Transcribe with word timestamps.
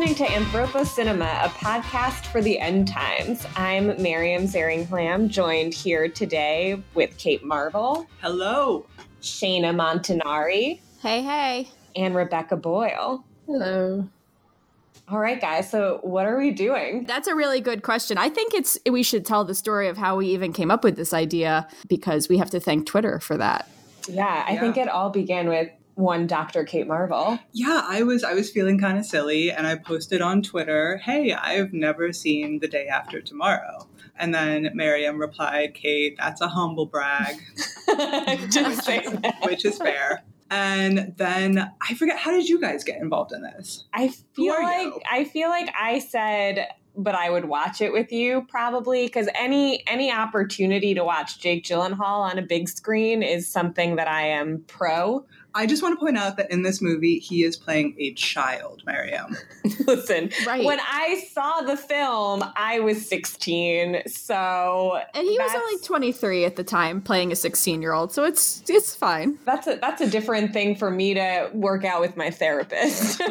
listening 0.00 0.26
to 0.26 0.32
Anthropocinema, 0.32 1.44
a 1.44 1.48
podcast 1.50 2.24
for 2.32 2.40
the 2.40 2.58
end 2.58 2.88
times. 2.88 3.46
I'm 3.54 3.88
Miriam 4.00 4.44
Zarringhalam, 4.44 5.28
joined 5.28 5.74
here 5.74 6.08
today 6.08 6.82
with 6.94 7.18
Kate 7.18 7.44
Marvel. 7.44 8.06
Hello. 8.22 8.86
Shaena 9.20 9.74
Montanari. 9.76 10.80
Hey, 11.02 11.20
hey. 11.20 11.68
And 11.94 12.14
Rebecca 12.14 12.56
Boyle. 12.56 13.22
Hello. 13.44 14.08
All 15.06 15.18
right, 15.18 15.38
guys. 15.38 15.70
So, 15.70 16.00
what 16.00 16.24
are 16.24 16.38
we 16.38 16.50
doing? 16.50 17.04
That's 17.04 17.28
a 17.28 17.34
really 17.34 17.60
good 17.60 17.82
question. 17.82 18.16
I 18.16 18.30
think 18.30 18.54
it's 18.54 18.78
we 18.90 19.02
should 19.02 19.26
tell 19.26 19.44
the 19.44 19.54
story 19.54 19.86
of 19.88 19.98
how 19.98 20.16
we 20.16 20.28
even 20.28 20.54
came 20.54 20.70
up 20.70 20.82
with 20.82 20.96
this 20.96 21.12
idea 21.12 21.68
because 21.88 22.26
we 22.26 22.38
have 22.38 22.48
to 22.50 22.60
thank 22.60 22.86
Twitter 22.86 23.20
for 23.20 23.36
that. 23.36 23.68
Yeah, 24.08 24.46
I 24.48 24.52
yeah. 24.52 24.60
think 24.60 24.78
it 24.78 24.88
all 24.88 25.10
began 25.10 25.46
with 25.46 25.68
one 25.94 26.26
Dr. 26.26 26.64
Kate 26.64 26.86
Marvel. 26.86 27.38
Yeah, 27.52 27.82
I 27.86 28.02
was 28.02 28.24
I 28.24 28.34
was 28.34 28.50
feeling 28.50 28.78
kind 28.78 28.98
of 28.98 29.04
silly 29.04 29.50
and 29.50 29.66
I 29.66 29.76
posted 29.76 30.22
on 30.22 30.42
Twitter, 30.42 30.98
"Hey, 30.98 31.32
I've 31.32 31.72
never 31.72 32.12
seen 32.12 32.60
The 32.60 32.68
Day 32.68 32.86
After 32.86 33.20
Tomorrow." 33.20 33.88
And 34.16 34.34
then 34.34 34.70
Miriam 34.74 35.18
replied, 35.18 35.74
"Kate, 35.74 36.16
that's 36.18 36.40
a 36.40 36.48
humble 36.48 36.86
brag." 36.86 37.36
Just 38.50 38.86
which, 38.86 39.04
is, 39.06 39.18
which 39.42 39.64
is 39.64 39.78
fair. 39.78 40.22
And 40.50 41.14
then 41.16 41.70
I 41.80 41.94
forget 41.94 42.18
how 42.18 42.32
did 42.32 42.48
you 42.48 42.60
guys 42.60 42.82
get 42.82 43.00
involved 43.00 43.32
in 43.32 43.42
this? 43.42 43.84
I 43.94 44.08
feel 44.34 44.54
like 44.54 44.86
you? 44.86 45.00
I 45.10 45.24
feel 45.24 45.48
like 45.48 45.72
I 45.78 46.00
said 46.00 46.66
but 46.96 47.14
I 47.14 47.30
would 47.30 47.46
watch 47.46 47.80
it 47.80 47.92
with 47.92 48.12
you 48.12 48.46
probably 48.48 49.06
because 49.06 49.28
any 49.34 49.86
any 49.86 50.12
opportunity 50.12 50.94
to 50.94 51.04
watch 51.04 51.40
Jake 51.40 51.64
Gyllenhaal 51.64 52.20
on 52.30 52.38
a 52.38 52.42
big 52.42 52.68
screen 52.68 53.22
is 53.22 53.48
something 53.48 53.96
that 53.96 54.08
I 54.08 54.26
am 54.28 54.64
pro. 54.66 55.24
I 55.54 55.66
just 55.66 55.82
want 55.82 55.98
to 55.98 56.04
point 56.04 56.16
out 56.16 56.36
that 56.36 56.50
in 56.50 56.62
this 56.62 56.80
movie, 56.80 57.18
he 57.18 57.42
is 57.42 57.56
playing 57.56 57.94
a 57.98 58.12
child, 58.14 58.82
Miriam. 58.86 59.36
Listen, 59.86 60.30
right. 60.46 60.64
when 60.64 60.78
I 60.80 61.24
saw 61.32 61.60
the 61.62 61.76
film, 61.76 62.44
I 62.56 62.80
was 62.80 63.06
16. 63.08 64.02
So 64.06 65.00
And 65.14 65.26
he 65.26 65.38
was 65.38 65.52
only 65.54 65.78
23 65.82 66.44
at 66.44 66.56
the 66.56 66.64
time 66.64 67.00
playing 67.00 67.32
a 67.32 67.34
16-year-old. 67.34 68.12
So 68.12 68.24
it's 68.24 68.62
it's 68.68 68.94
fine. 68.94 69.38
That's 69.44 69.66
a 69.66 69.76
that's 69.76 70.00
a 70.00 70.08
different 70.08 70.52
thing 70.52 70.76
for 70.76 70.90
me 70.90 71.14
to 71.14 71.50
work 71.52 71.84
out 71.84 72.00
with 72.00 72.16
my 72.16 72.30
therapist. 72.30 73.20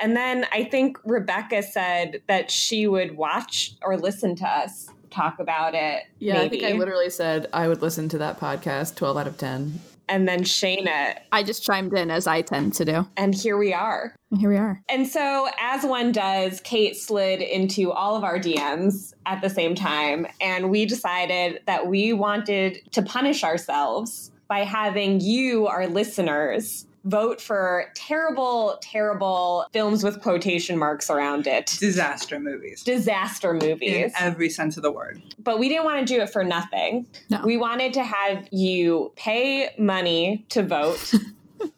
and 0.00 0.16
then 0.16 0.46
I 0.52 0.64
think 0.64 0.98
Rebecca 1.04 1.62
said 1.62 2.22
that 2.28 2.50
she 2.50 2.86
would 2.86 3.16
watch 3.16 3.74
or 3.82 3.96
listen 3.96 4.36
to 4.36 4.48
us 4.48 4.88
talk 5.10 5.40
about 5.40 5.74
it. 5.74 6.04
Yeah, 6.18 6.34
maybe. 6.34 6.44
I 6.44 6.48
think 6.60 6.74
I 6.74 6.78
literally 6.78 7.10
said 7.10 7.48
I 7.52 7.68
would 7.68 7.82
listen 7.82 8.08
to 8.10 8.18
that 8.18 8.38
podcast 8.38 8.94
12 8.94 9.16
out 9.16 9.26
of 9.26 9.36
10 9.36 9.80
and 10.10 10.28
then 10.28 10.42
Shaena. 10.42 11.18
I 11.32 11.42
just 11.42 11.64
chimed 11.64 11.94
in 11.94 12.10
as 12.10 12.26
I 12.26 12.42
tend 12.42 12.74
to 12.74 12.84
do. 12.84 13.06
And 13.16 13.34
here 13.34 13.56
we 13.56 13.72
are. 13.72 14.14
And 14.30 14.40
here 14.40 14.50
we 14.50 14.56
are. 14.56 14.82
And 14.90 15.06
so, 15.06 15.48
as 15.58 15.84
one 15.84 16.12
does, 16.12 16.60
Kate 16.60 16.96
slid 16.96 17.40
into 17.40 17.90
all 17.92 18.16
of 18.16 18.24
our 18.24 18.38
DMs 18.38 19.14
at 19.24 19.40
the 19.40 19.48
same 19.48 19.74
time. 19.74 20.26
And 20.40 20.68
we 20.68 20.84
decided 20.84 21.60
that 21.66 21.86
we 21.86 22.12
wanted 22.12 22.80
to 22.92 23.02
punish 23.02 23.44
ourselves 23.44 24.32
by 24.48 24.64
having 24.64 25.20
you, 25.20 25.68
our 25.68 25.86
listeners, 25.86 26.86
vote 27.04 27.40
for 27.40 27.86
terrible, 27.94 28.78
terrible 28.82 29.66
films 29.72 30.04
with 30.04 30.20
quotation 30.20 30.78
marks 30.78 31.10
around 31.10 31.46
it. 31.46 31.76
Disaster 31.78 32.38
movies. 32.38 32.82
Disaster 32.82 33.54
movies. 33.54 33.92
In 33.92 34.12
every 34.18 34.50
sense 34.50 34.76
of 34.76 34.82
the 34.82 34.92
word. 34.92 35.22
But 35.38 35.58
we 35.58 35.68
didn't 35.68 35.84
want 35.84 36.06
to 36.06 36.14
do 36.14 36.20
it 36.20 36.30
for 36.30 36.44
nothing. 36.44 37.06
No. 37.28 37.40
We 37.44 37.56
wanted 37.56 37.94
to 37.94 38.02
have 38.02 38.48
you 38.50 39.12
pay 39.16 39.74
money 39.78 40.44
to 40.50 40.62
vote. 40.62 41.14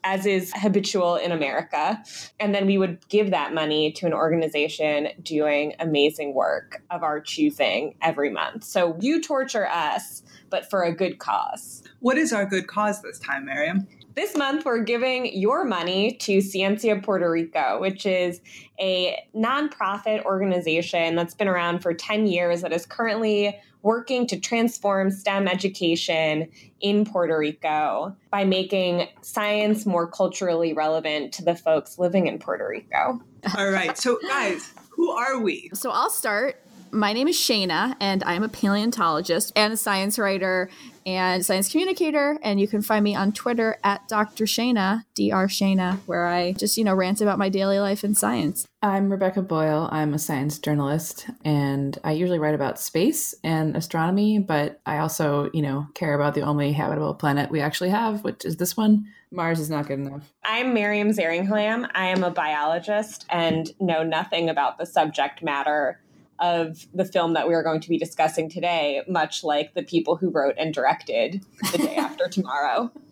as 0.05 0.27
is 0.27 0.53
habitual 0.55 1.17
in 1.17 1.33
America. 1.33 2.03
And 2.39 2.55
then 2.55 2.67
we 2.67 2.79
would 2.79 2.99
give 3.09 3.31
that 3.31 3.53
money 3.53 3.93
to 3.93 4.07
an 4.07 4.13
organization 4.13 5.09
doing 5.23 5.75
amazing 5.81 6.35
work 6.35 6.83
of 6.91 7.03
our 7.03 7.21
choosing 7.21 7.97
every 8.01 8.31
month. 8.31 8.65
So 8.65 8.97
you 9.01 9.21
torture 9.21 9.67
us, 9.67 10.23
but 10.51 10.69
for 10.71 10.83
a 10.83 10.95
good 10.95 11.19
cause. 11.19 11.83
What 12.01 12.19
is 12.19 12.33
our 12.33 12.47
good 12.47 12.67
cause 12.67 13.03
this 13.03 13.19
time, 13.19 13.47
Miriam? 13.47 13.87
This 14.15 14.37
month, 14.37 14.67
we're 14.67 14.83
giving 14.83 15.35
your 15.35 15.65
money 15.65 16.17
to 16.21 16.39
Ciencia 16.39 17.03
Puerto 17.03 17.31
Rico, 17.31 17.81
which 17.81 18.05
is 18.05 18.41
a 18.79 19.17
nonprofit 19.35 20.23
organization 20.25 21.15
that's 21.15 21.35
been 21.35 21.49
around 21.49 21.81
for 21.81 21.95
10 21.95 22.27
years 22.27 22.61
that 22.61 22.73
is 22.73 22.85
currently 22.85 23.59
working 23.81 24.27
to 24.27 24.39
transform 24.39 25.11
STEM 25.11 25.49
education 25.49 26.49
in 26.81 27.05
Puerto 27.05 27.39
Rico 27.39 28.15
by 28.31 28.45
making 28.45 29.09
science 29.23 29.87
more 29.87 30.07
culturally 30.07 30.73
relevant 30.73 31.33
to 31.35 31.45
the 31.45 31.55
folks 31.55 31.99
living 31.99 32.27
in 32.27 32.39
Puerto 32.39 32.69
Rico. 32.69 33.21
All 33.57 33.71
right. 33.71 33.97
So, 33.97 34.19
guys, 34.29 34.73
who 34.91 35.11
are 35.11 35.41
we? 35.41 35.71
So, 35.75 35.91
I'll 35.91 36.11
start. 36.11 36.62
My 36.95 37.15
name 37.15 37.27
is 37.27 37.37
Shaena, 37.37 37.97
and 38.01 38.23
I'm 38.23 38.43
a 38.43 38.51
paleontologist 38.51 39.51
and 39.57 39.73
a 39.73 39.79
science 39.79 40.19
writer 40.19 40.69
and 41.07 41.43
science 41.43 41.71
communicator. 41.71 42.39
And 42.43 42.61
you 42.61 42.69
can 42.69 42.83
find 42.83 43.03
me 43.03 43.15
on 43.15 43.33
Twitter 43.33 43.79
at 43.83 44.07
Dr. 44.09 44.45
Shaena, 44.45 45.05
Dr. 45.15 45.49
Shaena, 45.49 46.01
where 46.05 46.27
I 46.27 46.53
just, 46.53 46.77
you 46.77 46.85
know, 46.85 46.95
rant 46.95 47.23
about 47.23 47.39
my 47.39 47.49
daily 47.49 47.81
life 47.81 48.05
in 48.05 48.15
science. 48.15 48.69
I'm 48.83 49.09
Rebecca 49.09 49.41
Boyle. 49.41 49.89
I'm 49.91 50.13
a 50.13 50.19
science 50.19 50.59
journalist, 50.59 51.29
and 51.47 51.99
I 52.05 52.13
usually 52.13 52.39
write 52.39 52.55
about 52.55 52.79
space 52.79 53.35
and 53.43 53.75
astronomy, 53.75 54.39
but 54.39 54.83
I 54.85 54.99
also, 54.99 55.49
you 55.55 55.63
know, 55.63 55.87
care 55.95 56.13
about 56.13 56.35
the 56.35 56.43
only 56.43 56.73
habitable 56.73 57.15
planet 57.15 57.51
we 57.51 57.63
actually 57.63 57.89
have, 57.89 58.23
which 58.23 58.45
is 58.45 58.59
this 58.59 58.77
one. 58.77 59.07
Mars 59.31 59.61
is 59.61 59.71
not 59.71 59.87
good 59.87 59.99
enough. 59.99 60.31
I'm 60.45 60.75
Miriam 60.75 61.09
Zarringhalam. 61.09 61.89
I 61.95 62.09
am 62.09 62.23
a 62.23 62.31
biologist 62.31 63.25
and 63.31 63.73
know 63.81 64.03
nothing 64.03 64.51
about 64.51 64.77
the 64.77 64.85
subject 64.85 65.43
matter 65.43 65.99
of 66.43 66.87
the 66.93 67.05
film 67.05 67.35
that 67.35 67.47
we 67.49 67.55
are 67.55 67.63
going 67.63 67.81
to 67.81 67.89
be 67.89 67.97
discussing 67.97 68.51
today, 68.51 69.03
much 69.09 69.45
like 69.45 69.75
the 69.75 69.83
people 69.83 70.17
who 70.17 70.29
wrote 70.29 70.57
and 70.59 70.75
directed 70.75 71.45
The 71.71 71.79
Day 71.79 71.95
After 71.97 72.29
Tomorrow. 72.29 72.91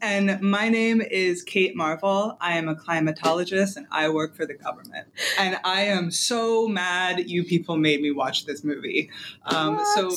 And 0.00 0.40
my 0.40 0.68
name 0.68 1.00
is 1.00 1.42
Kate 1.42 1.74
Marvel. 1.74 2.36
I 2.40 2.56
am 2.56 2.68
a 2.68 2.74
climatologist 2.74 3.76
and 3.76 3.86
I 3.90 4.08
work 4.08 4.34
for 4.34 4.46
the 4.46 4.54
government. 4.54 5.08
And 5.38 5.58
I 5.64 5.82
am 5.82 6.10
so 6.10 6.68
mad 6.68 7.28
you 7.28 7.44
people 7.44 7.76
made 7.76 8.00
me 8.00 8.12
watch 8.12 8.46
this 8.46 8.62
movie. 8.62 9.10
Um, 9.44 9.80
so 9.94 10.10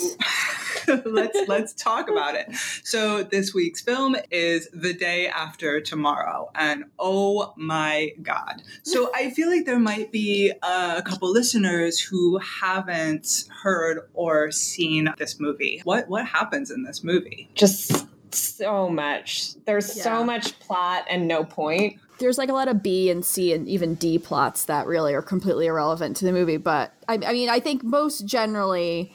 let's 1.05 1.37
let's 1.47 1.73
talk 1.73 2.09
about 2.09 2.35
it. 2.35 2.53
So 2.83 3.23
this 3.23 3.53
week's 3.53 3.81
film 3.81 4.15
is 4.29 4.67
The 4.73 4.93
Day 4.93 5.27
After 5.27 5.81
Tomorrow, 5.81 6.51
and 6.55 6.85
oh 6.99 7.53
my 7.55 8.11
god! 8.21 8.61
So 8.83 9.11
I 9.13 9.29
feel 9.31 9.49
like 9.49 9.65
there 9.65 9.79
might 9.79 10.11
be 10.11 10.51
a 10.61 11.01
couple 11.05 11.31
listeners 11.31 11.99
who 11.99 12.39
haven't 12.39 13.45
heard 13.63 14.07
or 14.13 14.51
seen 14.51 15.13
this 15.17 15.39
movie. 15.39 15.81
What 15.83 16.07
what 16.07 16.25
happens 16.25 16.71
in 16.71 16.83
this 16.83 17.03
movie? 17.03 17.49
Just 17.55 18.07
so 18.33 18.89
much. 18.89 19.53
There's 19.65 19.95
yeah. 19.97 20.03
so 20.03 20.23
much 20.23 20.59
plot 20.59 21.05
and 21.09 21.27
no 21.27 21.43
point. 21.43 21.99
There's 22.19 22.37
like 22.37 22.49
a 22.49 22.53
lot 22.53 22.67
of 22.67 22.83
B 22.83 23.09
and 23.09 23.25
C 23.25 23.51
and 23.53 23.67
even 23.67 23.95
D 23.95 24.19
plots 24.19 24.65
that 24.65 24.85
really 24.85 25.13
are 25.13 25.21
completely 25.21 25.65
irrelevant 25.65 26.17
to 26.17 26.25
the 26.25 26.31
movie. 26.31 26.57
But 26.57 26.93
I, 27.07 27.15
I 27.15 27.33
mean, 27.33 27.49
I 27.49 27.59
think 27.59 27.83
most 27.83 28.25
generally, 28.27 29.11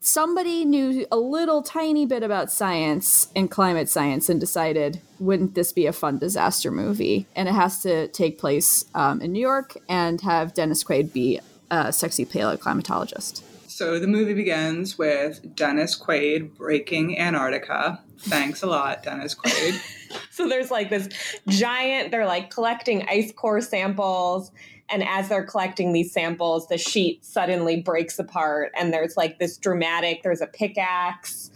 somebody 0.00 0.64
knew 0.64 1.06
a 1.12 1.16
little 1.16 1.62
tiny 1.62 2.06
bit 2.06 2.22
about 2.22 2.50
science 2.50 3.28
and 3.36 3.50
climate 3.50 3.88
science 3.88 4.28
and 4.28 4.40
decided, 4.40 5.00
wouldn't 5.20 5.54
this 5.54 5.72
be 5.72 5.86
a 5.86 5.92
fun 5.92 6.18
disaster 6.18 6.70
movie? 6.70 7.26
And 7.36 7.48
it 7.48 7.54
has 7.54 7.80
to 7.82 8.08
take 8.08 8.38
place 8.38 8.84
um, 8.94 9.20
in 9.20 9.32
New 9.32 9.40
York 9.40 9.76
and 9.88 10.20
have 10.22 10.54
Dennis 10.54 10.82
Quaid 10.82 11.12
be 11.12 11.40
a 11.70 11.92
sexy 11.92 12.24
paleoclimatologist. 12.24 13.42
So 13.70 14.00
the 14.00 14.08
movie 14.08 14.34
begins 14.34 14.98
with 14.98 15.54
Dennis 15.54 15.96
Quaid 15.96 16.56
breaking 16.56 17.16
Antarctica. 17.16 18.02
Thanks 18.18 18.64
a 18.64 18.66
lot, 18.66 19.04
Dennis 19.04 19.36
Quaid. 19.36 19.80
so 20.30 20.48
there's 20.48 20.72
like 20.72 20.90
this 20.90 21.08
giant, 21.48 22.10
they're 22.10 22.26
like 22.26 22.50
collecting 22.50 23.06
ice 23.08 23.32
core 23.32 23.60
samples. 23.60 24.50
And 24.90 25.04
as 25.04 25.28
they're 25.28 25.44
collecting 25.44 25.92
these 25.92 26.12
samples, 26.12 26.66
the 26.66 26.78
sheet 26.78 27.24
suddenly 27.24 27.80
breaks 27.80 28.18
apart. 28.18 28.72
And 28.76 28.92
there's 28.92 29.16
like 29.16 29.38
this 29.38 29.56
dramatic, 29.56 30.24
there's 30.24 30.40
a 30.40 30.48
pickaxe 30.48 31.49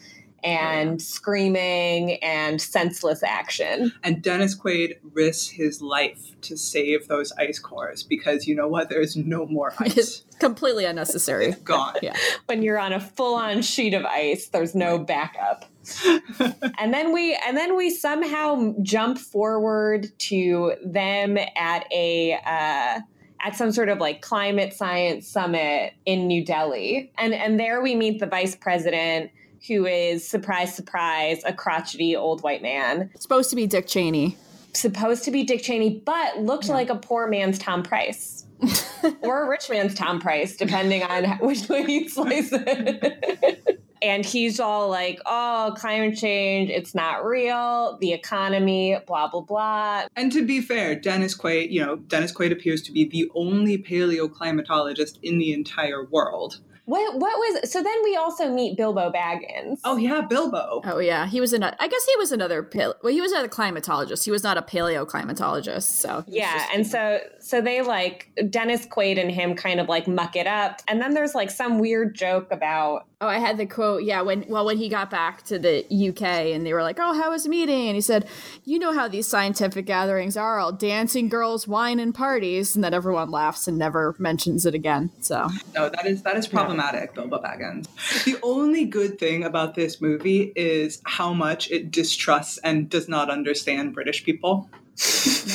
and 0.44 1.00
screaming 1.00 2.23
and 2.23 2.61
senseless 2.61 3.23
action. 3.23 3.93
And 4.02 4.23
Dennis 4.23 4.55
Quaid 4.56 4.99
risks 5.14 5.49
his 5.49 5.81
life 5.81 6.38
to 6.43 6.56
save 6.56 7.08
those 7.08 7.32
ice 7.32 7.58
cores 7.58 8.02
because 8.02 8.46
you 8.46 8.55
know 8.55 8.69
what? 8.69 8.91
There's 8.91 9.17
no 9.17 9.46
more 9.46 9.73
ice. 9.79 9.96
It's 9.96 10.25
completely 10.38 10.85
unnecessary. 10.85 11.46
It's 11.46 11.62
gone. 11.62 11.96
Yeah. 12.02 12.17
When 12.46 12.62
you're 12.62 12.79
on 12.79 12.93
a 12.93 13.00
full-on 13.00 13.62
sheet 13.62 13.94
of 13.94 14.05
ice, 14.05 14.49
there's 14.49 14.75
no 14.75 14.99
backup. 14.99 15.64
and 16.79 16.93
then 16.93 17.12
we 17.12 17.38
and 17.47 17.56
then 17.56 17.75
we 17.75 17.90
somehow 17.90 18.75
jump 18.82 19.19
forward 19.19 20.06
to 20.19 20.75
them 20.85 21.38
at 21.38 21.87
a 21.90 22.35
uh, 22.35 23.00
at 23.40 23.56
some 23.56 23.73
sort 23.73 23.88
of 23.88 23.99
like 23.99 24.20
climate 24.20 24.73
science 24.73 25.26
summit 25.26 25.94
in 26.05 26.26
New 26.26 26.44
Delhi. 26.44 27.12
And 27.19 27.32
and 27.32 27.58
there 27.58 27.82
we 27.82 27.94
meet 27.94 28.20
the 28.20 28.26
vice 28.26 28.55
president 28.55 29.31
who 29.66 29.87
is 29.87 30.26
surprise 30.26 30.75
surprise 30.75 31.43
a 31.44 31.52
crotchety 31.52 32.14
old 32.16 32.43
white 32.43 32.62
man 32.62 33.11
supposed 33.19 33.50
to 33.50 33.56
be 33.56 33.66
dick 33.66 33.87
cheney 33.87 34.37
supposed 34.76 35.25
to 35.25 35.31
be 35.31 35.44
Dick 35.44 35.62
Cheney, 35.62 36.02
but 36.05 36.38
looked 36.38 36.69
like 36.69 36.90
a 36.90 36.96
poor 36.96 37.28
man's 37.28 37.58
Tom 37.58 37.82
Price. 37.82 38.46
or 39.22 39.44
a 39.44 39.49
rich 39.49 39.69
man's 39.69 39.94
Tom 39.94 40.20
Price, 40.20 40.56
depending 40.56 41.02
on 41.02 41.25
which 41.40 41.69
way 41.69 41.84
you 41.87 42.08
slice 42.08 42.50
it. 42.52 43.82
and 44.02 44.25
he's 44.25 44.61
all 44.61 44.88
like, 44.88 45.20
oh, 45.26 45.75
climate 45.76 46.16
change, 46.16 46.70
it's 46.70 46.94
not 46.94 47.25
real, 47.25 47.99
the 48.00 48.12
economy, 48.12 48.96
blah, 49.06 49.28
blah, 49.28 49.40
blah. 49.40 50.06
And 50.16 50.32
to 50.32 50.46
be 50.46 50.61
fair, 50.61 50.94
Dennis 50.94 51.37
Quaid, 51.37 51.70
you 51.70 51.84
know, 51.84 51.96
Dennis 51.96 52.32
Quaid 52.32 52.52
appears 52.52 52.82
to 52.82 52.93
be 52.93 53.05
the 53.05 53.31
only 53.34 53.76
paleoclimatologist 53.76 55.19
in 55.22 55.38
the 55.38 55.52
entire 55.52 56.05
world. 56.05 56.61
What 56.87 57.15
what 57.15 57.39
was 57.39 57.71
so 57.71 57.83
then 57.83 57.97
we 58.05 58.15
also 58.15 58.51
meet 58.51 58.77
Bilbo 58.77 59.11
Baggins. 59.11 59.81
Oh 59.85 59.97
yeah, 59.97 60.21
Bilbo. 60.21 60.83
Oh 60.85 60.99
yeah, 60.99 61.27
he 61.27 61.41
was 61.41 61.55
another. 61.55 61.77
I 61.81 61.89
guess 61.89 62.05
he 62.05 62.15
was 62.17 62.31
another. 62.31 62.63
Pale, 62.63 62.97
well, 63.03 63.13
he 63.13 63.23
was 63.23 63.33
another 63.33 63.49
climatologist. 63.49 64.25
He 64.25 64.31
was 64.31 64.43
not 64.43 64.59
a 64.59 64.63
paleoclimatologist. 64.63 65.85
So 65.85 66.25
yeah, 66.27 66.69
and 66.75 66.87
so 66.87 67.21
so 67.41 67.63
they 67.63 67.81
like 67.81 68.31
Dennis 68.51 68.87
Quaid 68.87 69.19
and 69.19 69.31
him 69.31 69.55
kind 69.55 69.81
of 69.81 69.89
like 69.89 70.07
muck 70.07 70.37
it 70.37 70.47
up, 70.47 70.83
and 70.87 71.01
then 71.01 71.15
there's 71.15 71.35
like 71.35 71.51
some 71.51 71.79
weird 71.79 72.15
joke 72.15 72.49
about. 72.51 73.07
Oh, 73.25 73.29
I 73.29 73.38
had 73.38 73.56
the 73.56 73.65
quote. 73.65 74.03
Yeah, 74.03 74.21
when 74.21 74.44
well 74.49 74.67
when 74.67 74.76
he 74.76 74.91
got 74.91 75.11
back 75.11 75.44
to 75.44 75.59
the 75.59 75.79
UK 75.88 76.53
and 76.53 76.67
they 76.67 76.75
were 76.75 76.82
like, 76.82 76.99
"Oh, 77.00 77.15
how 77.15 77.31
was 77.31 77.44
the 77.44 77.49
meeting?" 77.49 77.88
and 77.88 77.94
he 77.94 78.03
said, 78.03 78.29
"You 78.67 78.79
know 78.79 78.93
how 78.93 79.09
these 79.09 79.26
scientific 79.26 79.87
gatherings 79.87 80.37
are, 80.37 80.59
all 80.59 80.73
dancing, 80.73 81.31
girls, 81.31 81.67
wine, 81.67 81.99
and 82.00 82.15
parties," 82.15 82.75
and 82.75 82.85
then 82.85 82.93
everyone 82.93 83.31
laughs 83.31 83.67
and 83.67 83.79
never 83.79 84.15
mentions 84.19 84.67
it 84.67 84.75
again. 84.75 85.11
So 85.23 85.49
no, 85.75 85.88
that 85.88 86.05
is 86.05 86.23
that 86.25 86.37
is 86.37 86.47
problematic. 86.47 87.12
Yeah 87.15 87.23
Bilbo 87.23 87.38
Baggins. 87.41 87.87
The 88.25 88.37
only 88.43 88.85
good 88.85 89.19
thing 89.19 89.43
about 89.43 89.75
this 89.75 90.03
movie 90.03 90.53
is 90.55 91.00
how 91.05 91.32
much 91.32 91.71
it 91.71 91.91
distrusts 91.91 92.59
and 92.59 92.91
does 92.91 93.09
not 93.09 93.31
understand 93.31 93.94
British 93.94 94.23
people. 94.23 94.69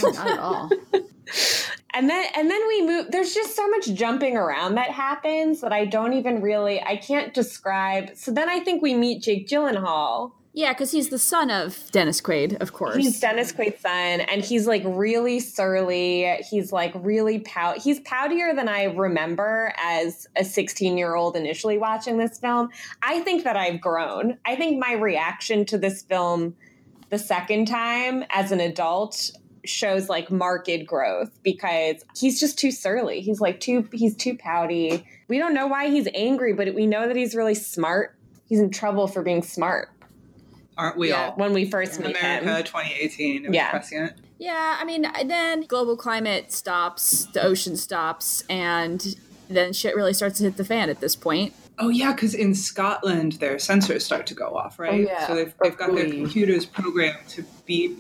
no, 0.02 0.10
not 0.10 0.28
at 0.28 0.40
all. 0.40 0.72
and 1.94 2.10
then 2.10 2.26
and 2.36 2.50
then 2.50 2.68
we 2.68 2.86
move 2.86 3.08
there's 3.12 3.34
just 3.34 3.56
so 3.56 3.68
much 3.70 3.94
jumping 3.94 4.38
around 4.38 4.76
that 4.76 4.92
happens 4.92 5.62
that 5.62 5.74
I 5.74 5.86
don't 5.86 6.14
even 6.14 6.42
really 6.42 6.82
I 6.82 6.98
can't 6.98 7.34
describe. 7.34 8.16
So 8.16 8.32
then 8.32 8.50
I 8.50 8.60
think 8.60 8.82
we 8.82 8.94
meet 8.94 9.24
Jake 9.24 9.48
Gyllenhaal 9.48 10.34
yeah, 10.52 10.74
because 10.74 10.92
he's 10.92 11.10
the 11.10 11.20
son 11.20 11.52
of 11.52 11.90
Dennis 11.92 12.22
Quaid, 12.22 12.60
of 12.60 12.74
course. 12.74 12.96
He's 12.96 13.20
Dennis 13.20 13.54
Quaid's 13.54 13.82
son, 13.82 14.22
and 14.22 14.44
he's 14.44 14.66
like 14.66 14.82
really 14.86 15.40
surly. 15.40 16.38
He's 16.50 16.74
like 16.74 16.92
really 16.96 17.40
pout. 17.40 17.78
He's 17.78 18.00
poutier 18.02 18.56
than 18.56 18.68
I 18.68 18.86
remember 18.86 19.72
as 19.78 20.28
a 20.36 20.44
16 20.44 20.98
year 20.98 21.16
old 21.16 21.36
initially 21.36 21.78
watching 21.78 22.18
this 22.18 22.40
film. 22.40 22.70
I 23.04 23.20
think 23.20 23.44
that 23.44 23.58
I've 23.58 23.80
grown. 23.80 24.38
I 24.44 24.56
think 24.56 24.80
my 24.80 24.94
reaction 24.94 25.66
to 25.66 25.78
this 25.78 26.02
film 26.02 26.56
the 27.10 27.20
second 27.20 27.68
time 27.68 28.24
as 28.32 28.52
an 28.52 28.60
adult 28.60 29.32
shows 29.70 30.10
like 30.10 30.32
marked 30.32 30.86
growth 30.86 31.32
because 31.44 32.04
he's 32.16 32.40
just 32.40 32.58
too 32.58 32.72
surly. 32.72 33.22
He's 33.22 33.40
like 33.40 33.60
too 33.60 33.88
he's 33.92 34.16
too 34.16 34.38
pouty. 34.38 35.06
We 35.28 35.38
don't 35.38 35.54
know 35.54 35.68
why 35.68 35.90
he's 35.90 36.08
angry, 36.14 36.54
but 36.54 36.74
we 36.74 36.88
know 36.88 37.08
that 37.08 37.16
he's 37.16 37.36
really 37.36 37.56
smart. 37.56 38.16
He's 38.48 38.60
in 38.60 38.72
trouble 38.72 39.08
for 39.08 39.22
being 39.22 39.44
smart 39.44 39.90
aren't 40.80 40.98
we 40.98 41.10
yeah, 41.10 41.28
all? 41.28 41.32
When 41.36 41.54
we 41.54 41.70
first 41.70 42.00
meet 42.00 42.18
America, 42.18 42.56
him. 42.56 42.64
2018. 42.64 43.54
Yeah. 43.54 43.70
prescient. 43.70 44.14
Yeah, 44.40 44.78
I 44.80 44.86
mean, 44.86 45.06
then 45.26 45.64
global 45.64 45.98
climate 45.98 46.54
stops, 46.54 47.26
the 47.34 47.44
ocean 47.44 47.76
stops, 47.76 48.46
and 48.50 49.16
then 49.50 49.74
shit 49.74 49.96
really 49.96 50.14
starts 50.14 50.38
to 50.38 50.46
hit 50.46 50.56
the 50.56 50.64
fan 50.64 50.90
at 50.90 51.02
this 51.02 51.16
point. 51.16 51.54
Oh 51.78 51.90
yeah, 51.90 52.14
because 52.14 52.34
in 52.34 52.56
Scotland 52.56 53.34
their 53.34 53.56
sensors 53.56 54.02
start 54.02 54.26
to 54.28 54.34
go 54.34 54.56
off, 54.56 54.80
right? 54.80 54.94
Oh, 54.94 55.12
yeah. 55.12 55.28
So 55.28 55.36
they've, 55.36 55.54
they've 55.62 55.78
got 55.78 55.94
their 55.94 56.10
computers 56.10 56.66
programmed 56.66 57.28
to 57.30 57.44
beep 57.66 58.00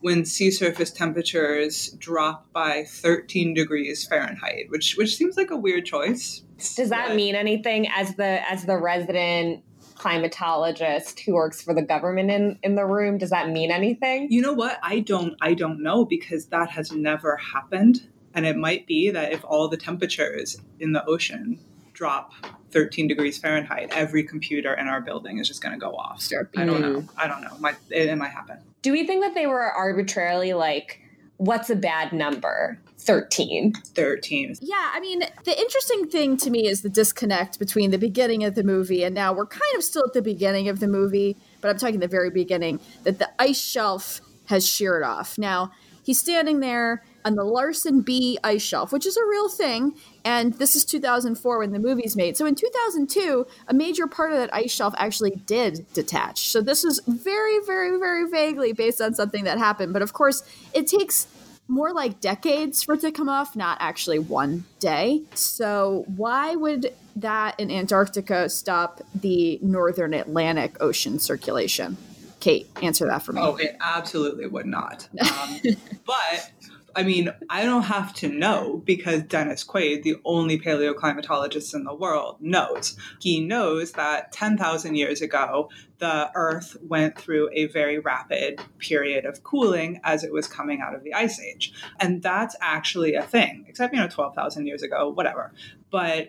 when 0.00 0.24
sea 0.24 0.50
surface 0.50 0.90
temperatures 0.90 1.90
drop 1.98 2.52
by 2.52 2.84
13 2.84 3.54
degrees 3.54 4.06
Fahrenheit, 4.06 4.66
which 4.68 4.96
which 4.96 5.16
seems 5.16 5.36
like 5.36 5.50
a 5.50 5.56
weird 5.56 5.84
choice. 5.84 6.42
Does 6.76 6.90
that 6.90 7.08
but, 7.08 7.16
mean 7.16 7.34
anything 7.34 7.88
as 7.88 8.14
the 8.14 8.50
as 8.50 8.64
the 8.64 8.76
resident 8.76 9.62
climatologist 9.98 11.20
who 11.20 11.34
works 11.34 11.60
for 11.60 11.74
the 11.74 11.82
government 11.82 12.30
in, 12.30 12.58
in 12.62 12.76
the 12.76 12.84
room. 12.84 13.18
Does 13.18 13.30
that 13.30 13.50
mean 13.50 13.70
anything? 13.70 14.28
You 14.30 14.40
know 14.40 14.52
what? 14.52 14.78
I 14.82 15.00
don't 15.00 15.34
I 15.40 15.54
don't 15.54 15.82
know 15.82 16.04
because 16.04 16.46
that 16.46 16.70
has 16.70 16.92
never 16.92 17.36
happened. 17.36 18.08
And 18.34 18.46
it 18.46 18.56
might 18.56 18.86
be 18.86 19.10
that 19.10 19.32
if 19.32 19.44
all 19.44 19.68
the 19.68 19.76
temperatures 19.76 20.60
in 20.78 20.92
the 20.92 21.04
ocean 21.06 21.58
drop 21.92 22.32
13 22.70 23.08
degrees 23.08 23.38
Fahrenheit, 23.38 23.90
every 23.92 24.22
computer 24.22 24.74
in 24.74 24.88
our 24.88 25.00
building 25.00 25.38
is 25.38 25.48
just 25.48 25.62
going 25.62 25.72
to 25.72 25.78
go 25.78 25.92
off. 25.92 26.26
I 26.56 26.64
don't 26.64 26.80
know. 26.80 27.04
I 27.16 27.26
don't 27.26 27.40
know. 27.42 27.56
Might, 27.58 27.76
it, 27.90 28.08
it 28.08 28.16
might 28.16 28.30
happen. 28.30 28.58
Do 28.82 28.92
we 28.92 29.06
think 29.06 29.22
that 29.24 29.34
they 29.34 29.46
were 29.46 29.60
arbitrarily 29.60 30.52
like, 30.52 31.00
what's 31.36 31.70
a 31.70 31.76
bad 31.76 32.12
number? 32.12 32.78
13. 32.98 33.72
13. 33.72 34.56
Yeah, 34.60 34.90
I 34.92 35.00
mean, 35.00 35.22
the 35.44 35.58
interesting 35.58 36.08
thing 36.08 36.36
to 36.38 36.50
me 36.50 36.66
is 36.66 36.82
the 36.82 36.88
disconnect 36.88 37.58
between 37.58 37.90
the 37.90 37.98
beginning 37.98 38.44
of 38.44 38.54
the 38.54 38.64
movie 38.64 39.04
and 39.04 39.14
now 39.14 39.32
we're 39.32 39.46
kind 39.46 39.62
of 39.76 39.84
still 39.84 40.04
at 40.06 40.12
the 40.12 40.22
beginning 40.22 40.68
of 40.68 40.80
the 40.80 40.88
movie, 40.88 41.36
but 41.60 41.70
I'm 41.70 41.78
talking 41.78 42.00
the 42.00 42.08
very 42.08 42.30
beginning, 42.30 42.80
that 43.04 43.18
the 43.18 43.30
ice 43.38 43.60
shelf 43.60 44.20
has 44.46 44.66
sheared 44.66 45.02
off. 45.02 45.38
Now, 45.38 45.72
he's 46.02 46.18
standing 46.18 46.60
there 46.60 47.02
on 47.28 47.34
the 47.34 47.44
Larsen 47.44 48.00
B 48.00 48.38
ice 48.42 48.62
shelf, 48.62 48.90
which 48.90 49.04
is 49.04 49.16
a 49.16 49.24
real 49.26 49.50
thing. 49.50 49.94
And 50.24 50.54
this 50.54 50.74
is 50.74 50.84
2004 50.84 51.58
when 51.58 51.72
the 51.72 51.78
movie's 51.78 52.16
made. 52.16 52.36
So 52.38 52.46
in 52.46 52.54
2002, 52.54 53.46
a 53.68 53.74
major 53.74 54.06
part 54.06 54.32
of 54.32 54.38
that 54.38 54.52
ice 54.52 54.72
shelf 54.72 54.94
actually 54.96 55.32
did 55.46 55.86
detach. 55.92 56.48
So 56.48 56.62
this 56.62 56.84
is 56.84 57.00
very, 57.06 57.58
very, 57.66 57.98
very 57.98 58.28
vaguely 58.28 58.72
based 58.72 59.02
on 59.02 59.14
something 59.14 59.44
that 59.44 59.58
happened. 59.58 59.92
But 59.92 60.00
of 60.00 60.14
course, 60.14 60.42
it 60.72 60.86
takes 60.86 61.28
more 61.68 61.92
like 61.92 62.20
decades 62.20 62.82
for 62.82 62.94
it 62.94 63.02
to 63.02 63.12
come 63.12 63.28
off, 63.28 63.54
not 63.54 63.76
actually 63.78 64.18
one 64.18 64.64
day. 64.80 65.22
So, 65.34 66.06
why 66.16 66.56
would 66.56 66.94
that 67.16 67.60
in 67.60 67.70
Antarctica 67.70 68.48
stop 68.48 69.02
the 69.14 69.58
northern 69.60 70.14
Atlantic 70.14 70.82
Ocean 70.82 71.18
circulation? 71.18 71.98
Kate, 72.40 72.68
answer 72.82 73.06
that 73.06 73.22
for 73.22 73.32
me. 73.32 73.42
Oh, 73.42 73.56
it 73.56 73.76
absolutely 73.80 74.46
would 74.46 74.66
not. 74.66 75.08
Um, 75.20 75.60
but 76.06 76.52
I 76.96 77.02
mean, 77.02 77.30
I 77.48 77.64
don't 77.64 77.82
have 77.82 78.12
to 78.14 78.28
know 78.28 78.82
because 78.84 79.22
Dennis 79.22 79.64
Quaid, 79.64 80.02
the 80.02 80.16
only 80.24 80.58
paleoclimatologist 80.58 81.74
in 81.74 81.84
the 81.84 81.94
world, 81.94 82.36
knows. 82.40 82.96
He 83.20 83.40
knows 83.40 83.92
that 83.92 84.32
10,000 84.32 84.94
years 84.94 85.20
ago, 85.20 85.70
the 85.98 86.30
Earth 86.34 86.76
went 86.82 87.18
through 87.18 87.50
a 87.52 87.66
very 87.66 87.98
rapid 87.98 88.60
period 88.78 89.26
of 89.26 89.42
cooling 89.42 90.00
as 90.04 90.24
it 90.24 90.32
was 90.32 90.46
coming 90.46 90.80
out 90.80 90.94
of 90.94 91.04
the 91.04 91.14
Ice 91.14 91.40
Age. 91.40 91.72
And 92.00 92.22
that's 92.22 92.56
actually 92.60 93.14
a 93.14 93.22
thing, 93.22 93.66
except, 93.68 93.92
you 93.92 94.00
know, 94.00 94.08
12,000 94.08 94.66
years 94.66 94.82
ago, 94.82 95.08
whatever. 95.10 95.52
But 95.90 96.28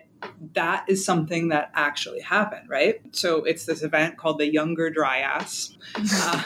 that 0.54 0.84
is 0.88 1.04
something 1.04 1.48
that 1.48 1.70
actually 1.74 2.20
happened, 2.20 2.68
right? 2.68 3.00
So 3.12 3.44
it's 3.44 3.66
this 3.66 3.82
event 3.82 4.16
called 4.16 4.38
the 4.38 4.50
Younger 4.50 4.90
Dryas. 4.90 5.76
Uh, 5.96 6.42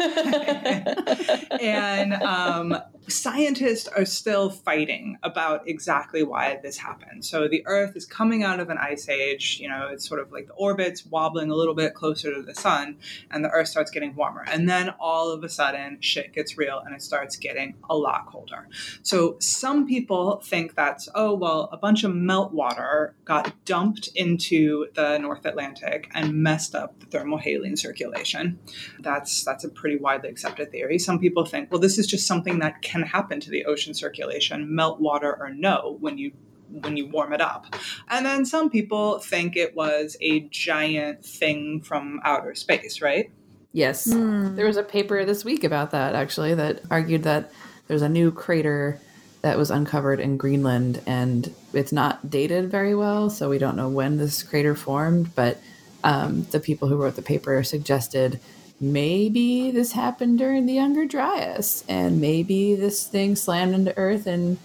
and 1.60 2.14
um, 2.14 2.76
scientists 3.08 3.88
are 3.88 4.04
still 4.04 4.50
fighting 4.50 5.18
about 5.22 5.68
exactly 5.68 6.22
why 6.22 6.58
this 6.62 6.78
happened. 6.78 7.24
So 7.24 7.48
the 7.48 7.62
Earth 7.66 7.96
is 7.96 8.06
coming 8.06 8.42
out 8.42 8.60
of 8.60 8.70
an 8.70 8.78
ice 8.78 9.08
age, 9.08 9.58
you 9.60 9.68
know, 9.68 9.88
it's 9.90 10.08
sort 10.08 10.20
of 10.20 10.32
like 10.32 10.46
the 10.46 10.54
orbit's 10.54 11.04
wobbling 11.06 11.50
a 11.50 11.54
little 11.54 11.74
bit 11.74 11.94
closer 11.94 12.34
to 12.34 12.42
the 12.42 12.54
sun, 12.54 12.96
and 13.30 13.44
the 13.44 13.50
Earth 13.50 13.68
starts 13.68 13.90
getting 13.90 14.14
warmer. 14.14 14.44
And 14.46 14.68
then 14.68 14.90
all 15.00 15.30
of 15.30 15.44
a 15.44 15.48
sudden, 15.48 15.98
shit 16.00 16.32
gets 16.32 16.56
real 16.56 16.80
and 16.84 16.94
it 16.94 17.02
starts 17.02 17.36
getting 17.36 17.74
a 17.88 17.96
lot 17.96 18.26
colder. 18.26 18.68
So 19.02 19.36
some 19.40 19.86
people 19.86 20.40
think 20.44 20.74
that's, 20.74 21.08
oh, 21.14 21.34
well, 21.34 21.68
a 21.72 21.76
bunch 21.76 22.04
of 22.04 22.12
meltwater 22.12 23.12
got 23.24 23.63
dumped 23.64 24.08
into 24.14 24.86
the 24.94 25.18
North 25.18 25.44
Atlantic 25.44 26.10
and 26.14 26.34
messed 26.34 26.74
up 26.74 26.98
the 27.00 27.06
thermohaline 27.06 27.78
circulation. 27.78 28.58
That's 29.00 29.44
that's 29.44 29.64
a 29.64 29.68
pretty 29.68 29.96
widely 29.96 30.28
accepted 30.28 30.70
theory. 30.70 30.98
Some 30.98 31.18
people 31.18 31.44
think, 31.44 31.70
well, 31.70 31.80
this 31.80 31.98
is 31.98 32.06
just 32.06 32.26
something 32.26 32.58
that 32.60 32.82
can 32.82 33.02
happen 33.02 33.40
to 33.40 33.50
the 33.50 33.64
ocean 33.64 33.94
circulation, 33.94 34.68
meltwater 34.68 35.38
or 35.38 35.50
no, 35.54 35.96
when 36.00 36.18
you 36.18 36.32
when 36.68 36.96
you 36.96 37.06
warm 37.06 37.32
it 37.32 37.40
up. 37.40 37.74
And 38.08 38.26
then 38.26 38.44
some 38.44 38.70
people 38.70 39.18
think 39.18 39.56
it 39.56 39.76
was 39.76 40.16
a 40.20 40.40
giant 40.48 41.24
thing 41.24 41.80
from 41.82 42.20
outer 42.24 42.54
space, 42.54 43.00
right? 43.00 43.30
Yes. 43.72 44.06
Mm. 44.06 44.56
There 44.56 44.66
was 44.66 44.76
a 44.76 44.82
paper 44.82 45.24
this 45.24 45.44
week 45.44 45.64
about 45.64 45.90
that 45.90 46.14
actually 46.14 46.54
that 46.54 46.80
argued 46.90 47.24
that 47.24 47.52
there's 47.86 48.02
a 48.02 48.08
new 48.08 48.30
crater 48.30 49.00
that 49.44 49.58
was 49.58 49.70
uncovered 49.70 50.20
in 50.20 50.38
Greenland 50.38 51.02
and 51.06 51.54
it's 51.74 51.92
not 51.92 52.30
dated 52.30 52.70
very 52.70 52.94
well, 52.94 53.28
so 53.28 53.50
we 53.50 53.58
don't 53.58 53.76
know 53.76 53.90
when 53.90 54.16
this 54.16 54.42
crater 54.42 54.74
formed, 54.74 55.34
but 55.34 55.60
um, 56.02 56.46
the 56.50 56.58
people 56.58 56.88
who 56.88 56.96
wrote 56.96 57.14
the 57.14 57.20
paper 57.20 57.62
suggested 57.62 58.40
maybe 58.80 59.70
this 59.70 59.92
happened 59.92 60.38
during 60.38 60.64
the 60.64 60.72
Younger 60.72 61.04
Dryas, 61.04 61.84
and 61.90 62.22
maybe 62.22 62.74
this 62.74 63.06
thing 63.06 63.36
slammed 63.36 63.74
into 63.74 63.94
Earth 63.98 64.26
and 64.26 64.56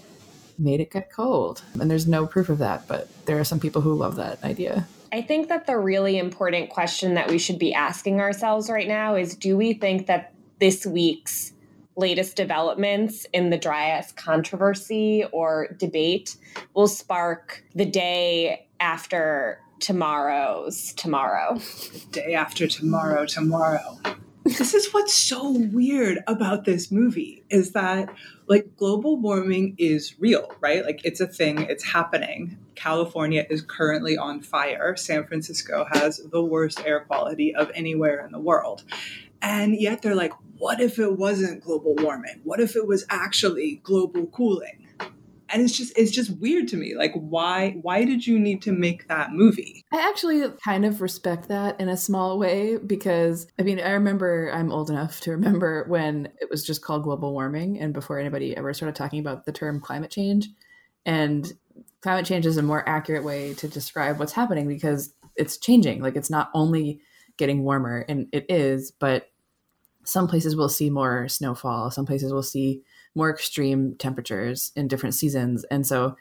made 0.58 0.80
it 0.80 0.90
get 0.90 1.12
cold. 1.12 1.62
And 1.78 1.90
there's 1.90 2.08
no 2.08 2.26
proof 2.26 2.48
of 2.48 2.56
that, 2.56 2.88
but 2.88 3.06
there 3.26 3.38
are 3.38 3.44
some 3.44 3.60
people 3.60 3.82
who 3.82 3.92
love 3.92 4.16
that 4.16 4.42
idea. 4.42 4.88
I 5.12 5.20
think 5.20 5.50
that 5.50 5.66
the 5.66 5.76
really 5.76 6.16
important 6.16 6.70
question 6.70 7.14
that 7.16 7.28
we 7.28 7.36
should 7.36 7.58
be 7.58 7.74
asking 7.74 8.18
ourselves 8.20 8.70
right 8.70 8.88
now 8.88 9.14
is 9.16 9.36
do 9.36 9.58
we 9.58 9.74
think 9.74 10.06
that 10.06 10.32
this 10.58 10.86
week's 10.86 11.52
latest 11.96 12.36
developments 12.36 13.26
in 13.32 13.50
the 13.50 13.58
Dryas 13.58 14.12
controversy 14.12 15.24
or 15.32 15.74
debate 15.78 16.36
will 16.74 16.88
spark 16.88 17.64
the 17.74 17.84
day 17.84 18.68
after 18.80 19.60
tomorrow's 19.80 20.92
tomorrow. 20.94 21.56
The 21.58 22.06
day 22.12 22.34
after 22.34 22.66
tomorrow, 22.66 23.26
tomorrow. 23.26 23.98
this 24.44 24.74
is 24.74 24.92
what's 24.92 25.14
so 25.14 25.50
weird 25.50 26.18
about 26.26 26.64
this 26.64 26.90
movie 26.90 27.42
is 27.50 27.72
that 27.72 28.08
like 28.46 28.76
global 28.76 29.16
warming 29.16 29.74
is 29.78 30.18
real, 30.18 30.52
right? 30.60 30.84
Like 30.84 31.00
it's 31.04 31.20
a 31.20 31.26
thing, 31.26 31.62
it's 31.62 31.84
happening. 31.84 32.58
California 32.74 33.46
is 33.50 33.62
currently 33.62 34.16
on 34.16 34.40
fire. 34.40 34.96
San 34.96 35.26
Francisco 35.26 35.86
has 35.92 36.18
the 36.30 36.42
worst 36.42 36.82
air 36.84 37.00
quality 37.00 37.54
of 37.54 37.70
anywhere 37.74 38.24
in 38.24 38.32
the 38.32 38.40
world. 38.40 38.84
And 39.42 39.80
yet 39.80 40.02
they're 40.02 40.14
like, 40.14 40.32
what 40.58 40.80
if 40.80 40.98
it 40.98 41.16
wasn't 41.16 41.62
global 41.62 41.94
warming? 41.96 42.40
What 42.44 42.60
if 42.60 42.76
it 42.76 42.86
was 42.86 43.06
actually 43.10 43.80
global 43.82 44.26
cooling? 44.26 44.80
and 45.52 45.62
it's 45.62 45.76
just 45.76 45.96
it's 45.96 46.10
just 46.10 46.30
weird 46.38 46.68
to 46.68 46.76
me 46.76 46.94
like 46.94 47.12
why 47.14 47.72
why 47.82 48.04
did 48.04 48.26
you 48.26 48.38
need 48.38 48.62
to 48.62 48.72
make 48.72 49.08
that 49.08 49.32
movie 49.32 49.84
i 49.92 50.08
actually 50.08 50.48
kind 50.64 50.84
of 50.84 51.00
respect 51.00 51.48
that 51.48 51.78
in 51.80 51.88
a 51.88 51.96
small 51.96 52.38
way 52.38 52.76
because 52.78 53.46
i 53.58 53.62
mean 53.62 53.80
i 53.80 53.90
remember 53.90 54.50
i'm 54.52 54.72
old 54.72 54.90
enough 54.90 55.20
to 55.20 55.30
remember 55.30 55.84
when 55.88 56.28
it 56.40 56.48
was 56.50 56.64
just 56.64 56.82
called 56.82 57.02
global 57.02 57.32
warming 57.32 57.78
and 57.80 57.92
before 57.92 58.18
anybody 58.18 58.56
ever 58.56 58.72
started 58.72 58.94
talking 58.94 59.20
about 59.20 59.44
the 59.44 59.52
term 59.52 59.80
climate 59.80 60.10
change 60.10 60.48
and 61.04 61.52
climate 62.00 62.26
change 62.26 62.46
is 62.46 62.56
a 62.56 62.62
more 62.62 62.88
accurate 62.88 63.24
way 63.24 63.54
to 63.54 63.68
describe 63.68 64.18
what's 64.18 64.32
happening 64.32 64.68
because 64.68 65.12
it's 65.36 65.56
changing 65.56 66.00
like 66.02 66.16
it's 66.16 66.30
not 66.30 66.50
only 66.54 67.00
getting 67.40 67.64
warmer 67.64 68.04
and 68.08 68.28
it 68.32 68.46
is 68.48 68.92
but 68.92 69.26
some 70.04 70.28
places 70.28 70.54
will 70.54 70.68
see 70.68 70.90
more 70.90 71.28
snowfall 71.28 71.90
some 71.90 72.06
places 72.06 72.32
will 72.32 72.42
see 72.42 72.82
more 73.14 73.30
extreme 73.30 73.96
temperatures 73.98 74.72
in 74.76 74.88
different 74.88 75.14
seasons. 75.14 75.64
And 75.70 75.86
so 75.86 76.16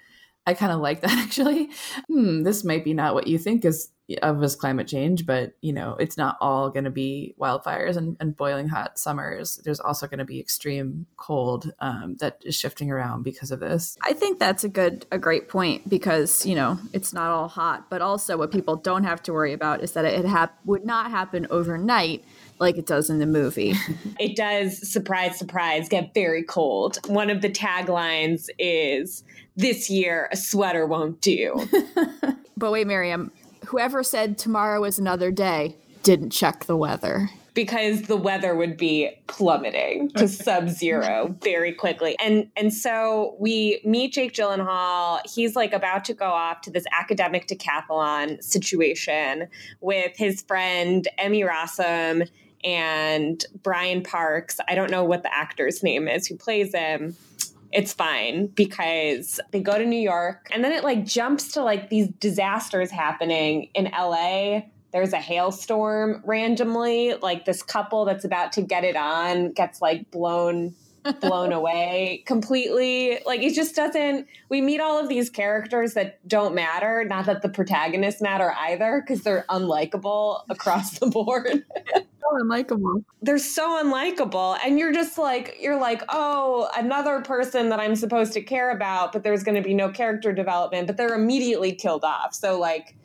I 0.50 0.56
kind 0.56 0.72
of 0.72 0.82
like 0.82 1.02
that 1.02 1.12
actually. 1.26 1.70
Hmm, 2.08 2.42
this 2.42 2.64
might 2.64 2.84
be 2.84 2.96
not 2.96 3.14
what 3.14 3.28
you 3.28 3.38
think 3.38 3.66
is 3.66 3.90
of 4.24 4.42
as 4.42 4.56
climate 4.56 4.88
change, 4.88 5.28
but 5.28 5.54
you 5.62 5.72
know, 5.72 5.96
it's 6.00 6.18
not 6.18 6.36
all 6.42 6.72
going 6.72 6.86
to 6.86 6.90
be 6.90 7.36
wildfires 7.40 7.96
and, 7.96 8.18
and, 8.20 8.36
boiling 8.36 8.68
hot 8.68 8.98
summers. 8.98 9.58
There's 9.64 9.80
also 9.80 10.08
going 10.08 10.18
to 10.18 10.26
be 10.26 10.40
extreme 10.40 11.06
cold 11.18 11.72
um, 11.80 12.16
that 12.20 12.42
is 12.44 12.56
shifting 12.56 12.90
around 12.90 13.22
because 13.22 13.52
of 13.52 13.60
this. 13.60 13.96
I 14.02 14.14
think 14.14 14.40
that's 14.40 14.64
a 14.64 14.70
good, 14.70 15.06
a 15.12 15.20
great 15.20 15.48
point 15.48 15.88
because 15.88 16.44
you 16.44 16.56
know 16.56 16.80
it's 16.92 17.14
not 17.14 17.30
all 17.30 17.48
hot, 17.48 17.88
but 17.92 18.02
also 18.02 18.36
what 18.36 18.52
people 18.52 18.76
don't 18.76 19.04
have 19.04 19.22
to 19.24 19.34
worry 19.34 19.54
about 19.54 19.84
is 19.84 19.92
that 19.92 20.06
it 20.06 20.26
hap- 20.26 20.58
would 20.66 20.86
not 20.86 21.12
happen 21.12 21.46
overnight 21.52 22.24
like 22.60 22.78
it 22.78 22.86
does 22.86 23.10
in 23.10 23.20
the 23.20 23.26
movie. 23.26 23.74
it 24.20 24.36
does, 24.36 24.90
surprise, 24.90 25.38
surprise, 25.38 25.90
get 25.90 26.14
very 26.14 26.44
cold. 26.44 27.00
One 27.08 27.30
of 27.30 27.42
the 27.42 27.50
taglines 27.50 28.50
is 28.58 29.24
this 29.56 29.90
year 29.90 30.30
a 30.32 30.38
sweater 30.38 30.86
won't 30.86 31.22
do. 31.22 31.68
but 32.58 32.72
wait, 32.72 32.88
Miriam, 32.88 33.32
whoever 33.68 34.04
said 34.04 34.38
tomorrow 34.38 34.84
is 34.84 35.00
another 35.00 35.32
day 35.32 35.76
didn't 36.04 36.32
check 36.32 36.66
the 36.66 36.78
weather 36.78 37.30
because 37.54 38.04
the 38.04 38.16
weather 38.16 38.56
would 38.56 38.78
be 38.78 39.10
plummeting 39.28 40.10
to 40.12 40.30
sub-zero 40.30 41.36
very 41.42 41.74
quickly. 41.74 42.16
And 42.20 42.50
and 42.56 42.74
so 42.74 43.36
we 43.38 43.82
meet 43.84 44.14
Jake 44.14 44.34
Gyllenhaal. 44.34 45.20
He's 45.30 45.58
like 45.58 45.74
about 45.74 46.06
to 46.06 46.14
go 46.14 46.28
off 46.28 46.62
to 46.62 46.72
this 46.72 46.86
academic 46.98 47.48
decathlon 47.48 48.42
situation 48.42 49.50
with 49.82 50.16
his 50.16 50.42
friend 50.44 51.06
Emmy 51.18 51.44
Rossum 51.44 52.30
and 52.64 53.44
Brian 53.64 54.04
Parks. 54.04 54.60
I 54.68 54.76
don't 54.76 54.92
know 54.92 55.04
what 55.04 55.24
the 55.24 55.34
actor's 55.34 55.84
name 55.84 56.08
is 56.08 56.28
who 56.28 56.36
plays 56.36 56.74
him. 56.74 57.16
It's 57.72 57.94
fine 57.94 58.48
because 58.48 59.40
they 59.52 59.62
go 59.62 59.78
to 59.78 59.86
New 59.86 60.00
York 60.00 60.50
and 60.52 60.64
then 60.64 60.72
it 60.72 60.84
like 60.84 61.06
jumps 61.06 61.54
to 61.54 61.64
like 61.64 61.90
these 61.90 62.08
disasters 62.08 62.90
happening 62.90 63.70
in 63.76 63.86
LA. 63.86 64.62
There's 64.92 65.14
a 65.14 65.18
hailstorm 65.18 66.24
randomly. 66.26 67.14
Like 67.22 67.46
this 67.46 67.62
couple 67.62 68.06
that's 68.06 68.26
about 68.26 68.54
to 68.54 68.64
get 68.64 68.84
it 68.84 68.96
on 68.96 69.52
gets 69.52 69.82
like 69.82 70.10
blown 70.10 70.74
blown 71.22 71.52
away 71.52 72.24
completely. 72.26 73.20
Like 73.26 73.42
it 73.42 73.54
just 73.54 73.76
doesn't. 73.76 74.28
We 74.50 74.62
meet 74.62 74.80
all 74.80 75.00
of 75.00 75.10
these 75.10 75.30
characters 75.30 75.94
that 75.94 76.28
don't 76.28 76.56
matter. 76.56 77.06
Not 77.06 77.26
that 77.26 77.42
the 77.42 77.50
protagonists 77.50 78.22
matter 78.22 78.54
either, 78.58 79.02
because 79.06 79.24
they're 79.24 79.46
unlikable 79.50 80.42
across 80.50 81.00
the 81.00 81.08
board. 81.08 81.66
so 82.30 82.44
unlikable. 82.44 83.04
They're 83.22 83.38
so 83.38 83.84
unlikable, 83.84 84.58
and 84.64 84.78
you're 84.80 84.94
just 84.94 85.18
like 85.18 85.58
you're 85.60 85.80
like, 85.80 86.04
oh, 86.10 86.70
another 86.78 87.22
person 87.22 87.70
that 87.70 87.80
I'm 87.80 87.96
supposed 87.96 88.34
to 88.34 88.42
care 88.42 88.72
about, 88.72 89.12
but 89.14 89.24
there's 89.24 89.44
going 89.44 89.56
to 89.56 89.62
be 89.62 89.74
no 89.74 89.90
character 89.90 90.34
development. 90.34 90.88
But 90.88 90.98
they're 90.98 91.16
immediately 91.16 91.74
killed 91.74 92.04
off. 92.04 92.34
So 92.34 92.60
like 92.60 92.96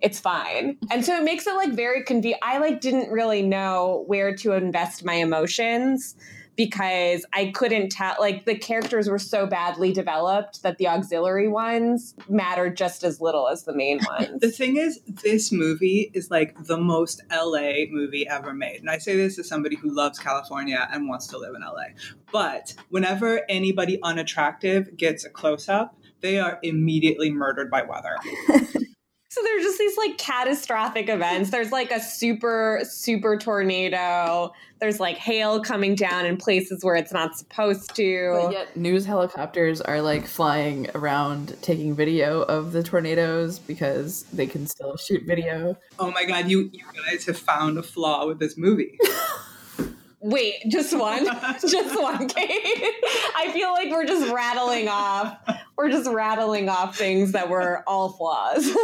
it's 0.00 0.18
fine. 0.18 0.76
And 0.90 1.04
so 1.04 1.16
it 1.16 1.24
makes 1.24 1.46
it 1.46 1.54
like 1.54 1.72
very 1.72 2.02
convenient. 2.02 2.42
I 2.44 2.58
like 2.58 2.80
didn't 2.80 3.10
really 3.10 3.42
know 3.42 4.04
where 4.08 4.34
to 4.36 4.52
invest 4.52 5.04
my 5.04 5.14
emotions 5.14 6.16
because 6.56 7.24
I 7.32 7.46
couldn't 7.54 7.90
tell, 7.90 8.16
like, 8.18 8.44
the 8.44 8.56
characters 8.56 9.08
were 9.08 9.18
so 9.18 9.46
badly 9.46 9.92
developed 9.92 10.62
that 10.62 10.78
the 10.78 10.88
auxiliary 10.88 11.48
ones 11.48 12.14
mattered 12.28 12.76
just 12.76 13.04
as 13.04 13.20
little 13.20 13.48
as 13.48 13.64
the 13.64 13.74
main 13.74 14.00
ones. 14.08 14.40
the 14.40 14.50
thing 14.50 14.76
is, 14.76 15.00
this 15.06 15.52
movie 15.52 16.10
is 16.14 16.30
like 16.30 16.64
the 16.64 16.78
most 16.78 17.22
LA 17.30 17.84
movie 17.90 18.28
ever 18.28 18.52
made. 18.52 18.80
And 18.80 18.90
I 18.90 18.98
say 18.98 19.16
this 19.16 19.38
as 19.38 19.48
somebody 19.48 19.76
who 19.76 19.90
loves 19.90 20.18
California 20.18 20.88
and 20.92 21.08
wants 21.08 21.26
to 21.28 21.38
live 21.38 21.54
in 21.54 21.62
LA. 21.62 21.94
But 22.30 22.74
whenever 22.90 23.42
anybody 23.48 23.98
unattractive 24.02 24.96
gets 24.96 25.24
a 25.24 25.30
close 25.30 25.68
up, 25.68 25.96
they 26.20 26.38
are 26.38 26.58
immediately 26.62 27.30
murdered 27.30 27.70
by 27.70 27.82
weather. 27.82 28.16
So 29.32 29.40
there's 29.42 29.62
just 29.62 29.78
these 29.78 29.96
like 29.96 30.18
catastrophic 30.18 31.08
events. 31.08 31.48
There's 31.48 31.72
like 31.72 31.90
a 31.90 31.98
super, 32.00 32.82
super 32.84 33.38
tornado. 33.38 34.52
There's 34.78 35.00
like 35.00 35.16
hail 35.16 35.62
coming 35.62 35.94
down 35.94 36.26
in 36.26 36.36
places 36.36 36.84
where 36.84 36.96
it's 36.96 37.14
not 37.14 37.38
supposed 37.38 37.96
to. 37.96 38.38
But 38.42 38.52
yet 38.52 38.76
news 38.76 39.06
helicopters 39.06 39.80
are 39.80 40.02
like 40.02 40.26
flying 40.26 40.86
around 40.94 41.56
taking 41.62 41.94
video 41.94 42.42
of 42.42 42.72
the 42.72 42.82
tornadoes 42.82 43.58
because 43.58 44.24
they 44.34 44.46
can 44.46 44.66
still 44.66 44.98
shoot 44.98 45.22
video. 45.26 45.78
Oh 45.98 46.10
my 46.10 46.26
god, 46.26 46.50
you 46.50 46.68
you 46.70 46.84
guys 47.06 47.24
have 47.24 47.38
found 47.38 47.78
a 47.78 47.82
flaw 47.82 48.26
with 48.26 48.38
this 48.38 48.58
movie. 48.58 48.98
Wait, 50.22 50.62
just 50.68 50.96
one? 50.96 51.24
just 51.60 52.00
one, 52.00 52.28
Kate? 52.28 52.94
I 53.36 53.50
feel 53.52 53.72
like 53.72 53.90
we're 53.90 54.06
just 54.06 54.32
rattling 54.32 54.88
off. 54.88 55.36
We're 55.76 55.90
just 55.90 56.08
rattling 56.08 56.68
off 56.68 56.96
things 56.96 57.32
that 57.32 57.48
were 57.48 57.82
all 57.88 58.10
flaws. 58.10 58.64
so 58.72 58.78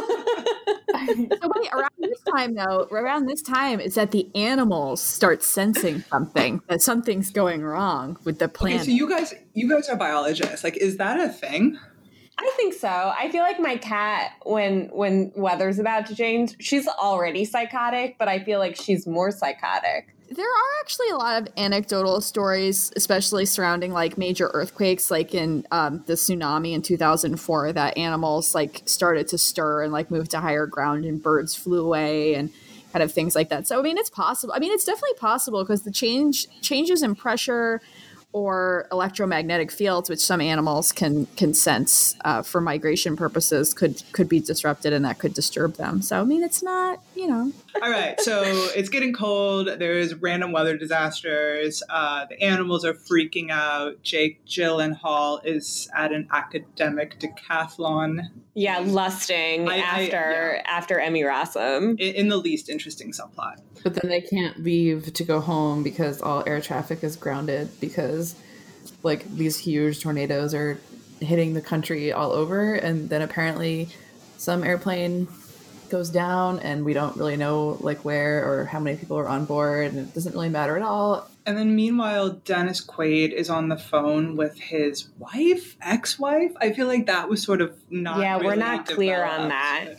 wait, 0.98 1.72
around 1.72 1.90
this 1.98 2.20
time 2.34 2.54
though, 2.54 2.88
around 2.90 3.26
this 3.26 3.40
time 3.40 3.78
is 3.78 3.94
that 3.94 4.10
the 4.10 4.28
animals 4.34 5.00
start 5.00 5.44
sensing 5.44 6.00
something, 6.10 6.60
that 6.68 6.82
something's 6.82 7.30
going 7.30 7.62
wrong 7.62 8.18
with 8.24 8.40
the 8.40 8.48
planet. 8.48 8.80
Okay, 8.80 8.90
so 8.90 8.96
you 8.96 9.08
guys 9.08 9.34
you 9.54 9.68
guys 9.68 9.88
are 9.88 9.96
biologists. 9.96 10.64
Like, 10.64 10.76
is 10.76 10.96
that 10.96 11.20
a 11.20 11.28
thing? 11.32 11.78
I 12.36 12.52
think 12.56 12.74
so. 12.74 12.88
I 12.88 13.30
feel 13.30 13.42
like 13.42 13.60
my 13.60 13.76
cat, 13.76 14.32
when 14.44 14.88
when 14.92 15.32
weather's 15.36 15.78
about 15.78 16.06
to 16.06 16.16
change, 16.16 16.56
she's 16.58 16.88
already 16.88 17.44
psychotic, 17.44 18.16
but 18.18 18.26
I 18.26 18.42
feel 18.42 18.58
like 18.58 18.74
she's 18.74 19.06
more 19.06 19.30
psychotic 19.30 20.14
there 20.30 20.46
are 20.46 20.80
actually 20.80 21.08
a 21.10 21.16
lot 21.16 21.42
of 21.42 21.48
anecdotal 21.56 22.20
stories, 22.20 22.92
especially 22.96 23.46
surrounding 23.46 23.92
like 23.92 24.18
major 24.18 24.50
earthquakes, 24.52 25.10
like 25.10 25.34
in 25.34 25.66
um, 25.70 26.02
the 26.06 26.14
tsunami 26.14 26.72
in 26.72 26.82
2004, 26.82 27.72
that 27.72 27.96
animals 27.96 28.54
like 28.54 28.82
started 28.84 29.28
to 29.28 29.38
stir 29.38 29.82
and 29.82 29.92
like 29.92 30.10
move 30.10 30.28
to 30.30 30.40
higher 30.40 30.66
ground 30.66 31.04
and 31.04 31.22
birds 31.22 31.54
flew 31.54 31.84
away 31.84 32.34
and 32.34 32.50
kind 32.92 33.02
of 33.02 33.12
things 33.12 33.34
like 33.34 33.48
that. 33.48 33.66
So 33.66 33.78
I 33.78 33.82
mean, 33.82 33.98
it's 33.98 34.10
possible. 34.10 34.52
I 34.54 34.58
mean, 34.58 34.72
it's 34.72 34.84
definitely 34.84 35.18
possible 35.18 35.62
because 35.62 35.82
the 35.82 35.92
change 35.92 36.46
changes 36.60 37.02
in 37.02 37.14
pressure 37.14 37.80
or 38.32 38.86
electromagnetic 38.92 39.70
fields, 39.70 40.10
which 40.10 40.20
some 40.20 40.40
animals 40.40 40.92
can 40.92 41.26
can 41.36 41.54
sense 41.54 42.14
uh, 42.24 42.42
for 42.42 42.60
migration 42.60 43.16
purposes, 43.16 43.72
could 43.72 44.02
could 44.12 44.28
be 44.28 44.40
disrupted, 44.40 44.92
and 44.92 45.04
that 45.04 45.18
could 45.18 45.34
disturb 45.34 45.74
them. 45.74 46.02
So, 46.02 46.20
I 46.20 46.24
mean, 46.24 46.42
it's 46.42 46.62
not, 46.62 47.00
you 47.14 47.26
know. 47.26 47.52
All 47.82 47.90
right, 47.90 48.20
so 48.20 48.42
it's 48.44 48.88
getting 48.88 49.12
cold. 49.12 49.68
There's 49.78 50.14
random 50.14 50.52
weather 50.52 50.76
disasters. 50.76 51.82
Uh, 51.88 52.26
the 52.26 52.42
animals 52.42 52.84
are 52.84 52.94
freaking 52.94 53.50
out. 53.50 54.02
Jake 54.02 54.44
Gyllenhaal 54.46 55.44
is 55.44 55.88
at 55.94 56.12
an 56.12 56.28
academic 56.32 57.18
decathlon. 57.20 58.28
Yeah, 58.54 58.80
lusting 58.80 59.68
I, 59.68 59.76
after 59.76 60.16
I, 60.16 60.56
yeah. 60.56 60.62
after 60.66 60.98
Emmy 60.98 61.22
Rossum. 61.22 61.90
In, 62.00 62.14
in 62.14 62.28
the 62.28 62.36
least 62.36 62.68
interesting 62.68 63.12
subplot. 63.12 63.60
But 63.84 63.94
then 63.94 64.10
they 64.10 64.20
can't 64.20 64.60
leave 64.62 65.12
to 65.12 65.24
go 65.24 65.40
home 65.40 65.84
because 65.84 66.20
all 66.20 66.42
air 66.46 66.60
traffic 66.60 67.04
is 67.04 67.14
grounded 67.14 67.68
because 67.80 68.17
like 69.02 69.24
these 69.34 69.58
huge 69.58 70.00
tornadoes 70.00 70.54
are 70.54 70.78
hitting 71.20 71.54
the 71.54 71.60
country 71.60 72.12
all 72.12 72.32
over 72.32 72.74
and 72.74 73.08
then 73.08 73.22
apparently 73.22 73.88
some 74.36 74.62
airplane 74.62 75.26
goes 75.90 76.10
down 76.10 76.58
and 76.60 76.84
we 76.84 76.92
don't 76.92 77.16
really 77.16 77.36
know 77.36 77.76
like 77.80 78.04
where 78.04 78.46
or 78.48 78.66
how 78.66 78.78
many 78.78 78.96
people 78.96 79.18
are 79.18 79.28
on 79.28 79.44
board 79.44 79.92
and 79.92 79.98
it 79.98 80.14
doesn't 80.14 80.32
really 80.32 80.48
matter 80.48 80.76
at 80.76 80.82
all 80.82 81.28
And 81.48 81.56
then 81.56 81.74
meanwhile, 81.74 82.28
Dennis 82.28 82.84
Quaid 82.84 83.32
is 83.32 83.48
on 83.48 83.70
the 83.70 83.78
phone 83.78 84.36
with 84.36 84.58
his 84.58 85.08
wife, 85.18 85.78
ex-wife. 85.80 86.52
I 86.58 86.74
feel 86.74 86.86
like 86.86 87.06
that 87.06 87.30
was 87.30 87.42
sort 87.42 87.62
of 87.62 87.74
not. 87.88 88.18
Yeah, 88.18 88.36
we're 88.36 88.50
really 88.50 88.58
not 88.58 88.84
clear 88.86 89.24
on 89.24 89.48
that. 89.48 89.94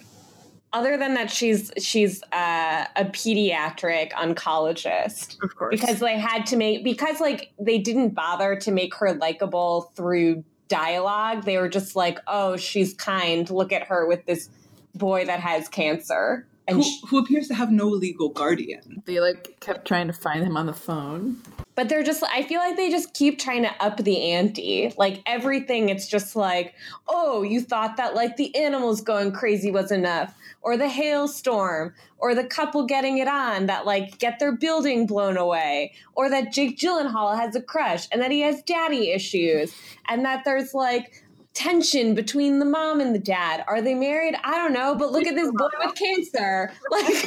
Other 0.71 0.97
than 0.97 1.15
that, 1.15 1.31
she's 1.31 1.71
she's 1.79 2.21
uh, 2.31 2.85
a 2.95 3.05
pediatric 3.05 4.11
oncologist 4.11 5.41
Of 5.43 5.55
course. 5.55 5.71
because 5.79 5.99
they 5.99 6.17
had 6.19 6.45
to 6.47 6.57
make 6.57 6.83
because 6.83 7.19
like 7.19 7.51
they 7.59 7.77
didn't 7.79 8.09
bother 8.09 8.55
to 8.57 8.71
make 8.71 8.93
her 8.95 9.13
likable 9.13 9.91
through 9.95 10.43
dialogue. 10.67 11.45
They 11.45 11.57
were 11.57 11.69
just 11.69 11.95
like, 11.95 12.19
oh, 12.27 12.55
she's 12.57 12.93
kind. 12.93 13.49
Look 13.49 13.71
at 13.71 13.83
her 13.87 14.05
with 14.07 14.25
this 14.25 14.49
boy 14.95 15.25
that 15.25 15.39
has 15.39 15.67
cancer. 15.67 16.45
And 16.67 16.77
Who, 16.77 16.83
sh- 16.83 17.01
who 17.09 17.17
appears 17.17 17.47
to 17.47 17.55
have 17.55 17.71
no 17.71 17.87
legal 17.87 18.29
guardian. 18.29 19.01
they 19.05 19.19
like 19.19 19.57
kept 19.59 19.87
trying 19.87 20.05
to 20.05 20.13
find 20.13 20.43
him 20.43 20.55
on 20.55 20.67
the 20.67 20.73
phone 20.73 21.37
but 21.73 21.89
they're 21.89 22.03
just 22.03 22.21
i 22.31 22.43
feel 22.43 22.59
like 22.59 22.75
they 22.75 22.91
just 22.91 23.11
keep 23.15 23.39
trying 23.39 23.63
to 23.63 23.71
up 23.83 23.97
the 24.03 24.31
ante 24.33 24.93
like 24.95 25.23
everything 25.25 25.89
it's 25.89 26.07
just 26.07 26.35
like 26.35 26.75
oh 27.07 27.41
you 27.41 27.59
thought 27.59 27.97
that 27.97 28.13
like 28.13 28.37
the 28.37 28.55
animals 28.55 29.01
going 29.01 29.31
crazy 29.31 29.71
was 29.71 29.91
enough 29.91 30.35
or 30.61 30.77
the 30.77 30.89
hailstorm 30.89 31.93
or 32.17 32.35
the 32.35 32.43
couple 32.43 32.85
getting 32.85 33.17
it 33.17 33.27
on 33.27 33.65
that 33.67 33.85
like 33.85 34.17
get 34.19 34.39
their 34.39 34.55
building 34.55 35.05
blown 35.05 35.37
away 35.37 35.93
or 36.15 36.29
that 36.29 36.51
jake 36.51 36.77
gyllenhaal 36.77 37.37
has 37.37 37.55
a 37.55 37.61
crush 37.61 38.07
and 38.11 38.21
that 38.21 38.31
he 38.31 38.41
has 38.41 38.61
daddy 38.63 39.11
issues 39.11 39.73
and 40.09 40.25
that 40.25 40.43
there's 40.45 40.73
like 40.73 41.23
tension 41.53 42.13
between 42.13 42.59
the 42.59 42.65
mom 42.65 43.01
and 43.01 43.13
the 43.13 43.19
dad 43.19 43.63
are 43.67 43.81
they 43.81 43.95
married 43.95 44.35
i 44.43 44.51
don't 44.51 44.73
know 44.73 44.95
but 44.95 45.11
look 45.11 45.25
at 45.25 45.35
this 45.35 45.51
boy 45.51 45.67
with 45.83 45.95
cancer 45.95 46.71
like 46.91 47.25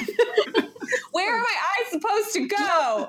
where 1.10 1.34
are 1.34 1.38
my 1.38 1.56
eyes 1.80 1.90
supposed 1.90 2.32
to 2.32 2.46
go 2.46 3.08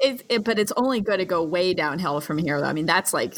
it, 0.00 0.24
it, 0.28 0.44
but 0.44 0.58
it's 0.58 0.72
only 0.76 1.00
going 1.00 1.18
to 1.18 1.24
go 1.24 1.42
way 1.42 1.74
downhill 1.74 2.20
from 2.20 2.38
here. 2.38 2.60
Though. 2.60 2.66
I 2.66 2.72
mean, 2.72 2.86
that's 2.86 3.12
like, 3.12 3.34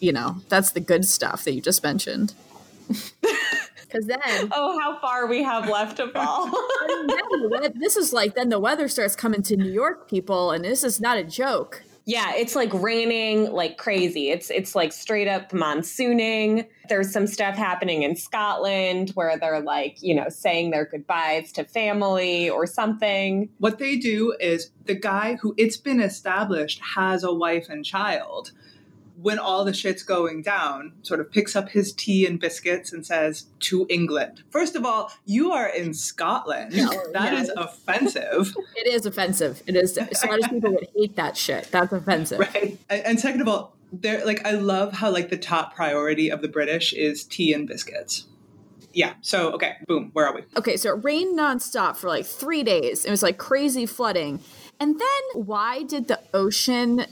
you 0.00 0.12
know, 0.12 0.36
that's 0.48 0.72
the 0.72 0.80
good 0.80 1.04
stuff 1.04 1.44
that 1.44 1.52
you 1.52 1.60
just 1.60 1.82
mentioned. 1.82 2.34
Because 3.94 4.08
then, 4.08 4.48
Oh, 4.52 4.78
how 4.80 4.98
far 4.98 5.26
we 5.26 5.42
have 5.42 5.68
left 5.68 5.98
to 5.98 6.08
fall. 6.08 6.46
then 7.60 7.72
this 7.76 7.96
is 7.96 8.12
like 8.12 8.34
then 8.34 8.48
the 8.48 8.58
weather 8.58 8.88
starts 8.88 9.14
coming 9.14 9.42
to 9.44 9.56
New 9.56 9.70
York, 9.70 10.08
people, 10.08 10.50
and 10.50 10.64
this 10.64 10.82
is 10.82 11.00
not 11.00 11.16
a 11.16 11.24
joke. 11.24 11.82
yeah, 12.06 12.34
it's 12.34 12.54
like 12.54 12.70
raining 12.74 13.50
like 13.50 13.78
crazy. 13.78 14.30
It's 14.30 14.50
it's 14.50 14.74
like 14.74 14.92
straight 14.92 15.28
up 15.28 15.52
monsooning. 15.52 16.66
There's 16.88 17.10
some 17.12 17.26
stuff 17.26 17.54
happening 17.54 18.02
in 18.02 18.14
Scotland 18.16 19.10
where 19.14 19.38
they're 19.38 19.60
like, 19.62 20.02
you 20.02 20.14
know, 20.14 20.28
saying 20.28 20.70
their 20.70 20.84
goodbyes 20.84 21.52
to 21.52 21.64
family 21.64 22.50
or 22.50 22.66
something. 22.66 23.48
What 23.58 23.78
they 23.78 23.96
do 23.96 24.34
is 24.40 24.70
the 24.84 24.94
guy 24.94 25.36
who 25.40 25.54
it's 25.56 25.78
been 25.78 26.00
established 26.00 26.80
has 26.96 27.22
a 27.24 27.32
wife 27.32 27.68
and 27.70 27.84
child. 27.84 28.50
When 29.20 29.38
all 29.38 29.64
the 29.64 29.72
shit's 29.72 30.02
going 30.02 30.42
down, 30.42 30.92
sort 31.02 31.20
of 31.20 31.30
picks 31.30 31.54
up 31.54 31.68
his 31.68 31.92
tea 31.92 32.26
and 32.26 32.40
biscuits 32.40 32.92
and 32.92 33.06
says 33.06 33.46
to 33.60 33.86
England. 33.88 34.42
First 34.50 34.74
of 34.74 34.84
all, 34.84 35.12
you 35.24 35.52
are 35.52 35.68
in 35.68 35.94
Scotland. 35.94 36.72
That 37.12 37.32
yeah. 37.32 37.40
is 37.42 37.50
offensive. 37.56 38.54
It 38.76 38.92
is 38.92 39.06
offensive. 39.06 39.62
It 39.66 39.76
is. 39.76 39.94
Scottish 39.94 40.48
people 40.48 40.72
would 40.72 40.88
hate 40.96 41.16
that 41.16 41.36
shit. 41.36 41.68
That's 41.70 41.92
offensive. 41.92 42.38
right 42.54 42.78
and, 42.90 43.06
and 43.06 43.20
second 43.20 43.40
of 43.40 43.48
all 43.48 43.76
they're 43.92 44.24
like 44.24 44.44
i 44.44 44.50
love 44.50 44.92
how 44.92 45.10
like 45.10 45.30
the 45.30 45.36
top 45.36 45.74
priority 45.74 46.30
of 46.30 46.42
the 46.42 46.48
british 46.48 46.92
is 46.92 47.24
tea 47.24 47.52
and 47.52 47.68
biscuits 47.68 48.26
yeah 48.92 49.14
so 49.20 49.52
okay 49.52 49.74
boom 49.86 50.10
where 50.12 50.26
are 50.26 50.34
we 50.34 50.42
Okay, 50.56 50.76
so 50.76 50.94
it 50.94 51.04
rained 51.04 51.38
nonstop 51.38 51.96
for 51.96 52.08
like 52.08 52.24
three 52.24 52.62
days. 52.62 53.04
It 53.04 53.10
was 53.10 53.22
like 53.22 53.38
crazy 53.38 53.86
flooding. 53.86 54.40
And 54.80 54.98
then 55.00 55.42
why 55.44 55.82
did 55.82 56.08
the 56.08 56.20
ocean 56.32 57.06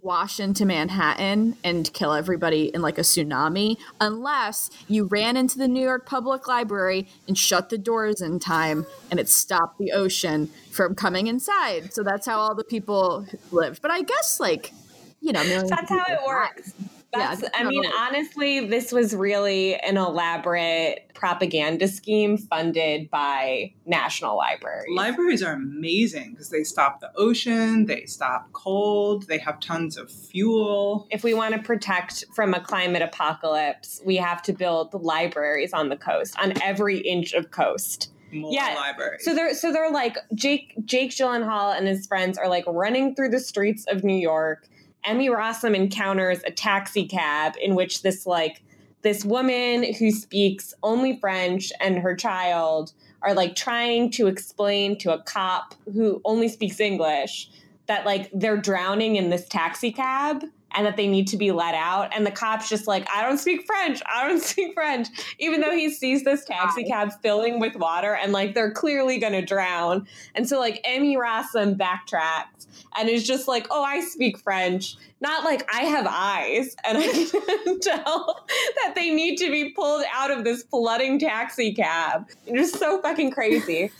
wash 0.00 0.40
into 0.40 0.64
Manhattan 0.64 1.56
and 1.62 1.92
kill 1.92 2.12
everybody 2.14 2.74
in 2.74 2.82
like 2.82 2.98
a 2.98 3.02
tsunami? 3.02 3.76
Unless 4.00 4.70
you 4.88 5.04
ran 5.04 5.36
into 5.36 5.58
the 5.58 5.68
New 5.68 5.82
York 5.82 6.06
Public 6.06 6.48
Library 6.48 7.06
and 7.28 7.36
shut 7.36 7.68
the 7.68 7.78
doors 7.78 8.20
in 8.20 8.38
time 8.38 8.86
and 9.10 9.20
it 9.20 9.28
stopped 9.28 9.78
the 9.78 9.92
ocean 9.92 10.50
from 10.70 10.94
coming 10.94 11.26
inside. 11.26 11.92
So 11.92 12.02
that's 12.02 12.26
how 12.26 12.38
all 12.38 12.54
the 12.54 12.64
people 12.64 13.26
lived. 13.50 13.82
But 13.82 13.90
I 13.90 14.02
guess 14.02 14.40
like, 14.40 14.72
you 15.20 15.32
know, 15.32 15.44
That's 15.44 15.90
how 15.90 16.04
it 16.08 16.18
works. 16.26 16.72
That's, 17.12 17.42
Yeah, 17.42 17.48
I 17.54 17.64
mean, 17.64 17.84
honestly, 17.98 18.66
this 18.66 18.90
was 18.90 19.14
really 19.14 19.76
an 19.76 19.96
elaborate 19.98 21.10
propaganda 21.14 21.86
scheme 21.86 22.36
funded 22.38 23.10
by 23.10 23.72
national 23.86 24.36
libraries. 24.36 24.88
libraries 24.96 25.42
are 25.42 25.52
amazing 25.52 26.32
because 26.32 26.48
they 26.50 26.64
stop 26.64 26.98
the 27.00 27.12
ocean 27.16 27.86
they 27.86 28.04
stop 28.06 28.50
cold 28.52 29.28
they 29.28 29.38
have 29.38 29.60
tons 29.60 29.96
of 29.96 30.10
fuel 30.10 31.06
if 31.10 31.22
we 31.22 31.32
want 31.32 31.54
to 31.54 31.60
protect 31.62 32.24
from 32.34 32.54
a 32.54 32.60
climate 32.60 33.02
apocalypse, 33.02 34.00
we 34.04 34.16
have 34.16 34.42
to 34.42 34.52
build 34.52 34.92
libraries 34.94 35.72
on 35.72 35.90
the 35.90 35.96
coast, 35.96 36.36
on 36.40 36.60
every 36.62 36.98
inch 36.98 37.32
of 37.34 37.50
coast. 37.50 38.10
more 38.32 38.52
Yeah, 38.52 38.74
libraries 38.74 39.24
So 39.24 39.34
they're 39.34 39.54
so 39.54 39.72
they're 39.72 39.90
like 39.92 40.16
Jake 40.34 40.74
Jake 40.84 41.10
Gyllenhaal 41.10 41.76
and 41.76 41.86
his 41.86 42.06
friends 42.06 42.38
are 42.38 42.48
like 42.48 42.64
running 42.66 43.14
through 43.14 43.28
the 43.28 43.40
streets 43.40 43.84
of 43.86 44.02
New 44.02 44.16
York. 44.16 44.66
Emmy 45.04 45.28
Rossum 45.28 45.74
encounters 45.74 46.40
a 46.46 46.50
taxi 46.50 47.06
cab 47.06 47.54
in 47.60 47.74
which 47.74 48.02
this 48.02 48.26
like 48.26 48.62
this 49.02 49.24
woman 49.24 49.92
who 49.94 50.10
speaks 50.10 50.72
only 50.82 51.18
French 51.18 51.72
and 51.80 51.98
her 51.98 52.14
child 52.14 52.92
are 53.20 53.34
like 53.34 53.56
trying 53.56 54.10
to 54.12 54.28
explain 54.28 54.96
to 54.98 55.12
a 55.12 55.22
cop 55.22 55.74
who 55.92 56.20
only 56.24 56.48
speaks 56.48 56.78
English 56.80 57.50
that 57.86 58.06
like 58.06 58.30
they're 58.32 58.56
drowning 58.56 59.16
in 59.16 59.30
this 59.30 59.48
taxi 59.48 59.90
cab 59.90 60.44
and 60.74 60.86
that 60.86 60.96
they 60.96 61.06
need 61.06 61.26
to 61.28 61.36
be 61.36 61.52
let 61.52 61.74
out. 61.74 62.14
And 62.14 62.26
the 62.26 62.30
cop's 62.30 62.68
just 62.68 62.86
like 62.86 63.08
I 63.14 63.22
don't 63.22 63.38
speak 63.38 63.66
French. 63.66 64.00
I 64.06 64.28
don't 64.28 64.40
speak 64.42 64.74
French. 64.74 65.08
Even 65.38 65.60
though 65.60 65.72
he 65.72 65.90
sees 65.90 66.24
this 66.24 66.44
taxi 66.44 66.84
cab 66.84 67.12
filling 67.22 67.60
with 67.60 67.76
water 67.76 68.14
and 68.14 68.32
like 68.32 68.54
they're 68.54 68.72
clearly 68.72 69.18
going 69.18 69.32
to 69.32 69.42
drown. 69.42 70.06
And 70.34 70.48
so 70.48 70.58
like 70.58 70.80
Emmy 70.84 71.16
Rossum 71.16 71.76
backtracks 71.76 72.66
and 72.96 73.08
is 73.08 73.26
just 73.26 73.48
like 73.48 73.66
oh 73.70 73.82
I 73.82 74.00
speak 74.00 74.38
French. 74.38 74.96
Not 75.20 75.44
like 75.44 75.68
I 75.72 75.82
have 75.84 76.06
eyes 76.08 76.74
and 76.84 76.98
I 76.98 77.02
can 77.64 77.80
tell 77.80 78.44
that 78.84 78.94
they 78.94 79.10
need 79.10 79.36
to 79.36 79.50
be 79.50 79.70
pulled 79.70 80.04
out 80.12 80.30
of 80.30 80.44
this 80.44 80.64
flooding 80.64 81.18
taxi 81.18 81.72
cab. 81.72 82.28
It's 82.46 82.72
just 82.72 82.78
so 82.80 83.00
fucking 83.00 83.30
crazy 83.30 83.90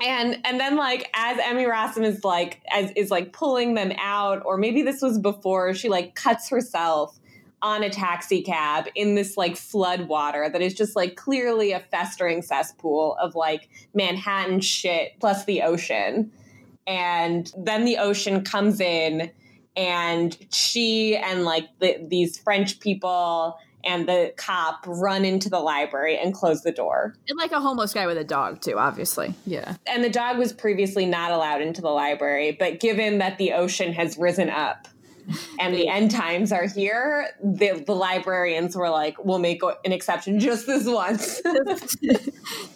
and 0.00 0.40
and 0.44 0.60
then 0.60 0.76
like 0.76 1.10
as 1.14 1.38
Emmy 1.42 1.64
Rossum 1.64 2.04
is 2.04 2.24
like 2.24 2.60
as 2.70 2.90
is 2.92 3.10
like 3.10 3.32
pulling 3.32 3.74
them 3.74 3.92
out, 3.98 4.42
or 4.44 4.56
maybe 4.56 4.82
this 4.82 5.00
was 5.02 5.18
before 5.18 5.74
she 5.74 5.88
like 5.88 6.14
cuts 6.14 6.48
herself 6.48 7.18
on 7.62 7.82
a 7.82 7.90
taxi 7.90 8.42
cab 8.42 8.86
in 8.94 9.14
this 9.14 9.36
like 9.36 9.56
flood 9.56 10.08
water 10.08 10.48
that 10.50 10.60
is 10.60 10.74
just 10.74 10.94
like 10.94 11.16
clearly 11.16 11.72
a 11.72 11.80
festering 11.80 12.42
cesspool 12.42 13.16
of 13.20 13.34
like 13.34 13.68
Manhattan 13.94 14.60
shit 14.60 15.18
plus 15.20 15.44
the 15.46 15.62
ocean. 15.62 16.30
And 16.86 17.50
then 17.56 17.84
the 17.84 17.96
ocean 17.96 18.44
comes 18.44 18.80
in 18.80 19.30
and 19.74 20.36
she 20.52 21.16
and 21.16 21.44
like 21.44 21.68
the, 21.80 21.96
these 22.06 22.38
French 22.38 22.78
people 22.78 23.58
and 23.86 24.08
the 24.08 24.32
cop 24.36 24.84
run 24.86 25.24
into 25.24 25.48
the 25.48 25.60
library 25.60 26.18
and 26.18 26.34
close 26.34 26.62
the 26.62 26.72
door. 26.72 27.14
And 27.28 27.38
like 27.38 27.52
a 27.52 27.60
homeless 27.60 27.92
guy 27.94 28.06
with 28.06 28.18
a 28.18 28.24
dog, 28.24 28.60
too, 28.60 28.78
obviously. 28.78 29.34
yeah 29.46 29.76
and 29.86 30.02
the 30.02 30.10
dog 30.10 30.38
was 30.38 30.52
previously 30.52 31.06
not 31.06 31.30
allowed 31.30 31.60
into 31.60 31.80
the 31.80 31.88
library 31.88 32.52
but 32.58 32.80
given 32.80 33.18
that 33.18 33.38
the 33.38 33.52
ocean 33.52 33.92
has 33.92 34.16
risen 34.18 34.50
up 34.50 34.88
and 35.58 35.74
the 35.74 35.88
end 35.88 36.10
times 36.10 36.52
are 36.52 36.66
here 36.68 37.28
the, 37.42 37.82
the 37.86 37.94
librarians 37.94 38.76
were 38.76 38.90
like 38.90 39.22
we'll 39.24 39.38
make 39.38 39.60
an 39.84 39.92
exception 39.92 40.38
just 40.38 40.66
this 40.66 40.86
once 40.86 41.40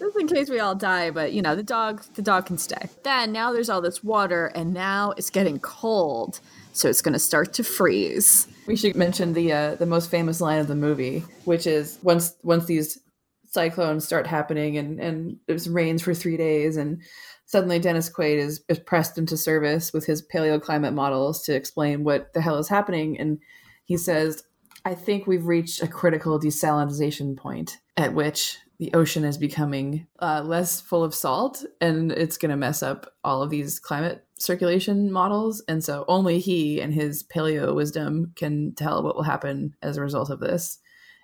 Just 0.01 0.17
in 0.19 0.27
case 0.29 0.49
we 0.49 0.59
all 0.59 0.75
die, 0.75 1.11
but 1.11 1.33
you 1.33 1.43
know, 1.43 1.55
the 1.55 1.63
dog 1.63 2.03
the 2.15 2.23
dog 2.23 2.47
can 2.47 2.59
stay. 2.59 2.89
Then 3.05 3.33
now 3.33 3.53
there's 3.53 3.69
all 3.69 3.81
this 3.81 4.03
water 4.03 4.47
and 4.55 4.73
now 4.73 5.13
it's 5.17 5.31
getting 5.31 5.59
cold. 5.61 6.41
So 6.73 6.89
it's 6.89 7.03
gonna 7.03 7.19
start 7.19 7.53
to 7.55 7.65
freeze. 7.65 8.49
We 8.71 8.77
should 8.77 8.95
mention 8.95 9.33
the 9.33 9.53
uh, 9.53 9.75
the 9.75 9.85
most 9.85 10.13
famous 10.13 10.41
line 10.41 10.61
of 10.61 10.69
the 10.69 10.77
movie, 10.77 11.25
which 11.45 11.67
is 11.67 11.99
once 12.05 12.37
once 12.45 12.67
these 12.67 13.01
cyclones 13.47 14.07
start 14.07 14.29
happening 14.29 14.79
and 14.79 15.01
and 15.01 15.39
it 15.49 15.67
rains 15.67 16.03
for 16.03 16.15
three 16.15 16.37
days, 16.37 16.77
and 16.77 17.03
suddenly 17.47 17.81
Dennis 17.81 18.09
Quaid 18.09 18.39
is, 18.39 18.63
is 18.69 18.79
pressed 18.79 19.19
into 19.19 19.37
service 19.37 19.93
with 19.93 20.07
his 20.07 20.23
paleoclimate 20.23 20.95
models 20.95 21.43
to 21.47 21.53
explain 21.53 22.05
what 22.05 22.33
the 22.33 22.41
hell 22.41 22.59
is 22.59 22.69
happening, 22.69 23.19
and 23.19 23.41
he 23.87 23.97
says, 23.97 24.45
"I 24.85 24.95
think 24.95 25.27
we've 25.27 25.47
reached 25.47 25.83
a 25.83 25.89
critical 25.89 26.39
desalinization 26.39 27.37
point 27.37 27.79
at 27.97 28.15
which." 28.15 28.57
The 28.79 28.95
ocean 28.95 29.25
is 29.25 29.37
becoming 29.37 30.07
uh, 30.21 30.43
less 30.43 30.81
full 30.81 31.05
of 31.05 31.15
salt, 31.15 31.63
and 31.83 32.11
it's 32.13 32.39
going 32.39 32.51
to 32.51 32.57
mess 32.57 32.83
up 32.83 33.13
all 33.23 33.43
of 33.43 33.51
these 33.51 33.79
climate 33.79 34.25
circulation 34.41 35.13
models. 35.13 35.63
And 35.69 35.85
so 35.85 36.05
only 36.09 36.39
he 36.39 36.81
and 36.81 36.93
his 36.93 37.23
paleo 37.23 37.75
wisdom 37.75 38.33
can 38.37 38.75
tell 38.75 39.03
what 39.03 39.15
will 39.15 39.23
happen 39.23 39.75
as 39.83 39.97
a 39.97 40.01
result 40.01 40.31
of 40.31 40.41
this. 40.41 40.79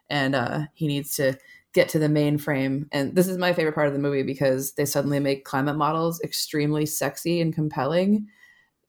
And 0.09 0.35
uh, 0.35 0.67
he 0.75 0.87
needs 0.87 1.17
to 1.17 1.37
get 1.73 1.89
to 1.91 1.99
the 1.99 2.07
mainframe. 2.07 2.87
And 2.93 3.15
this 3.15 3.27
is 3.27 3.39
my 3.39 3.53
favorite 3.53 3.75
part 3.75 3.89
of 3.89 3.93
the 3.93 3.99
movie 3.99 4.23
because 4.23 4.73
they 4.75 4.85
suddenly 4.85 5.19
make 5.19 5.45
climate 5.45 5.77
models 5.77 6.21
extremely 6.23 6.87
sexy 6.87 7.41
and 7.41 7.55
compelling. 7.55 8.29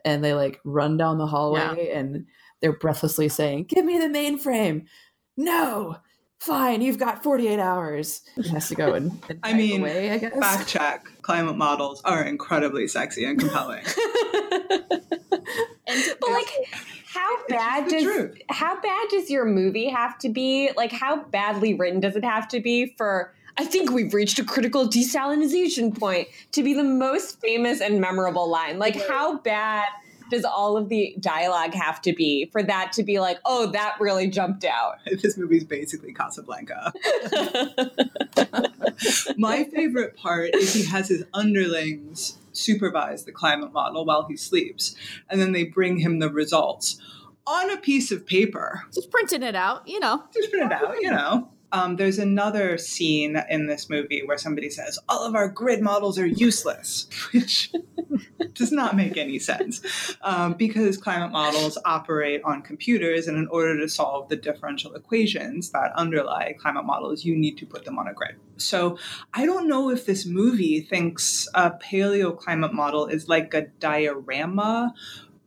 And 0.05 0.23
they 0.23 0.33
like 0.33 0.59
run 0.63 0.97
down 0.97 1.17
the 1.17 1.27
hallway 1.27 1.87
yeah. 1.89 1.97
and 1.97 2.25
they're 2.61 2.77
breathlessly 2.77 3.29
saying, 3.29 3.65
Give 3.65 3.85
me 3.85 3.97
the 3.97 4.05
mainframe. 4.05 4.85
No, 5.35 5.97
fine, 6.39 6.81
you've 6.81 6.97
got 6.97 7.23
48 7.23 7.59
hours. 7.59 8.21
He 8.35 8.49
has 8.49 8.69
to 8.69 8.75
go 8.75 8.93
and, 8.93 9.11
and 9.29 9.39
I 9.43 9.53
mean, 9.53 9.81
away, 9.81 10.11
I 10.11 10.17
guess. 10.17 10.37
Fact 10.37 10.67
check 10.67 11.05
climate 11.21 11.57
models 11.57 12.01
are 12.03 12.23
incredibly 12.23 12.87
sexy 12.87 13.25
and 13.25 13.39
compelling. 13.39 13.83
and, 15.87 16.03
but 16.19 16.29
like 16.29 16.49
how 17.05 17.47
bad 17.47 17.89
does 17.89 18.29
how 18.49 18.79
bad 18.79 19.09
does 19.09 19.29
your 19.29 19.45
movie 19.45 19.89
have 19.89 20.17
to 20.19 20.29
be? 20.29 20.71
Like 20.75 20.91
how 20.91 21.23
badly 21.23 21.73
written 21.73 21.99
does 21.99 22.15
it 22.15 22.23
have 22.23 22.47
to 22.49 22.59
be 22.59 22.93
for 22.97 23.33
I 23.59 23.65
think 23.65 23.91
we've 23.91 24.13
reached 24.13 24.37
a 24.37 24.43
critical 24.43 24.87
desalinization 24.87 25.97
point 25.97 26.27
to 26.51 26.61
be 26.61 26.75
the 26.75 26.83
most 26.83 27.41
famous 27.41 27.81
and 27.81 27.99
memorable 27.99 28.47
line. 28.47 28.77
Like 28.77 28.95
how 29.07 29.39
bad 29.39 29.87
does 30.29 30.45
all 30.45 30.77
of 30.77 30.89
the 30.89 31.15
dialogue 31.19 31.73
have 31.73 32.01
to 32.01 32.13
be 32.13 32.45
for 32.51 32.63
that 32.63 32.91
to 32.93 33.03
be 33.03 33.19
like, 33.19 33.39
oh, 33.45 33.67
that 33.71 33.95
really 33.99 34.27
jumped 34.27 34.65
out? 34.65 34.95
This 35.27 35.37
movie's 35.37 35.63
basically 35.63 36.13
Casablanca. 36.13 36.93
My 39.37 39.63
favorite 39.65 40.15
part 40.15 40.53
is 40.53 40.73
he 40.73 40.85
has 40.85 41.09
his 41.09 41.23
underlings 41.33 42.37
supervise 42.53 43.25
the 43.25 43.31
climate 43.31 43.73
model 43.73 44.05
while 44.05 44.27
he 44.27 44.37
sleeps, 44.37 44.95
and 45.29 45.41
then 45.41 45.53
they 45.53 45.63
bring 45.63 45.97
him 45.97 46.19
the 46.19 46.29
results 46.29 47.01
on 47.45 47.71
a 47.71 47.77
piece 47.77 48.11
of 48.11 48.25
paper. 48.25 48.83
Just 48.93 49.09
printing 49.09 49.43
it 49.43 49.55
out, 49.55 49.87
you 49.87 49.99
know. 49.99 50.23
Just 50.33 50.51
print 50.51 50.71
it 50.71 50.71
out, 50.71 50.95
you 51.01 51.09
know. 51.09 51.49
Um, 51.71 51.97
there's 51.97 52.19
another 52.19 52.77
scene 52.77 53.41
in 53.49 53.67
this 53.67 53.89
movie 53.89 54.23
where 54.25 54.37
somebody 54.37 54.69
says, 54.69 54.99
All 55.09 55.25
of 55.25 55.35
our 55.35 55.49
grid 55.49 55.81
models 55.81 56.17
are 56.17 56.25
useless, 56.25 57.07
which 57.31 57.71
does 58.53 58.71
not 58.71 58.95
make 58.95 59.17
any 59.17 59.39
sense 59.39 59.81
um, 60.21 60.53
because 60.53 60.97
climate 60.97 61.31
models 61.31 61.77
operate 61.85 62.41
on 62.43 62.61
computers. 62.61 63.27
And 63.27 63.37
in 63.37 63.47
order 63.47 63.77
to 63.79 63.89
solve 63.89 64.29
the 64.29 64.35
differential 64.35 64.93
equations 64.95 65.71
that 65.71 65.91
underlie 65.95 66.55
climate 66.59 66.85
models, 66.85 67.25
you 67.25 67.35
need 67.35 67.57
to 67.57 67.65
put 67.65 67.85
them 67.85 67.99
on 67.99 68.07
a 68.07 68.13
grid. 68.13 68.35
So 68.57 68.97
I 69.33 69.45
don't 69.45 69.67
know 69.67 69.89
if 69.89 70.05
this 70.05 70.25
movie 70.25 70.81
thinks 70.81 71.47
a 71.53 71.71
paleo 71.71 72.37
climate 72.37 72.73
model 72.73 73.07
is 73.07 73.27
like 73.27 73.53
a 73.53 73.67
diorama 73.79 74.93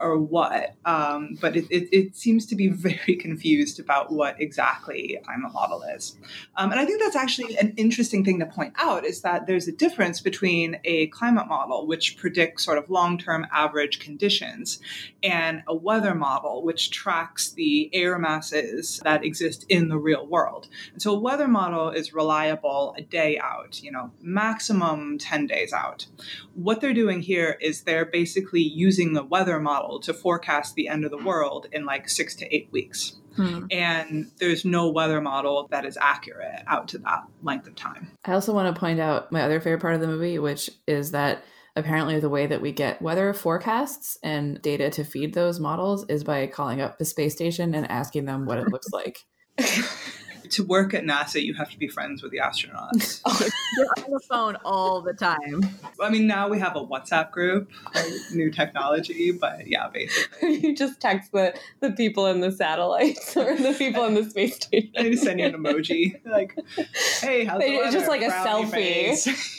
or 0.00 0.18
what. 0.18 0.74
Um, 0.84 1.36
but 1.40 1.56
it, 1.56 1.66
it, 1.70 1.88
it, 1.92 2.16
seems 2.16 2.46
to 2.46 2.56
be 2.56 2.68
very 2.68 3.16
confused 3.16 3.78
about 3.78 4.10
what 4.12 4.40
exactly 4.40 5.18
I'm 5.28 5.44
a 5.44 5.50
model 5.50 5.82
is. 5.94 6.16
Um, 6.56 6.70
and 6.70 6.80
I 6.80 6.86
think 6.86 7.00
that's 7.00 7.16
actually 7.16 7.56
an 7.58 7.74
interesting 7.76 8.24
thing 8.24 8.40
to 8.40 8.46
point 8.46 8.74
out 8.78 9.04
is 9.04 9.20
that 9.22 9.46
there's 9.46 9.68
a 9.68 9.72
difference 9.72 10.20
between 10.20 10.78
a 10.84 11.08
climate 11.08 11.46
model, 11.46 11.86
which 11.86 12.16
predicts 12.16 12.64
sort 12.64 12.78
of 12.78 12.88
long 12.88 13.18
term 13.18 13.46
average 13.52 14.00
conditions, 14.00 14.80
and 15.22 15.62
a 15.66 15.74
weather 15.74 16.14
model, 16.14 16.62
which 16.62 16.90
tracks 16.90 17.50
the 17.50 17.90
air 17.92 18.18
masses 18.18 19.00
that 19.04 19.24
exist 19.24 19.64
in 19.68 19.88
the 19.88 19.98
real 19.98 20.26
world. 20.26 20.68
And 20.92 21.02
so 21.02 21.14
a 21.14 21.18
weather 21.18 21.48
model 21.48 21.90
is 21.90 22.12
reliable 22.12 22.94
a 22.96 23.02
day 23.02 23.38
out, 23.38 23.82
you 23.82 23.90
know, 23.90 24.12
maximum 24.20 25.18
10 25.18 25.46
days 25.46 25.72
out. 25.72 26.06
What 26.54 26.80
they're 26.80 26.94
doing 26.94 27.20
here 27.22 27.56
is 27.60 27.82
they're 27.82 28.04
basically 28.04 28.62
using 28.62 29.12
the 29.12 29.24
weather 29.24 29.60
model 29.60 30.00
to 30.00 30.14
forecast 30.14 30.74
the 30.74 30.88
end 30.88 31.04
of 31.04 31.10
the 31.10 31.18
world 31.18 31.66
in 31.72 31.84
like 31.84 32.08
six 32.08 32.34
to 32.36 32.54
eight 32.54 32.68
weeks. 32.70 33.16
Hmm. 33.36 33.66
And 33.70 34.30
there's 34.38 34.64
no 34.64 34.90
weather 34.90 35.20
model 35.20 35.68
that 35.70 35.84
is 35.84 35.96
accurate 35.96 36.62
out 36.66 36.88
to 36.88 36.98
that 36.98 37.24
length 37.42 37.66
of 37.66 37.76
time. 37.76 38.10
I 38.24 38.32
also 38.32 38.52
want 38.52 38.74
to 38.74 38.78
point 38.78 39.00
out 39.00 39.30
my 39.30 39.42
other 39.42 39.60
favorite 39.60 39.80
part 39.80 39.94
of 39.94 40.00
the 40.00 40.08
movie, 40.08 40.38
which 40.38 40.70
is 40.86 41.12
that 41.12 41.44
apparently 41.80 42.20
the 42.20 42.28
way 42.28 42.46
that 42.46 42.62
we 42.62 42.70
get 42.70 43.02
weather 43.02 43.34
forecasts 43.34 44.16
and 44.22 44.62
data 44.62 44.90
to 44.90 45.02
feed 45.02 45.34
those 45.34 45.58
models 45.58 46.04
is 46.08 46.22
by 46.22 46.46
calling 46.46 46.80
up 46.80 46.98
the 46.98 47.04
space 47.04 47.34
station 47.34 47.74
and 47.74 47.90
asking 47.90 48.26
them 48.26 48.46
what 48.46 48.58
it 48.58 48.68
looks 48.68 48.92
like. 48.92 49.24
to 50.50 50.64
work 50.64 50.94
at 50.94 51.04
NASA, 51.04 51.42
you 51.42 51.54
have 51.54 51.70
to 51.70 51.78
be 51.78 51.88
friends 51.88 52.22
with 52.22 52.32
the 52.32 52.38
astronauts. 52.38 53.20
oh, 53.26 53.48
you're 53.76 53.86
on 54.04 54.10
the 54.10 54.20
phone 54.20 54.56
all 54.64 55.00
the 55.00 55.12
time. 55.12 55.62
I 56.00 56.10
mean, 56.10 56.26
now 56.26 56.48
we 56.48 56.58
have 56.58 56.76
a 56.76 56.84
WhatsApp 56.84 57.30
group, 57.30 57.70
new 58.32 58.50
technology, 58.50 59.32
but 59.32 59.66
yeah, 59.66 59.88
basically. 59.88 60.56
you 60.60 60.74
just 60.74 61.00
text 61.00 61.32
the, 61.32 61.54
the 61.80 61.92
people 61.92 62.26
in 62.26 62.40
the 62.40 62.52
satellites 62.52 63.36
or 63.36 63.56
the 63.56 63.74
people 63.74 64.04
in 64.04 64.14
the 64.14 64.28
space 64.28 64.56
station. 64.56 64.90
They 64.94 65.10
just 65.10 65.24
send 65.24 65.40
you 65.40 65.46
an 65.46 65.52
emoji, 65.52 66.24
like, 66.24 66.58
hey, 67.20 67.44
how's 67.44 67.60
the 67.60 67.66
It's 67.66 67.92
just 67.92 68.08
like 68.08 68.22
a 68.22 68.30
selfie. 68.30 69.10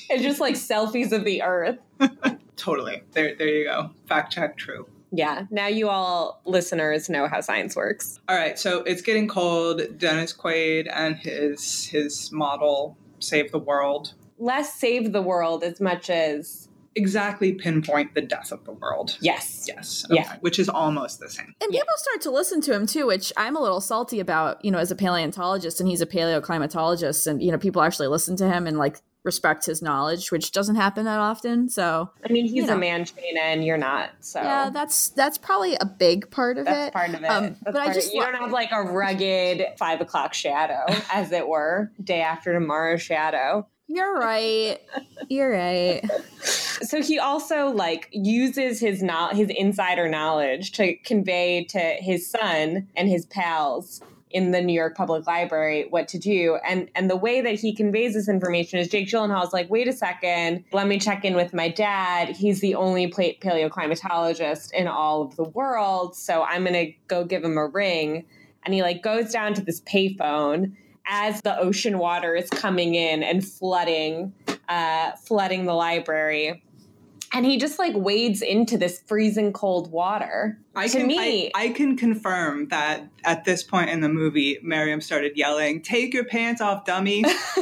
it's 0.10 0.24
just 0.24 0.40
like 0.40 0.56
selfies 0.56 1.12
of 1.12 1.26
the 1.26 1.42
Earth. 1.44 1.78
totally. 2.56 3.04
There, 3.12 3.36
there 3.36 3.48
you 3.48 3.66
go. 3.66 3.92
Fact 4.08 4.34
check, 4.34 4.58
true. 4.58 4.88
Yeah, 5.12 5.46
now 5.52 5.68
you 5.68 5.90
all 5.90 6.42
listeners 6.46 7.10
know 7.10 7.28
how 7.28 7.42
science 7.42 7.76
works. 7.76 8.20
All 8.30 8.36
right, 8.36 8.58
so 8.58 8.84
it's 8.84 9.02
getting 9.02 9.28
cold. 9.28 9.82
Dennis 9.98 10.34
Quaid 10.34 10.88
and 10.92 11.16
his 11.18 11.86
his 11.86 12.32
model 12.32 12.98
save 13.20 13.52
the 13.52 13.60
world. 13.60 14.14
Less 14.38 14.74
save 14.74 15.12
the 15.12 15.22
world 15.22 15.64
as 15.64 15.80
much 15.80 16.10
as 16.10 16.70
exactly 16.96 17.54
pinpoint 17.54 18.14
the 18.16 18.22
death 18.22 18.52
of 18.52 18.64
the 18.66 18.72
world. 18.74 19.18
Yes. 19.22 19.66
Yes. 19.68 20.06
Okay. 20.06 20.16
Yeah. 20.16 20.38
Which 20.42 20.60
is 20.60 20.68
almost 20.68 21.20
the 21.20 21.30
same. 21.30 21.54
And 21.62 21.72
people 21.72 21.94
start 21.96 22.22
to 22.22 22.32
listen 22.32 22.62
to 22.62 22.74
him 22.74 22.86
too, 22.86 23.08
which 23.08 23.32
I'm 23.38 23.56
a 23.56 23.62
little 23.62 23.82
salty 23.82 24.20
about, 24.20 24.64
you 24.64 24.72
know, 24.72 24.78
as 24.78 24.92
a 24.92 24.96
paleontologist 24.96 25.80
and 25.80 25.88
he's 25.88 26.02
a 26.02 26.06
paleoclimatologist 26.06 27.28
and, 27.28 27.42
you 27.42 27.52
know, 27.52 27.58
people 27.58 27.82
actually 27.82 28.08
listen 28.08 28.36
to 28.38 28.50
him 28.50 28.68
and 28.68 28.78
like 28.78 29.00
respect 29.24 29.66
his 29.66 29.82
knowledge, 29.82 30.32
which 30.32 30.52
doesn't 30.52 30.76
happen 30.76 31.06
that 31.06 31.20
often. 31.20 31.70
So 31.70 32.10
I 32.28 32.32
mean, 32.32 32.46
he's 32.46 32.56
you 32.56 32.66
know. 32.66 32.76
a 32.76 32.78
man, 32.78 33.06
and 33.42 33.64
you're 33.64 33.78
not. 33.78 34.12
So 34.22 34.42
yeah, 34.42 34.70
that's 34.70 35.10
that's 35.10 35.38
probably 35.38 35.76
a 35.76 35.86
big 35.86 36.30
part 36.32 36.58
of 36.58 36.66
that's 36.66 36.90
it. 36.90 36.94
Part 36.94 37.10
of 37.10 37.24
it. 37.24 37.26
Um, 37.26 37.56
but 37.64 37.76
I 37.76 37.94
just 37.94 38.14
you 38.14 38.22
don't 38.22 38.36
have 38.36 38.52
like 38.52 38.72
a 38.72 38.82
rugged 38.82 39.64
five 39.78 40.02
o'clock 40.02 40.34
shadow, 40.34 40.86
as 41.14 41.32
it 41.32 41.48
were, 41.48 41.92
day 42.04 42.22
after 42.22 42.54
tomorrow 42.54 42.98
shadow. 42.98 43.68
You're 43.88 44.20
right. 44.20 44.80
You're 45.28 45.52
right. 45.52 46.10
So 46.42 47.02
he 47.02 47.20
also 47.20 47.68
like 47.68 48.08
uses 48.14 48.80
his 48.80 49.04
not 49.04 49.36
his 49.36 49.50
insider 49.50 50.08
knowledge 50.08 50.72
to 50.74 50.96
convey 50.96 51.66
to 51.66 51.80
his 51.80 52.30
son 52.30 52.88
and 52.96 53.10
his 53.10 53.26
pals 53.26 54.02
in 54.34 54.52
the 54.52 54.62
New 54.62 54.74
York 54.74 54.96
Public 54.96 55.28
Library 55.28 55.88
what 55.90 56.08
to 56.10 56.18
do. 56.18 56.58
And 56.68 56.90
and 56.96 57.10
the 57.10 57.16
way 57.16 57.42
that 57.42 57.56
he 57.56 57.74
conveys 57.74 58.14
this 58.14 58.28
information 58.28 58.80
is 58.80 58.88
Jake 58.88 59.08
Gyllenhaal's 59.08 59.54
like, 59.54 59.70
wait 59.70 59.88
a 59.88 59.94
second, 59.94 60.64
let 60.72 60.88
me 60.88 61.00
check 61.00 61.26
in 61.26 61.36
with 61.36 61.54
my 61.54 61.70
dad. 61.70 62.36
He's 62.36 62.62
the 62.62 62.76
only 62.76 63.12
paleoclimatologist 63.12 64.72
in 64.74 64.88
all 64.88 65.22
of 65.22 65.36
the 65.36 65.44
world, 65.44 66.16
so 66.16 66.44
I'm 66.44 66.64
gonna 66.64 66.88
go 67.08 67.24
give 67.24 67.44
him 67.44 67.58
a 67.58 67.68
ring. 67.68 68.26
And 68.64 68.74
he 68.74 68.82
like 68.82 69.02
goes 69.02 69.32
down 69.32 69.54
to 69.56 69.62
this 69.62 69.82
payphone 69.82 70.76
as 71.08 71.42
the 71.42 71.58
ocean 71.58 71.98
water 71.98 72.36
is 72.36 72.50
coming 72.50 72.96
in 72.96 73.24
and 73.24 73.46
flooding, 73.46 74.34
uh, 74.70 75.12
flooding 75.14 75.66
the 75.66 75.74
library 75.74 76.64
and 77.34 77.46
he 77.46 77.58
just 77.58 77.80
like 77.80 77.94
wades 77.96 78.42
into 78.42 78.78
this 78.78 79.02
freezing 79.06 79.54
cold 79.54 79.92
water. 79.92 80.60
I 80.76 80.88
to 80.88 80.98
can, 80.98 81.08
me, 81.08 81.52
I, 81.56 81.64
I, 81.64 81.70
can 81.70 81.96
confirm 81.96 82.68
that 82.68 83.08
at 83.24 83.46
this 83.46 83.64
point 83.64 83.90
in 83.90 84.02
the 84.02 84.10
movie, 84.10 84.60
Miriam 84.62 85.02
started 85.02 85.38
yelling, 85.38 85.82
"Take 85.82 86.14
your 86.14 86.26
pants 86.26 86.62
off, 86.62 86.86
dummy!" 86.86 87.24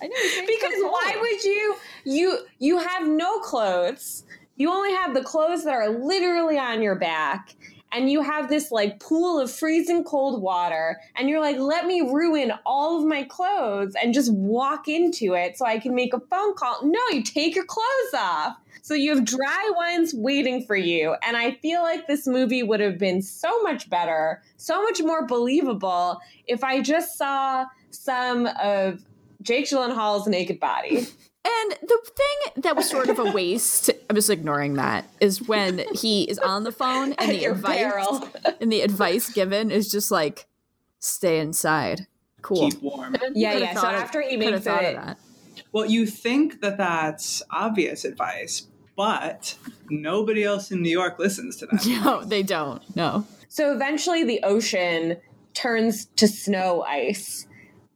because 0.00 0.74
why 0.80 1.16
would 1.20 1.44
you? 1.44 1.76
You 2.04 2.38
you 2.58 2.78
have 2.78 3.06
no 3.06 3.40
clothes. 3.40 4.24
You 4.56 4.70
only 4.70 4.92
have 4.92 5.12
the 5.12 5.22
clothes 5.22 5.64
that 5.64 5.74
are 5.74 5.90
literally 5.90 6.58
on 6.58 6.80
your 6.80 6.94
back, 6.94 7.54
and 7.92 8.10
you 8.10 8.22
have 8.22 8.48
this 8.48 8.70
like 8.70 9.00
pool 9.00 9.40
of 9.40 9.50
freezing 9.50 10.04
cold 10.04 10.42
water 10.42 10.98
and 11.16 11.28
you're 11.28 11.40
like 11.40 11.58
let 11.58 11.86
me 11.86 12.00
ruin 12.00 12.52
all 12.64 12.98
of 12.98 13.06
my 13.06 13.24
clothes 13.24 13.94
and 14.00 14.12
just 14.12 14.32
walk 14.32 14.88
into 14.88 15.34
it 15.34 15.56
so 15.56 15.64
i 15.64 15.78
can 15.78 15.94
make 15.94 16.12
a 16.14 16.20
phone 16.20 16.54
call. 16.54 16.80
No 16.84 17.00
you 17.10 17.22
take 17.22 17.54
your 17.54 17.64
clothes 17.64 18.14
off. 18.14 18.56
So 18.82 18.94
you 18.94 19.14
have 19.16 19.24
dry 19.24 19.72
ones 19.74 20.14
waiting 20.14 20.64
for 20.64 20.76
you 20.76 21.16
and 21.26 21.36
i 21.36 21.52
feel 21.52 21.82
like 21.82 22.06
this 22.06 22.26
movie 22.26 22.62
would 22.62 22.78
have 22.78 22.98
been 22.98 23.20
so 23.20 23.60
much 23.62 23.90
better 23.90 24.42
so 24.58 24.80
much 24.82 25.02
more 25.02 25.26
believable 25.26 26.20
if 26.46 26.62
i 26.62 26.80
just 26.80 27.18
saw 27.18 27.64
some 27.90 28.46
of 28.62 29.02
jake 29.42 29.66
gyllenhaal's 29.66 30.28
naked 30.28 30.60
body 30.60 31.08
And 31.46 31.78
the 31.82 31.98
thing 32.04 32.62
that 32.62 32.74
was 32.74 32.90
sort 32.90 33.08
of 33.08 33.20
a 33.20 33.30
waste, 33.30 33.88
I'm 34.10 34.16
just 34.16 34.30
ignoring 34.30 34.74
that, 34.74 35.08
is 35.20 35.46
when 35.46 35.84
he 35.94 36.24
is 36.24 36.40
on 36.40 36.64
the 36.64 36.72
phone 36.72 37.12
and 37.12 37.30
the 37.30 37.44
advice 37.44 38.20
and 38.60 38.72
the 38.72 38.80
advice 38.80 39.30
given 39.30 39.70
is 39.70 39.88
just 39.90 40.10
like, 40.10 40.46
stay 40.98 41.38
inside. 41.38 42.08
Cool. 42.42 42.70
Keep 42.70 42.82
warm. 42.82 43.16
Yeah, 43.32 43.56
yeah. 43.58 43.74
So 43.74 43.86
after 43.86 44.20
he 44.20 44.36
makes 44.36 44.66
it, 44.66 45.16
well, 45.70 45.86
you 45.86 46.06
think 46.06 46.60
that 46.62 46.78
that's 46.78 47.42
obvious 47.50 48.04
advice, 48.04 48.66
but 48.96 49.56
nobody 49.88 50.42
else 50.42 50.72
in 50.72 50.82
New 50.82 50.90
York 50.90 51.18
listens 51.18 51.56
to 51.56 51.66
that. 51.66 51.86
No, 52.04 52.24
they 52.24 52.42
don't. 52.42 52.82
No. 52.96 53.24
So 53.48 53.72
eventually, 53.72 54.24
the 54.24 54.42
ocean 54.42 55.18
turns 55.54 56.06
to 56.16 56.26
snow 56.26 56.82
ice 56.82 57.46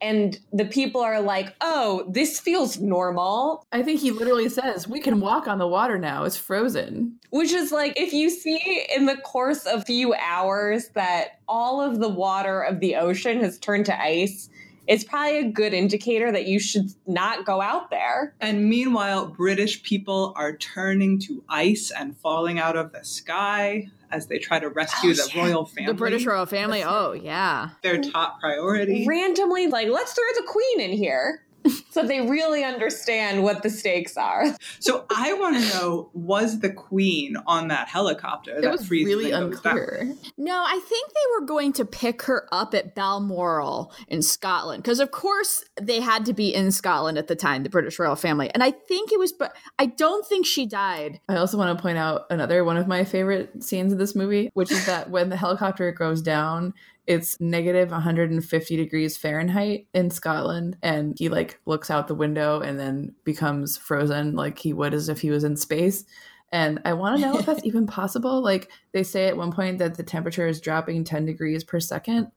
and 0.00 0.38
the 0.52 0.64
people 0.64 1.00
are 1.00 1.20
like, 1.20 1.54
"Oh, 1.60 2.04
this 2.08 2.40
feels 2.40 2.78
normal." 2.78 3.64
I 3.72 3.82
think 3.82 4.00
he 4.00 4.10
literally 4.10 4.48
says, 4.48 4.88
"We 4.88 5.00
can 5.00 5.20
walk 5.20 5.46
on 5.46 5.58
the 5.58 5.66
water 5.66 5.98
now. 5.98 6.24
It's 6.24 6.36
frozen." 6.36 7.18
Which 7.30 7.52
is 7.52 7.72
like 7.72 7.98
if 7.98 8.12
you 8.12 8.30
see 8.30 8.84
in 8.94 9.06
the 9.06 9.16
course 9.16 9.66
of 9.66 9.82
a 9.82 9.84
few 9.84 10.14
hours 10.14 10.88
that 10.94 11.40
all 11.48 11.80
of 11.80 12.00
the 12.00 12.08
water 12.08 12.60
of 12.60 12.80
the 12.80 12.96
ocean 12.96 13.40
has 13.40 13.58
turned 13.58 13.86
to 13.86 14.00
ice, 14.00 14.48
it's 14.86 15.04
probably 15.04 15.38
a 15.38 15.44
good 15.44 15.72
indicator 15.72 16.32
that 16.32 16.46
you 16.46 16.58
should 16.58 16.90
not 17.06 17.44
go 17.44 17.60
out 17.60 17.90
there. 17.90 18.34
And 18.40 18.68
meanwhile, 18.68 19.26
British 19.26 19.82
people 19.82 20.32
are 20.36 20.56
turning 20.56 21.18
to 21.20 21.44
ice 21.48 21.92
and 21.96 22.16
falling 22.16 22.58
out 22.58 22.76
of 22.76 22.92
the 22.92 23.04
sky 23.04 23.88
as 24.12 24.26
they 24.26 24.38
try 24.38 24.58
to 24.58 24.68
rescue 24.68 25.10
Oh, 25.10 25.14
the 25.14 25.30
yeah. 25.34 25.42
royal 25.42 25.64
family. 25.66 25.86
The 25.92 25.94
British 25.94 26.26
royal 26.26 26.46
family. 26.46 26.82
Oh 26.84 27.12
yeah. 27.12 27.70
Their 27.82 28.00
top 28.00 28.40
priority. 28.40 29.06
Randomly, 29.06 29.66
like, 29.66 29.88
let's 29.88 30.12
throw 30.12 30.24
the 30.36 30.46
queen 30.46 30.80
in 30.80 30.90
here. 30.96 31.42
so 31.90 32.06
they 32.06 32.20
really 32.20 32.64
understand 32.64 33.42
what 33.42 33.62
the 33.62 33.70
stakes 33.70 34.16
are. 34.16 34.44
So 34.78 35.04
I 35.10 35.32
want 35.34 35.56
to 35.56 35.68
know: 35.74 36.10
Was 36.12 36.60
the 36.60 36.70
queen 36.70 37.36
on 37.46 37.68
that 37.68 37.88
helicopter? 37.88 38.56
It 38.56 38.62
that 38.62 38.72
was 38.72 38.90
really 38.90 39.32
Ringo's 39.32 39.60
down? 39.60 39.72
unclear. 39.78 40.14
No, 40.36 40.62
I 40.66 40.80
think 40.88 41.08
they 41.08 41.40
were 41.40 41.46
going 41.46 41.72
to 41.74 41.84
pick 41.84 42.22
her 42.22 42.48
up 42.52 42.74
at 42.74 42.94
Balmoral 42.94 43.92
in 44.08 44.22
Scotland 44.22 44.82
because, 44.82 45.00
of 45.00 45.10
course, 45.10 45.64
they 45.80 46.00
had 46.00 46.24
to 46.26 46.32
be 46.32 46.54
in 46.54 46.72
Scotland 46.72 47.18
at 47.18 47.28
the 47.28 47.36
time, 47.36 47.62
the 47.62 47.70
British 47.70 47.98
royal 47.98 48.16
family. 48.16 48.50
And 48.52 48.62
I 48.62 48.70
think 48.70 49.12
it 49.12 49.18
was, 49.18 49.32
but 49.32 49.54
I 49.78 49.86
don't 49.86 50.26
think 50.26 50.46
she 50.46 50.66
died. 50.66 51.20
I 51.28 51.36
also 51.36 51.58
want 51.58 51.76
to 51.76 51.82
point 51.82 51.98
out 51.98 52.26
another 52.30 52.64
one 52.64 52.76
of 52.76 52.86
my 52.86 53.04
favorite 53.04 53.62
scenes 53.62 53.92
of 53.92 53.98
this 53.98 54.14
movie, 54.14 54.50
which 54.54 54.70
is 54.70 54.86
that 54.86 55.10
when 55.10 55.28
the 55.28 55.36
helicopter 55.36 55.92
goes 55.92 56.22
down, 56.22 56.74
it's 57.06 57.40
negative 57.40 57.90
150 57.90 58.76
degrees 58.76 59.16
Fahrenheit 59.16 59.86
in 59.94 60.10
Scotland, 60.10 60.76
and 60.82 61.16
he 61.18 61.28
like 61.28 61.58
looks 61.66 61.90
out 61.90 62.08
the 62.08 62.14
window 62.14 62.60
and 62.60 62.78
then 62.78 63.14
becomes 63.24 63.76
frozen 63.76 64.34
like 64.34 64.58
he 64.58 64.72
would 64.72 64.94
as 64.94 65.08
if 65.08 65.20
he 65.20 65.30
was 65.30 65.44
in 65.44 65.56
space. 65.56 66.04
And 66.52 66.80
I 66.84 66.94
want 66.94 67.16
to 67.16 67.26
know 67.26 67.38
if 67.38 67.46
that's 67.46 67.64
even 67.64 67.86
possible. 67.86 68.42
Like 68.42 68.70
they 68.92 69.02
say 69.02 69.26
at 69.28 69.36
one 69.36 69.52
point 69.52 69.78
that 69.78 69.96
the 69.96 70.02
temperature 70.02 70.46
is 70.46 70.60
dropping 70.60 71.04
10 71.04 71.26
degrees 71.26 71.64
per 71.64 71.80
second. 71.80 72.30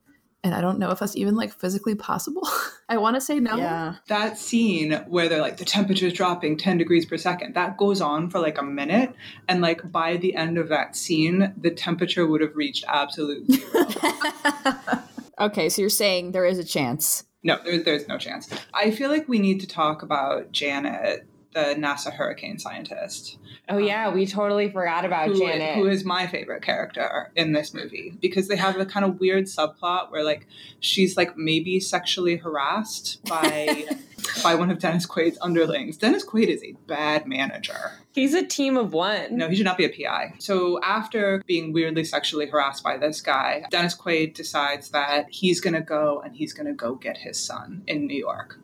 And 0.44 0.54
I 0.54 0.60
don't 0.60 0.78
know 0.78 0.90
if 0.90 0.98
that's 0.98 1.16
even 1.16 1.34
like 1.34 1.52
physically 1.52 1.94
possible. 1.94 2.46
I 2.88 2.98
want 2.98 3.16
to 3.16 3.20
say 3.20 3.40
no. 3.40 3.56
Yeah. 3.56 3.94
That 4.08 4.38
scene 4.38 4.92
where 5.08 5.28
they're 5.28 5.40
like 5.40 5.56
the 5.56 5.64
temperature 5.64 6.06
is 6.06 6.12
dropping 6.12 6.58
10 6.58 6.76
degrees 6.78 7.06
per 7.06 7.16
second, 7.16 7.54
that 7.54 7.78
goes 7.78 8.02
on 8.02 8.28
for 8.28 8.38
like 8.38 8.58
a 8.58 8.62
minute. 8.62 9.14
And 9.48 9.62
like 9.62 9.90
by 9.90 10.18
the 10.18 10.36
end 10.36 10.58
of 10.58 10.68
that 10.68 10.94
scene, 10.96 11.54
the 11.56 11.70
temperature 11.70 12.26
would 12.26 12.42
have 12.42 12.54
reached 12.54 12.84
absolute 12.86 13.50
zero. 13.50 13.86
Okay, 15.40 15.68
so 15.68 15.82
you're 15.82 15.88
saying 15.88 16.30
there 16.30 16.44
is 16.44 16.58
a 16.60 16.64
chance. 16.64 17.24
no, 17.42 17.58
there, 17.64 17.82
there's 17.82 18.06
no 18.06 18.18
chance. 18.18 18.48
I 18.72 18.92
feel 18.92 19.10
like 19.10 19.28
we 19.28 19.40
need 19.40 19.58
to 19.60 19.66
talk 19.66 20.02
about 20.02 20.52
Janet, 20.52 21.26
the 21.54 21.74
NASA 21.78 22.12
hurricane 22.12 22.58
scientist. 22.58 23.38
Oh 23.68 23.78
yeah, 23.78 24.12
we 24.12 24.26
totally 24.26 24.70
forgot 24.70 25.04
about 25.04 25.28
who, 25.28 25.38
Janet. 25.38 25.76
who 25.76 25.86
is 25.86 26.04
my 26.04 26.26
favorite 26.26 26.62
character 26.62 27.30
in 27.34 27.52
this 27.52 27.72
movie 27.72 28.14
because 28.20 28.48
they 28.48 28.56
have 28.56 28.76
a 28.78 28.84
kind 28.84 29.06
of 29.06 29.20
weird 29.20 29.44
subplot 29.44 30.10
where 30.10 30.22
like 30.22 30.46
she's 30.80 31.16
like 31.16 31.36
maybe 31.36 31.80
sexually 31.80 32.36
harassed 32.36 33.24
by 33.24 33.86
by 34.42 34.54
one 34.54 34.70
of 34.70 34.78
Dennis 34.78 35.06
Quaid's 35.06 35.38
underlings. 35.40 35.96
Dennis 35.96 36.24
Quaid 36.24 36.48
is 36.48 36.62
a 36.62 36.72
bad 36.86 37.26
manager. 37.26 37.92
He's 38.12 38.34
a 38.34 38.46
team 38.46 38.76
of 38.76 38.92
one. 38.92 39.36
No, 39.36 39.48
he 39.48 39.56
should 39.56 39.64
not 39.64 39.76
be 39.76 39.84
a 39.84 39.88
PI. 39.88 40.34
So 40.38 40.80
after 40.82 41.42
being 41.46 41.72
weirdly 41.72 42.04
sexually 42.04 42.46
harassed 42.46 42.84
by 42.84 42.96
this 42.96 43.20
guy, 43.20 43.64
Dennis 43.70 43.96
Quaid 43.96 44.34
decides 44.34 44.90
that 44.90 45.26
he's 45.30 45.60
going 45.60 45.74
to 45.74 45.80
go 45.80 46.22
and 46.24 46.36
he's 46.36 46.52
going 46.52 46.66
to 46.66 46.72
go 46.72 46.94
get 46.94 47.18
his 47.18 47.38
son 47.38 47.82
in 47.86 48.06
New 48.06 48.18
York. 48.18 48.60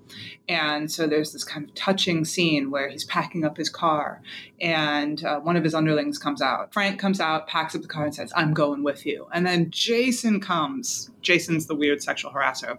And 0.49 0.91
so 0.91 1.07
there's 1.07 1.33
this 1.33 1.45
kind 1.45 1.69
of 1.69 1.75
touching 1.75 2.25
scene 2.25 2.71
where 2.71 2.89
he's 2.89 3.05
packing 3.05 3.45
up 3.45 3.57
his 3.57 3.69
car 3.69 4.23
and 4.61 5.25
uh, 5.25 5.41
one 5.41 5.57
of 5.57 5.65
his 5.65 5.75
underlings 5.75 6.19
comes 6.19 6.43
out. 6.43 6.73
Frank 6.73 7.01
comes 7.01 7.21
out, 7.21 7.47
packs 7.47 7.75
up 7.75 7.83
the 7.83 7.89
car 7.89 8.05
and 8.05 8.15
says, 8.15 8.33
I'm 8.37 8.53
going 8.55 8.83
with 8.83 9.07
you. 9.07 9.29
And 9.33 9.47
then 9.47 9.71
Jason 9.71 10.41
comes. 10.41 11.11
Jason's 11.23 11.67
the 11.67 11.75
weird 11.75 12.03
sexual 12.03 12.33
harasser. 12.33 12.79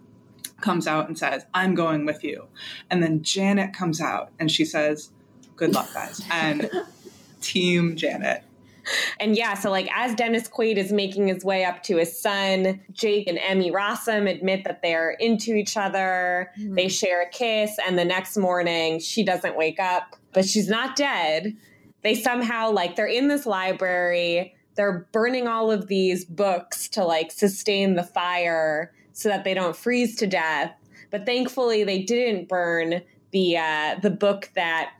Comes 0.62 0.88
out 0.88 1.08
and 1.08 1.18
says, 1.18 1.46
I'm 1.54 1.76
going 1.76 2.06
with 2.06 2.24
you. 2.24 2.48
And 2.90 3.02
then 3.02 3.24
Janet 3.24 3.74
comes 3.74 4.00
out 4.00 4.32
and 4.40 4.52
she 4.52 4.66
says, 4.66 5.12
Good 5.56 5.74
luck, 5.74 5.94
guys. 5.94 6.22
And 6.32 6.70
Team 7.42 7.96
Janet. 7.96 8.44
And 9.20 9.36
yeah, 9.36 9.54
so 9.54 9.70
like 9.70 9.90
as 9.96 10.16
Dennis 10.16 10.48
Quaid 10.48 10.78
is 10.78 10.92
making 10.92 11.28
his 11.28 11.44
way 11.44 11.66
up 11.66 11.84
to 11.84 11.98
his 11.98 12.20
son, 12.20 12.82
Jake 12.92 13.28
and 13.28 13.38
Emmy 13.38 13.72
Rossum 13.72 14.30
admit 14.30 14.64
that 14.64 14.82
they're 14.82 15.12
into 15.12 15.54
each 15.54 15.78
other. 15.78 16.52
Mm-hmm. 16.60 16.76
They 16.76 16.88
share 16.88 17.22
a 17.22 17.30
kiss, 17.30 17.78
and 17.86 17.98
the 17.98 18.06
next 18.06 18.38
morning 18.38 19.00
she 19.00 19.24
doesn't 19.24 19.56
wake 19.56 19.80
up, 19.80 20.16
but 20.34 20.46
she's 20.46 20.68
not 20.68 20.96
dead. 20.96 21.56
They 22.04 22.16
somehow 22.16 22.72
like 22.72 22.96
they're 22.96 23.06
in 23.06 23.28
this 23.28 23.46
library. 23.46 24.56
They're 24.76 25.08
burning 25.12 25.48
all 25.48 25.72
of 25.72 25.88
these 25.88 26.26
books 26.26 26.88
to 26.90 27.04
like 27.04 27.32
sustain 27.32 27.96
the 27.96 28.04
fire 28.04 28.94
so 29.14 29.30
that 29.30 29.44
they 29.44 29.54
don't 29.54 29.76
freeze 29.76 30.16
to 30.18 30.28
death. 30.28 30.74
But 31.10 31.26
thankfully, 31.26 31.84
they 31.84 32.02
didn't 32.02 32.48
burn 32.48 33.02
the 33.32 33.58
uh, 33.58 34.00
the 34.02 34.10
book 34.10 34.50
that 34.56 34.92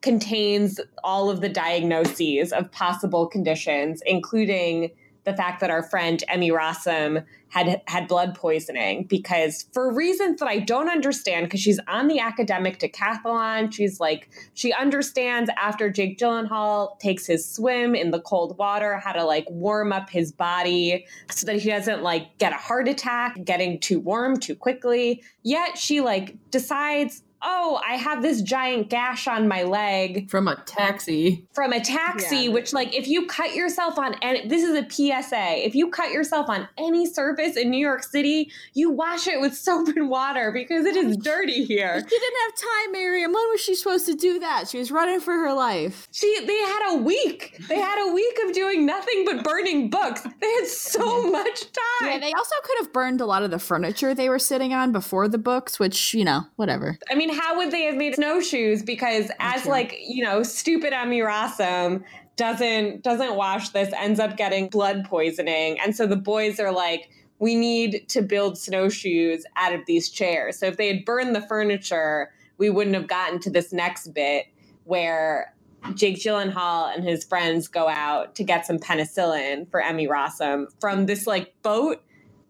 contains 0.00 0.80
all 1.02 1.30
of 1.30 1.40
the 1.40 1.48
diagnoses 1.48 2.52
of 2.52 2.70
possible 2.72 3.26
conditions, 3.26 4.02
including 4.06 4.90
the 5.28 5.36
fact 5.36 5.60
that 5.60 5.70
our 5.70 5.82
friend 5.82 6.24
Emmy 6.28 6.50
Rossum 6.50 7.24
had 7.50 7.80
had 7.86 8.08
blood 8.08 8.34
poisoning 8.34 9.04
because 9.04 9.66
for 9.72 9.92
reasons 9.92 10.40
that 10.40 10.48
I 10.48 10.58
don't 10.58 10.90
understand 10.90 11.46
because 11.46 11.60
she's 11.60 11.80
on 11.88 12.08
the 12.08 12.18
academic 12.18 12.78
decathlon 12.78 13.72
she's 13.72 14.00
like 14.00 14.28
she 14.54 14.72
understands 14.72 15.50
after 15.56 15.90
Jake 15.90 16.18
Gyllenhaal 16.18 16.98
takes 16.98 17.26
his 17.26 17.50
swim 17.50 17.94
in 17.94 18.10
the 18.10 18.20
cold 18.20 18.58
water 18.58 18.98
how 18.98 19.12
to 19.12 19.24
like 19.24 19.46
warm 19.48 19.92
up 19.92 20.10
his 20.10 20.30
body 20.32 21.06
so 21.30 21.46
that 21.46 21.56
he 21.56 21.70
doesn't 21.70 22.02
like 22.02 22.36
get 22.38 22.52
a 22.52 22.56
heart 22.56 22.88
attack 22.88 23.42
getting 23.44 23.78
too 23.80 24.00
warm 24.00 24.38
too 24.38 24.54
quickly. 24.54 25.22
Yet 25.42 25.78
she 25.78 26.00
like 26.00 26.36
decides 26.50 27.22
oh, 27.42 27.80
I 27.88 27.94
have 27.94 28.22
this 28.22 28.42
giant 28.42 28.90
gash 28.90 29.26
on 29.28 29.48
my 29.48 29.62
leg 29.62 30.28
From 30.30 30.48
a 30.48 30.56
taxi. 30.66 31.46
from 31.54 31.72
a 31.72 31.80
taxi, 31.80 32.36
Yeah. 32.44 32.50
which, 32.50 32.72
like, 32.72 32.94
if 32.94 33.06
you 33.06 33.26
cut 33.26 33.54
yourself 33.54 33.98
on, 33.98 34.14
and 34.22 34.50
this 34.50 34.62
is 34.62 34.76
a 34.76 34.88
PSA, 34.88 35.64
if 35.66 35.74
you 35.74 35.90
cut 35.90 36.10
yourself 36.10 36.48
on 36.48 36.68
any 36.78 37.06
surface 37.06 37.56
in 37.56 37.70
New 37.70 37.78
York 37.84 38.02
City, 38.02 38.50
you 38.74 38.90
wash 38.90 39.26
it 39.26 39.40
with 39.40 39.54
soap 39.56 39.88
and 39.88 40.08
water 40.10 40.50
because 40.52 40.84
it 40.86 40.96
is 40.96 41.16
dirty 41.18 41.64
here. 41.64 41.94
She 41.98 42.18
didn't 42.18 42.36
have 42.44 42.54
time, 42.56 42.92
Miriam. 42.92 43.32
When 43.32 43.48
was 43.50 43.60
she 43.60 43.74
supposed 43.74 44.06
to 44.06 44.14
do 44.14 44.38
that? 44.40 44.68
She 44.68 44.78
was 44.78 44.90
running 44.90 45.20
for 45.20 45.32
her 45.34 45.52
life. 45.52 46.08
She, 46.12 46.44
they 46.46 46.56
had 46.58 46.92
a 46.92 46.96
week. 46.96 47.56
They 47.68 47.78
had 47.78 48.08
a 48.08 48.12
week 48.12 48.38
of 48.46 48.52
doing 48.54 48.86
nothing 48.86 49.24
but 49.24 49.44
burning 49.44 49.90
books. 49.90 50.22
They 50.40 50.52
had 50.54 50.66
so 50.66 51.30
much 51.30 51.60
time. 51.72 52.10
Yeah, 52.10 52.18
they 52.18 52.32
also 52.32 52.54
could 52.64 52.78
have 52.78 52.92
burned 52.92 53.20
a 53.20 53.26
lot 53.26 53.42
of 53.42 53.50
the 53.50 53.58
furniture 53.58 54.14
they 54.14 54.28
were 54.28 54.38
sitting 54.38 54.72
on 54.72 54.92
before 54.92 55.28
the 55.28 55.38
books, 55.38 55.78
which, 55.78 56.14
you 56.14 56.24
know, 56.24 56.42
whatever. 56.56 56.98
I 57.10 57.14
mean, 57.14 57.27
how 57.30 57.56
would 57.56 57.70
they 57.70 57.82
have 57.82 57.96
made 57.96 58.14
snowshoes? 58.14 58.82
Because 58.82 59.30
as 59.40 59.66
like 59.66 59.96
you 60.06 60.22
know, 60.24 60.42
stupid 60.42 60.92
Emmy 60.92 61.20
Rossum 61.20 62.02
doesn't 62.36 63.02
doesn't 63.02 63.34
wash 63.34 63.70
this, 63.70 63.92
ends 63.96 64.20
up 64.20 64.36
getting 64.36 64.68
blood 64.68 65.04
poisoning, 65.04 65.78
and 65.80 65.94
so 65.94 66.06
the 66.06 66.16
boys 66.16 66.60
are 66.60 66.72
like, 66.72 67.10
we 67.38 67.54
need 67.54 68.08
to 68.08 68.22
build 68.22 68.58
snowshoes 68.58 69.44
out 69.56 69.72
of 69.72 69.80
these 69.86 70.08
chairs. 70.08 70.58
So 70.58 70.66
if 70.66 70.76
they 70.76 70.88
had 70.88 71.04
burned 71.04 71.34
the 71.34 71.42
furniture, 71.42 72.32
we 72.58 72.70
wouldn't 72.70 72.96
have 72.96 73.06
gotten 73.06 73.38
to 73.40 73.50
this 73.50 73.72
next 73.72 74.08
bit 74.08 74.46
where 74.84 75.54
Jake 75.94 76.16
Gyllenhaal 76.16 76.94
and 76.94 77.04
his 77.04 77.24
friends 77.24 77.68
go 77.68 77.88
out 77.88 78.34
to 78.36 78.44
get 78.44 78.66
some 78.66 78.78
penicillin 78.78 79.70
for 79.70 79.80
Emmy 79.80 80.08
Rossum 80.08 80.66
from 80.80 81.06
this 81.06 81.26
like 81.26 81.54
boat 81.62 82.02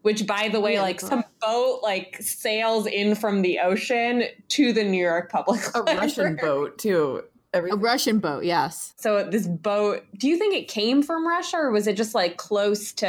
which 0.03 0.27
by 0.27 0.49
the 0.49 0.61
way 0.61 0.75
Yeah, 0.75 0.83
like 0.83 1.01
some 1.01 1.25
boat 1.41 1.81
like 1.83 2.17
sails 2.21 2.87
in 2.87 3.15
from 3.15 3.43
the 3.43 3.59
ocean 3.59 4.25
to 4.49 4.73
the 4.73 4.85
new 4.85 5.03
york 5.03 5.31
public 5.31 5.61
A 5.75 5.83
Russian 5.83 6.37
boat, 6.37 6.79
too. 6.79 7.23
Every- 7.55 7.71
A 7.71 7.77
Russian 7.77 8.19
boat, 8.19 8.45
yes. 8.45 8.93
so 8.99 9.25
this 9.29 9.47
boat 9.47 10.03
do 10.19 10.29
you 10.29 10.37
think 10.37 10.55
it 10.55 10.69
came 10.69 11.03
from 11.03 11.27
russia 11.27 11.57
or 11.57 11.71
was 11.71 11.87
it 11.87 11.97
just 11.97 12.15
like 12.15 12.37
close 12.37 12.93
to 12.95 13.09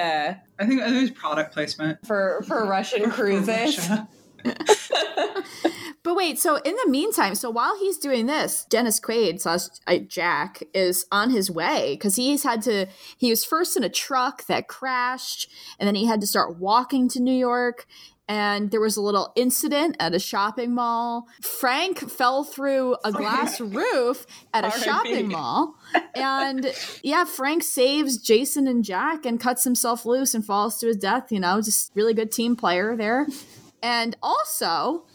I 0.60 0.66
think 0.66 0.82
I 0.82 0.86
think 0.86 0.98
it 0.98 1.02
was 1.02 1.12
product 1.12 1.54
placement. 1.54 2.06
for 2.08 2.42
for 2.48 2.66
russian 2.66 3.04
for 3.04 3.12
cruises 3.12 3.48
Russia. 3.78 4.08
But 6.10 6.16
wait, 6.16 6.40
so 6.40 6.56
in 6.56 6.76
the 6.84 6.90
meantime, 6.90 7.36
so 7.36 7.50
while 7.50 7.78
he's 7.78 7.98
doing 7.98 8.26
this, 8.26 8.66
Dennis 8.70 9.00
Quaid, 9.00 9.42
slash 9.42 9.64
uh, 9.86 9.98
Jack, 9.98 10.64
is 10.74 11.06
on 11.12 11.30
his 11.30 11.52
way 11.52 11.96
because 11.96 12.16
he's 12.16 12.44
had 12.44 12.62
to. 12.64 12.88
He 13.18 13.30
was 13.30 13.44
first 13.44 13.76
in 13.76 13.84
a 13.84 13.90
truck 13.90 14.46
that 14.48 14.68
crashed, 14.68 15.52
and 15.78 15.86
then 15.86 15.96
he 15.96 16.06
had 16.06 16.22
to 16.22 16.28
start 16.28 16.58
walking 16.58 17.10
to 17.10 17.20
New 17.20 17.36
York. 17.36 17.86
And 18.28 18.70
there 18.70 18.80
was 18.80 18.96
a 18.96 19.02
little 19.02 19.34
incident 19.36 19.98
at 20.00 20.14
a 20.14 20.20
shopping 20.20 20.76
mall. 20.76 21.28
Frank 21.42 21.98
fell 22.10 22.44
through 22.44 22.96
a 23.04 23.12
glass 23.12 23.60
roof 23.62 24.28
at 24.54 24.64
a 24.64 24.72
shopping 24.80 25.30
mall. 25.30 25.74
And 26.14 26.72
yeah, 27.04 27.26
Frank 27.26 27.64
saves 27.64 28.18
Jason 28.18 28.68
and 28.68 28.84
Jack 28.84 29.26
and 29.26 29.40
cuts 29.40 29.64
himself 29.64 30.06
loose 30.06 30.36
and 30.36 30.46
falls 30.46 30.78
to 30.80 30.88
his 30.88 30.98
death. 30.98 31.32
You 31.32 31.40
know, 31.40 31.60
just 31.60 31.92
really 31.96 32.14
good 32.14 32.32
team 32.32 32.56
player 32.56 32.96
there. 32.96 33.28
And 33.82 34.16
also, 34.22 35.06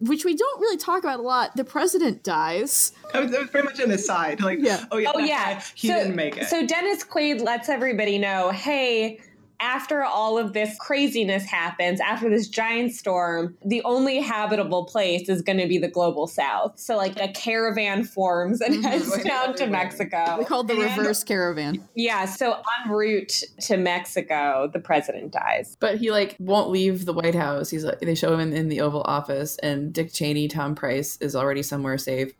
which 0.00 0.24
we 0.24 0.34
don't 0.34 0.60
really 0.60 0.76
talk 0.76 1.02
about 1.02 1.20
a 1.20 1.22
lot, 1.22 1.56
the 1.56 1.64
president 1.64 2.22
dies. 2.22 2.92
That 3.12 3.22
was, 3.22 3.30
that 3.32 3.40
was 3.40 3.50
pretty 3.50 3.66
much 3.66 3.80
an 3.80 3.90
aside. 3.90 4.40
Like, 4.40 4.58
Yeah. 4.60 4.84
oh 4.90 4.98
yeah, 4.98 5.12
Oh 5.14 5.18
yeah, 5.18 5.62
he 5.74 5.88
so, 5.88 5.94
didn't 5.94 6.16
make 6.16 6.36
it. 6.36 6.48
So 6.48 6.66
Dennis 6.66 7.04
Quaid 7.04 7.42
lets 7.42 7.68
everybody 7.68 8.18
know, 8.18 8.50
hey. 8.50 9.20
After 9.60 10.02
all 10.02 10.38
of 10.38 10.52
this 10.52 10.76
craziness 10.78 11.44
happens, 11.44 12.00
after 12.00 12.28
this 12.28 12.48
giant 12.48 12.92
storm, 12.92 13.56
the 13.64 13.82
only 13.84 14.20
habitable 14.20 14.84
place 14.84 15.28
is 15.28 15.42
going 15.42 15.58
to 15.58 15.66
be 15.66 15.78
the 15.78 15.88
global 15.88 16.26
south. 16.26 16.78
So, 16.78 16.96
like, 16.96 17.18
a 17.18 17.28
caravan 17.28 18.04
forms 18.04 18.60
and 18.60 18.84
heads 18.84 19.10
down 19.22 19.48
wait, 19.48 19.56
to. 19.58 19.66
Mexico. 19.66 20.36
We 20.38 20.44
called 20.44 20.68
the 20.68 20.74
And- 20.74 20.96
reverse 20.98 21.24
caravan. 21.24 21.82
Yeah, 21.94 22.24
so 22.26 22.54
en 22.84 22.90
route 22.90 23.42
to 23.62 23.76
Mexico, 23.76 24.70
the 24.72 24.80
president 24.80 25.32
dies. 25.32 25.76
But 25.80 25.98
he 25.98 26.10
like 26.10 26.36
won't 26.38 26.70
leave 26.70 27.04
the 27.04 27.12
White 27.12 27.34
House. 27.34 27.70
He's 27.70 27.84
like 27.84 28.00
they 28.00 28.14
show 28.14 28.32
him 28.34 28.40
in, 28.40 28.52
in 28.52 28.68
the 28.68 28.80
Oval 28.80 29.02
Office, 29.02 29.56
and 29.58 29.92
Dick 29.92 30.12
Cheney, 30.12 30.48
Tom 30.48 30.74
Price 30.74 31.16
is 31.20 31.34
already 31.34 31.62
somewhere 31.62 31.98
safe 31.98 32.32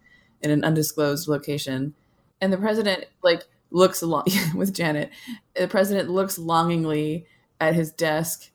in 0.43 0.51
an 0.51 0.65
undisclosed 0.65 1.29
location, 1.29 1.95
and 2.41 2.53
the 2.53 2.59
president 2.59 3.07
like 3.23 3.43
looks 3.71 4.03
along 4.03 4.25
with 4.55 4.75
Janet. 4.75 5.11
The 5.55 5.69
president 5.69 6.11
looks 6.11 6.39
longingly 6.39 7.27
at 7.61 7.75
his 7.75 7.93
desk, 7.93 8.51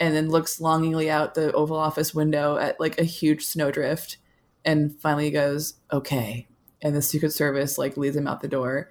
and 0.00 0.14
then 0.14 0.28
looks 0.30 0.60
longingly 0.60 1.10
out 1.10 1.34
the 1.34 1.52
Oval 1.52 1.76
Office 1.76 2.14
window 2.14 2.56
at 2.56 2.80
like 2.80 2.98
a 2.98 3.04
huge 3.04 3.44
snowdrift, 3.44 4.18
and 4.64 4.98
finally 5.00 5.30
goes 5.30 5.74
okay. 5.92 6.46
And 6.82 6.94
the 6.94 7.02
Secret 7.02 7.32
Service 7.32 7.78
like 7.78 7.96
leads 7.96 8.16
him 8.16 8.26
out 8.26 8.40
the 8.40 8.48
door, 8.48 8.90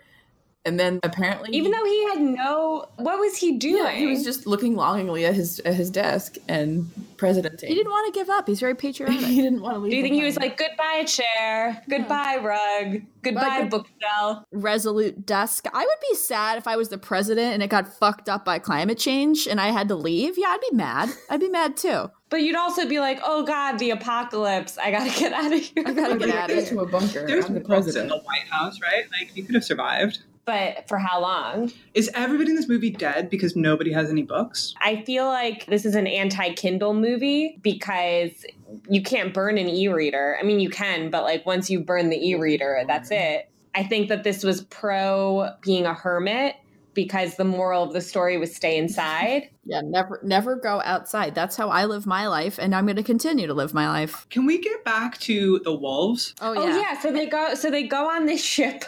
and 0.66 0.80
then 0.80 1.00
apparently 1.04 1.50
Even 1.52 1.72
though 1.72 1.84
he 1.86 2.04
had 2.10 2.22
no, 2.22 2.86
what 2.98 3.20
was 3.20 3.36
he 3.38 3.58
doing? 3.58 3.84
yeah, 3.84 3.92
he 3.92 4.08
was 4.08 4.24
just 4.24 4.48
looking 4.48 4.76
longingly 4.76 5.26
at 5.26 5.34
his 5.36 5.60
at 5.62 5.74
his 5.76 5.90
desk 5.90 6.36
and 6.48 6.90
presidenting. 7.18 7.70
He 7.70 7.76
didn't 7.76 7.92
want 7.92 8.14
to 8.14 8.20
give 8.20 8.30
up. 8.30 8.48
He's 8.48 8.60
very 8.60 8.76
patriotic. 8.86 9.20
he 9.26 9.42
didn't 9.42 9.62
want 9.62 9.76
to 9.76 9.80
leave. 9.80 9.92
Do 9.92 9.98
you 9.98 10.04
think 10.04 10.16
he 10.16 10.24
was 10.24 10.38
like, 10.38 10.58
goodbye, 10.58 11.04
chair, 11.06 11.82
goodbye, 11.90 12.38
rug, 12.42 13.02
goodbye, 13.22 13.62
good- 13.62 13.70
bookshelf? 13.72 14.44
Resolute 14.52 15.26
desk. 15.26 15.66
I 15.74 15.80
would 15.86 16.10
be 16.10 16.16
sad 16.16 16.58
if 16.58 16.68
I 16.68 16.76
was 16.76 16.90
the 16.90 16.98
president 16.98 17.54
and 17.54 17.64
it 17.64 17.68
got 17.70 17.88
fucked 17.88 18.30
up 18.30 18.46
by 18.46 18.60
climate 18.60 18.98
change 18.98 19.48
and 19.48 19.60
I 19.62 19.68
had 19.72 19.88
to 19.90 19.96
leave. 19.96 20.38
Yeah, 20.38 20.48
I'd 20.48 20.62
be 20.70 20.76
mad. 20.76 21.10
I'd 21.30 21.40
be 21.40 21.50
mad 21.50 21.78
too. 21.78 22.10
But 22.30 22.42
you'd 22.42 22.56
also 22.56 22.88
be 22.88 23.00
like, 23.00 23.20
oh 23.24 23.44
God, 23.44 23.78
the 23.78 23.92
apocalypse. 23.92 24.78
I 24.78 24.92
gotta 24.92 25.20
get 25.20 25.34
out 25.34 25.52
of 25.54 25.60
here. 25.60 25.84
I 25.86 25.94
gotta 25.94 26.18
get 26.18 26.30
out 26.36 26.50
of 26.50 26.56
here. 26.58 26.66
to 26.68 26.80
a 26.80 26.86
bunker? 26.88 27.28
There's 27.28 27.46
I'm 27.46 27.54
the 27.54 27.60
books 27.60 27.96
in 27.96 28.08
the 28.08 28.18
White 28.18 28.48
House, 28.50 28.80
right? 28.82 29.04
Like, 29.20 29.30
he 29.32 29.44
could 29.44 29.54
have 29.56 29.64
survived. 29.64 30.20
But 30.46 30.88
for 30.90 30.98
how 30.98 31.22
long? 31.22 31.72
Is 31.94 32.10
everybody 32.14 32.50
in 32.50 32.56
this 32.56 32.68
movie 32.68 32.90
dead 32.90 33.30
because 33.30 33.56
nobody 33.56 33.94
has 33.94 34.10
any 34.10 34.24
books? 34.24 34.76
I 34.82 35.04
feel 35.04 35.26
like 35.26 35.66
this 35.68 35.86
is 35.86 35.96
an 35.96 36.06
anti 36.06 36.54
Kindle 36.54 36.94
movie 36.94 37.60
because 37.62 38.46
you 38.90 39.02
can't 39.02 39.34
burn 39.34 39.58
an 39.58 39.70
e 39.70 39.88
reader. 39.88 40.38
I 40.40 40.44
mean, 40.44 40.60
you 40.60 40.70
can, 40.70 41.10
but 41.10 41.24
like 41.24 41.46
once 41.46 41.70
you 41.70 41.80
burn 41.80 42.10
the 42.10 42.18
e 42.18 42.36
reader, 42.36 42.84
that's 42.88 43.10
it. 43.12 43.50
I 43.76 43.84
think 43.84 44.10
that 44.10 44.24
this 44.24 44.44
was 44.44 44.64
pro 44.66 45.52
being 45.62 45.86
a 45.86 45.94
hermit 45.94 46.56
because 46.94 47.38
the 47.38 47.44
moral 47.44 47.84
of 47.84 47.94
the 47.94 48.02
story 48.02 48.38
was 48.38 48.56
stay 48.56 48.78
inside. 48.78 49.50
Yeah, 49.66 49.80
never 49.82 50.20
never 50.24 50.58
go 50.58 50.82
outside. 50.84 51.36
That's 51.36 51.56
how 51.56 51.70
I 51.70 51.86
live 51.86 52.06
my 52.06 52.28
life 52.28 52.60
and 52.60 52.76
I'm 52.76 52.86
going 52.86 52.98
to 52.98 53.02
continue 53.02 53.48
to 53.48 53.54
live 53.54 53.74
my 53.74 53.88
life. 53.88 54.28
Can 54.30 54.46
we 54.46 54.58
get 54.58 54.84
back 54.84 55.18
to 55.20 55.62
the 55.64 55.74
wolves? 55.74 56.36
Oh, 56.42 56.50
oh 56.50 56.54
yeah. 56.54 56.60
Oh 56.62 56.78
yeah, 56.82 57.00
so 57.00 57.14
they 57.14 57.28
go 57.28 57.54
so 57.56 57.72
they 57.72 57.84
go 57.84 58.10
on 58.10 58.26
this 58.26 58.44
ship 58.44 58.84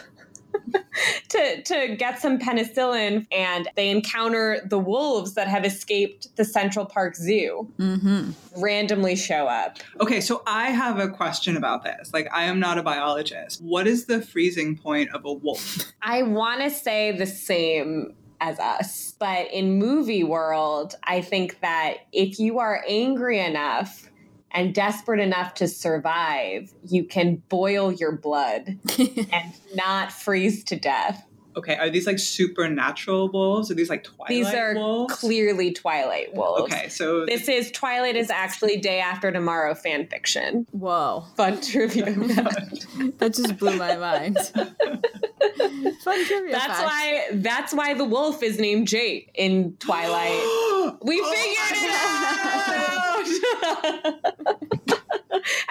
to 1.36 1.62
to 1.62 1.96
get 1.96 2.20
some 2.20 2.38
penicillin 2.38 3.26
and 3.30 3.68
they 3.76 3.90
encounter 3.90 4.60
the 4.64 4.78
wolves 4.78 5.34
that 5.34 5.48
have 5.48 5.64
escaped 5.64 6.34
the 6.36 6.44
Central 6.44 6.84
Park 6.84 7.16
Zoo. 7.16 7.70
Mhm. 7.78 8.32
Randomly 8.56 9.16
show 9.16 9.46
up. 9.46 9.78
Okay, 10.00 10.20
so 10.20 10.42
I 10.46 10.70
have 10.70 10.98
a 10.98 11.08
question 11.08 11.56
about 11.56 11.84
this. 11.84 12.12
Like, 12.12 12.28
I 12.32 12.44
am 12.44 12.58
not 12.58 12.78
a 12.78 12.82
biologist. 12.82 13.60
What 13.62 13.86
is 13.86 14.06
the 14.06 14.20
freezing 14.22 14.76
point 14.76 15.10
of 15.10 15.24
a 15.24 15.32
wolf? 15.32 15.92
I 16.02 16.22
want 16.22 16.62
to 16.62 16.70
say 16.70 17.12
the 17.12 17.26
same 17.26 18.14
as 18.40 18.58
us, 18.58 19.14
but 19.18 19.50
in 19.50 19.78
movie 19.78 20.24
world, 20.24 20.94
I 21.04 21.22
think 21.22 21.60
that 21.60 21.98
if 22.12 22.38
you 22.38 22.58
are 22.58 22.84
angry 22.86 23.38
enough 23.40 24.10
and 24.50 24.74
desperate 24.74 25.20
enough 25.20 25.54
to 25.54 25.68
survive, 25.68 26.72
you 26.84 27.04
can 27.04 27.42
boil 27.48 27.92
your 27.92 28.12
blood 28.12 28.78
and 28.98 29.52
not 29.74 30.12
freeze 30.12 30.64
to 30.64 30.76
death. 30.76 31.26
Okay, 31.56 31.74
are 31.76 31.88
these 31.88 32.06
like 32.06 32.18
supernatural 32.18 33.30
wolves? 33.30 33.70
Are 33.70 33.74
these 33.74 33.88
like 33.88 34.04
Twilight 34.04 34.30
wolves? 34.30 34.50
These 34.50 34.54
are 34.54 34.74
wolves? 34.74 35.14
clearly 35.14 35.72
Twilight 35.72 36.34
wolves. 36.34 36.72
Okay, 36.72 36.88
so 36.90 37.24
This 37.24 37.48
is 37.48 37.70
Twilight 37.70 38.14
is 38.14 38.30
actually 38.30 38.76
Day 38.76 39.00
After 39.00 39.32
Tomorrow 39.32 39.74
fan 39.74 40.06
fiction. 40.06 40.66
Whoa. 40.72 41.24
Fun 41.36 41.60
trivia. 41.60 42.04
That 43.18 43.34
just 43.34 43.56
blew 43.58 43.76
my 43.76 43.96
mind. 43.96 44.36
Fun 46.02 46.24
trivia. 46.26 46.52
that's 46.52 46.66
fact. 46.66 46.82
why 46.82 47.26
that's 47.32 47.72
why 47.72 47.94
the 47.94 48.04
wolf 48.04 48.42
is 48.42 48.58
named 48.58 48.88
Jake 48.88 49.30
in 49.34 49.76
Twilight. 49.78 50.32
We 51.02 51.20
oh 51.22 51.32
figured 51.32 51.78
it 51.82 51.90
out. 54.86 54.95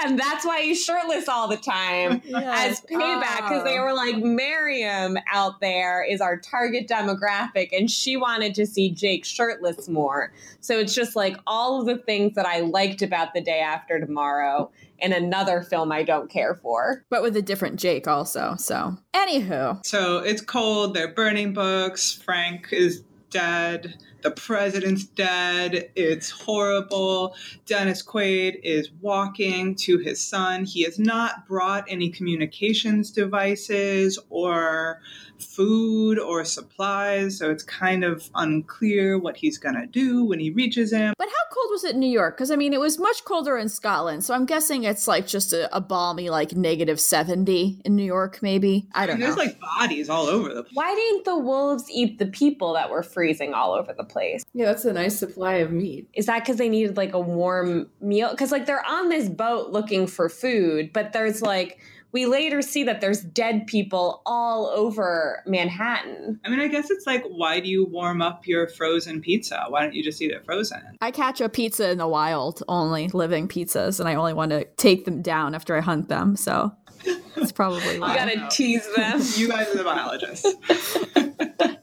and 0.04 0.18
that's 0.20 0.46
why 0.46 0.62
he's 0.62 0.84
shirtless 0.84 1.28
all 1.28 1.48
the 1.48 1.58
time. 1.58 2.22
As 2.36 2.82
payback, 2.82 3.38
because 3.48 3.64
they 3.64 3.78
Oh. 3.78 3.84
were 3.84 3.94
like, 3.94 4.18
Miriam 4.18 5.18
out 5.32 5.60
there 5.62 6.04
is 6.04 6.22
our 6.22 6.38
target 6.38 6.88
demographic, 6.88 7.70
and 7.78 7.90
she 7.90 8.18
wanted 8.18 8.56
to 8.56 8.66
see 8.66 8.90
Jake 8.92 9.26
shirtless 9.26 9.88
more. 9.88 10.32
So 10.62 10.80
it's 10.80 10.94
just 10.96 11.16
like 11.16 11.38
all 11.48 11.80
of 11.82 11.88
the 11.88 11.98
things 12.04 12.36
that 12.36 12.46
I 12.46 12.62
liked 12.62 13.02
about 13.02 13.34
The 13.34 13.42
Day 13.42 13.60
After 13.60 14.00
Tomorrow 14.00 14.72
in 15.00 15.12
another 15.12 15.62
film 15.62 15.92
I 15.92 16.04
don't 16.04 16.30
care 16.30 16.56
for. 16.56 17.04
but 17.10 17.22
with 17.22 17.36
a 17.36 17.42
different 17.42 17.80
Jake 17.80 18.08
also. 18.08 18.56
So, 18.58 18.98
anywho, 19.14 19.86
So 19.86 20.20
it's 20.20 20.42
cold. 20.42 20.94
They're 20.94 21.14
burning 21.14 21.54
books. 21.54 22.14
Frank 22.14 22.70
is 22.72 23.04
dead. 23.30 23.96
The 24.26 24.32
president's 24.32 25.04
dead. 25.06 25.92
It's 25.96 26.32
horrible. 26.32 27.36
Dennis 27.68 28.02
Quaid 28.02 28.60
is 28.64 28.90
walking 29.00 29.76
to 29.76 30.00
his 30.00 30.20
son. 30.20 30.66
He 30.66 30.82
has 30.82 30.98
not 30.98 31.48
brought 31.48 31.86
any 31.88 32.10
communications 32.10 33.12
devices 33.12 34.18
or 34.32 35.00
food 35.38 36.18
or 36.18 36.44
supplies. 36.44 37.38
So 37.38 37.52
it's 37.52 37.62
kind 37.62 38.04
of 38.04 38.28
unclear 38.34 39.20
what 39.20 39.38
he's 39.38 39.60
going 39.60 39.76
to 39.76 39.86
do 39.86 40.26
when 40.26 40.40
he 40.40 40.50
reaches 40.50 40.92
him. 40.92 41.14
but 41.20 41.28
how 41.28 41.54
cold 41.54 41.68
was 41.72 41.84
it 41.84 41.94
in 41.94 42.00
New 42.00 42.10
York? 42.10 42.36
Because 42.36 42.50
I 42.50 42.56
mean, 42.56 42.74
it 42.74 42.80
was 42.80 42.98
much 42.98 43.24
colder 43.26 43.58
in 43.58 43.70
Scotland. 43.70 44.24
So 44.24 44.34
I'm 44.34 44.46
guessing 44.48 44.86
it's 44.86 45.08
like 45.08 45.28
just 45.28 45.54
a, 45.54 45.74
a 45.76 45.82
balmy, 45.82 46.30
like 46.32 46.54
negative 46.56 47.00
70 47.00 47.82
in 47.86 47.96
New 47.96 48.04
York, 48.04 48.40
maybe. 48.42 48.88
I 48.96 49.06
don't 49.06 49.16
And 49.16 49.20
know. 49.20 49.26
there's 49.28 49.38
like 49.38 49.60
bodies 49.60 50.10
all 50.10 50.26
over 50.26 50.54
the 50.54 50.64
place. 50.64 50.74
Why 50.74 50.96
didn't 50.96 51.26
the 51.26 51.38
wolves 51.38 51.92
eat 51.92 52.18
the 52.18 52.28
people 52.28 52.74
that 52.74 52.90
were 52.90 53.04
freezing 53.04 53.54
all 53.54 53.74
over 53.74 53.94
the 53.94 54.04
place? 54.06 54.15
Yeah, 54.54 54.66
that's 54.66 54.86
a 54.86 54.94
nice 54.94 55.18
supply 55.18 55.56
of 55.56 55.72
meat. 55.72 56.08
Is 56.14 56.26
that 56.26 56.40
because 56.40 56.58
they 56.58 56.70
needed 56.70 56.98
like 56.98 57.14
a 57.14 57.20
warm 57.20 57.90
meal? 58.02 58.32
Because 58.32 58.52
like 58.52 58.66
they're 58.66 58.86
on 58.86 59.10
this 59.10 59.30
boat 59.30 59.72
looking 59.72 60.08
for 60.08 60.30
food, 60.30 60.92
but 60.94 61.14
there's 61.14 61.42
like 61.42 61.80
we 62.16 62.26
later 62.26 62.62
see 62.62 62.84
that 62.84 63.02
there's 63.02 63.20
dead 63.20 63.68
people 63.68 64.22
all 64.26 64.68
over 64.68 65.44
Manhattan. 65.46 66.40
I 66.46 66.50
mean, 66.50 66.62
I 66.62 66.70
guess 66.70 66.90
it's 66.90 67.06
like, 67.06 67.26
why 67.28 67.60
do 67.60 67.68
you 67.68 67.84
warm 67.84 68.22
up 68.22 68.48
your 68.48 68.70
frozen 68.70 69.20
pizza? 69.20 69.66
Why 69.68 69.82
don't 69.82 69.94
you 69.94 70.02
just 70.02 70.22
eat 70.22 70.32
it 70.32 70.46
frozen? 70.46 70.82
I 71.02 71.12
catch 71.12 71.42
a 71.42 71.50
pizza 71.50 71.92
in 71.92 71.98
the 71.98 72.08
wild, 72.08 72.64
only 72.70 73.10
living 73.10 73.50
pizzas, 73.50 74.00
and 74.00 74.08
I 74.08 74.16
only 74.16 74.34
want 74.34 74.52
to 74.52 74.64
take 74.78 75.04
them 75.04 75.22
down 75.22 75.54
after 75.54 75.76
I 75.76 75.82
hunt 75.82 76.08
them. 76.08 76.38
So 76.38 76.72
it's 77.36 77.52
probably 77.52 77.96
You 77.96 78.00
gotta 78.00 78.48
tease 78.50 78.88
them. 78.96 79.22
You 79.36 79.50
guys 79.50 79.68
are 79.76 79.78
the 79.78 79.84
biologists. 79.84 80.56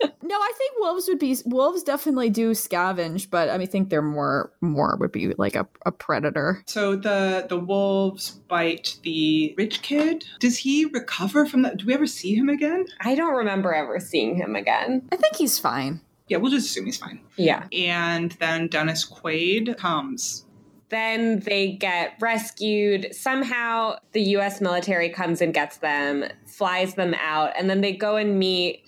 No, 0.32 0.38
I 0.38 0.52
think 0.56 0.72
wolves 0.78 1.08
would 1.08 1.18
be 1.18 1.36
wolves 1.44 1.82
definitely 1.82 2.30
do 2.30 2.52
scavenge, 2.52 3.28
but 3.28 3.50
I 3.50 3.58
mean, 3.58 3.66
think 3.66 3.90
they're 3.90 4.00
more 4.00 4.50
more 4.62 4.96
would 4.98 5.12
be 5.12 5.34
like 5.34 5.54
a, 5.54 5.68
a 5.84 5.92
predator. 5.92 6.62
So 6.66 6.96
the 6.96 7.44
the 7.46 7.58
wolves 7.58 8.30
bite 8.30 8.96
the 9.02 9.54
rich 9.58 9.82
kid. 9.82 10.24
Does 10.40 10.56
he 10.56 10.86
recover 10.86 11.44
from 11.44 11.60
that? 11.62 11.76
Do 11.76 11.84
we 11.84 11.92
ever 11.92 12.06
see 12.06 12.34
him 12.34 12.48
again? 12.48 12.86
I 13.02 13.14
don't 13.14 13.34
remember 13.34 13.74
ever 13.74 14.00
seeing 14.00 14.34
him 14.34 14.56
again. 14.56 15.06
I 15.12 15.16
think 15.16 15.36
he's 15.36 15.58
fine. 15.58 16.00
Yeah, 16.28 16.38
we'll 16.38 16.50
just 16.50 16.70
assume 16.70 16.86
he's 16.86 16.96
fine. 16.96 17.20
Yeah. 17.36 17.66
And 17.70 18.32
then 18.32 18.68
Dennis 18.68 19.06
Quaid 19.06 19.76
comes. 19.76 20.46
Then 20.88 21.40
they 21.40 21.72
get 21.72 22.14
rescued. 22.22 23.14
Somehow 23.14 23.96
the 24.12 24.22
US 24.36 24.62
military 24.62 25.10
comes 25.10 25.42
and 25.42 25.52
gets 25.52 25.76
them, 25.76 26.24
flies 26.46 26.94
them 26.94 27.12
out, 27.20 27.52
and 27.54 27.68
then 27.68 27.82
they 27.82 27.92
go 27.92 28.16
and 28.16 28.38
meet 28.38 28.86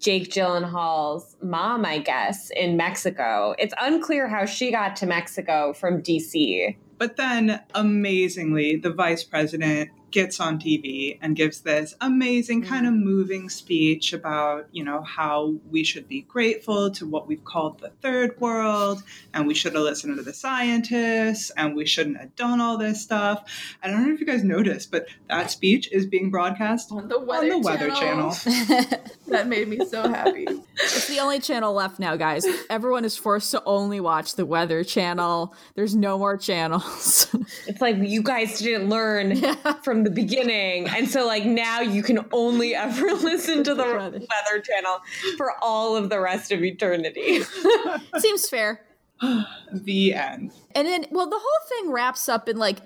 Jake 0.00 0.30
Gyllenhaal's 0.30 1.36
mom, 1.42 1.84
I 1.84 1.98
guess, 1.98 2.50
in 2.50 2.76
Mexico. 2.76 3.54
It's 3.58 3.74
unclear 3.80 4.28
how 4.28 4.46
she 4.46 4.70
got 4.70 4.96
to 4.96 5.06
Mexico 5.06 5.74
from 5.74 6.02
DC. 6.02 6.76
But 6.96 7.16
then, 7.16 7.62
amazingly, 7.74 8.76
the 8.76 8.90
vice 8.90 9.24
president 9.24 9.90
gets 10.10 10.40
on 10.40 10.58
TV 10.58 11.18
and 11.22 11.36
gives 11.36 11.60
this 11.60 11.94
amazing 12.00 12.62
kind 12.62 12.86
of 12.86 12.92
moving 12.92 13.48
speech 13.48 14.12
about, 14.12 14.66
you 14.72 14.84
know, 14.84 15.02
how 15.02 15.54
we 15.70 15.84
should 15.84 16.08
be 16.08 16.22
grateful 16.22 16.90
to 16.90 17.06
what 17.06 17.26
we've 17.26 17.44
called 17.44 17.78
the 17.80 17.90
third 18.02 18.38
world 18.40 19.02
and 19.32 19.46
we 19.46 19.54
should 19.54 19.74
have 19.74 19.82
listened 19.82 20.16
to 20.16 20.22
the 20.22 20.32
scientists 20.32 21.50
and 21.56 21.74
we 21.76 21.86
shouldn't 21.86 22.18
have 22.18 22.34
done 22.36 22.60
all 22.60 22.76
this 22.76 23.00
stuff. 23.00 23.44
I 23.82 23.88
don't 23.88 24.06
know 24.06 24.12
if 24.12 24.20
you 24.20 24.26
guys 24.26 24.44
noticed, 24.44 24.90
but 24.90 25.06
that 25.28 25.50
speech 25.50 25.90
is 25.92 26.06
being 26.06 26.30
broadcast 26.30 26.90
on 26.92 27.08
the 27.08 27.18
Weather, 27.18 27.52
on 27.54 27.62
the 27.62 27.66
weather 27.66 27.90
channel. 27.90 28.34
that 29.30 29.48
made 29.48 29.68
me 29.68 29.84
so 29.84 30.08
happy. 30.08 30.46
It's 30.74 31.08
the 31.08 31.18
only 31.18 31.40
channel 31.40 31.72
left 31.72 31.98
now, 31.98 32.16
guys. 32.16 32.46
Everyone 32.68 33.04
is 33.04 33.16
forced 33.16 33.50
to 33.52 33.62
only 33.64 34.00
watch 34.00 34.34
the 34.34 34.46
Weather 34.46 34.84
Channel. 34.84 35.54
There's 35.74 35.94
no 35.94 36.18
more 36.18 36.36
channels. 36.36 37.34
It's 37.66 37.80
like 37.80 37.96
you 37.98 38.22
guys 38.22 38.58
didn't 38.58 38.88
learn 38.88 39.36
from 39.82 40.04
the 40.04 40.10
beginning. 40.10 40.88
And 40.88 41.08
so 41.08 41.26
like 41.26 41.44
now 41.44 41.80
you 41.80 42.02
can 42.02 42.24
only 42.32 42.74
ever 42.74 43.12
listen 43.14 43.64
to 43.64 43.74
the 43.74 43.84
Weather 43.84 44.62
Channel 44.62 44.98
for 45.36 45.52
all 45.62 45.96
of 45.96 46.10
the 46.10 46.20
rest 46.20 46.52
of 46.52 46.62
eternity. 46.62 47.42
Seems 48.18 48.48
fair. 48.48 48.82
the 49.72 50.14
end. 50.14 50.52
And 50.74 50.86
then, 50.86 51.06
well, 51.10 51.28
the 51.28 51.38
whole 51.40 51.68
thing 51.68 51.90
wraps 51.90 52.28
up 52.28 52.48
in 52.48 52.56
like 52.56 52.78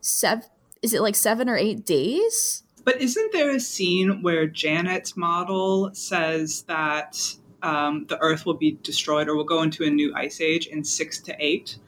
seven. 0.00 0.44
Is 0.82 0.92
it 0.92 1.00
like 1.00 1.14
seven 1.14 1.48
or 1.48 1.56
eight 1.56 1.84
days? 1.84 2.62
But 2.86 3.02
isn't 3.02 3.32
there 3.32 3.50
a 3.50 3.58
scene 3.58 4.22
where 4.22 4.46
Janet's 4.46 5.16
model 5.16 5.90
says 5.92 6.62
that 6.68 7.18
um, 7.62 8.06
the 8.08 8.16
Earth 8.20 8.46
will 8.46 8.54
be 8.54 8.78
destroyed 8.82 9.28
or 9.28 9.34
will 9.34 9.42
go 9.44 9.62
into 9.62 9.82
a 9.82 9.90
new 9.90 10.14
ice 10.14 10.40
age 10.40 10.68
in 10.68 10.84
six 10.84 11.20
to 11.22 11.34
eight? 11.40 11.78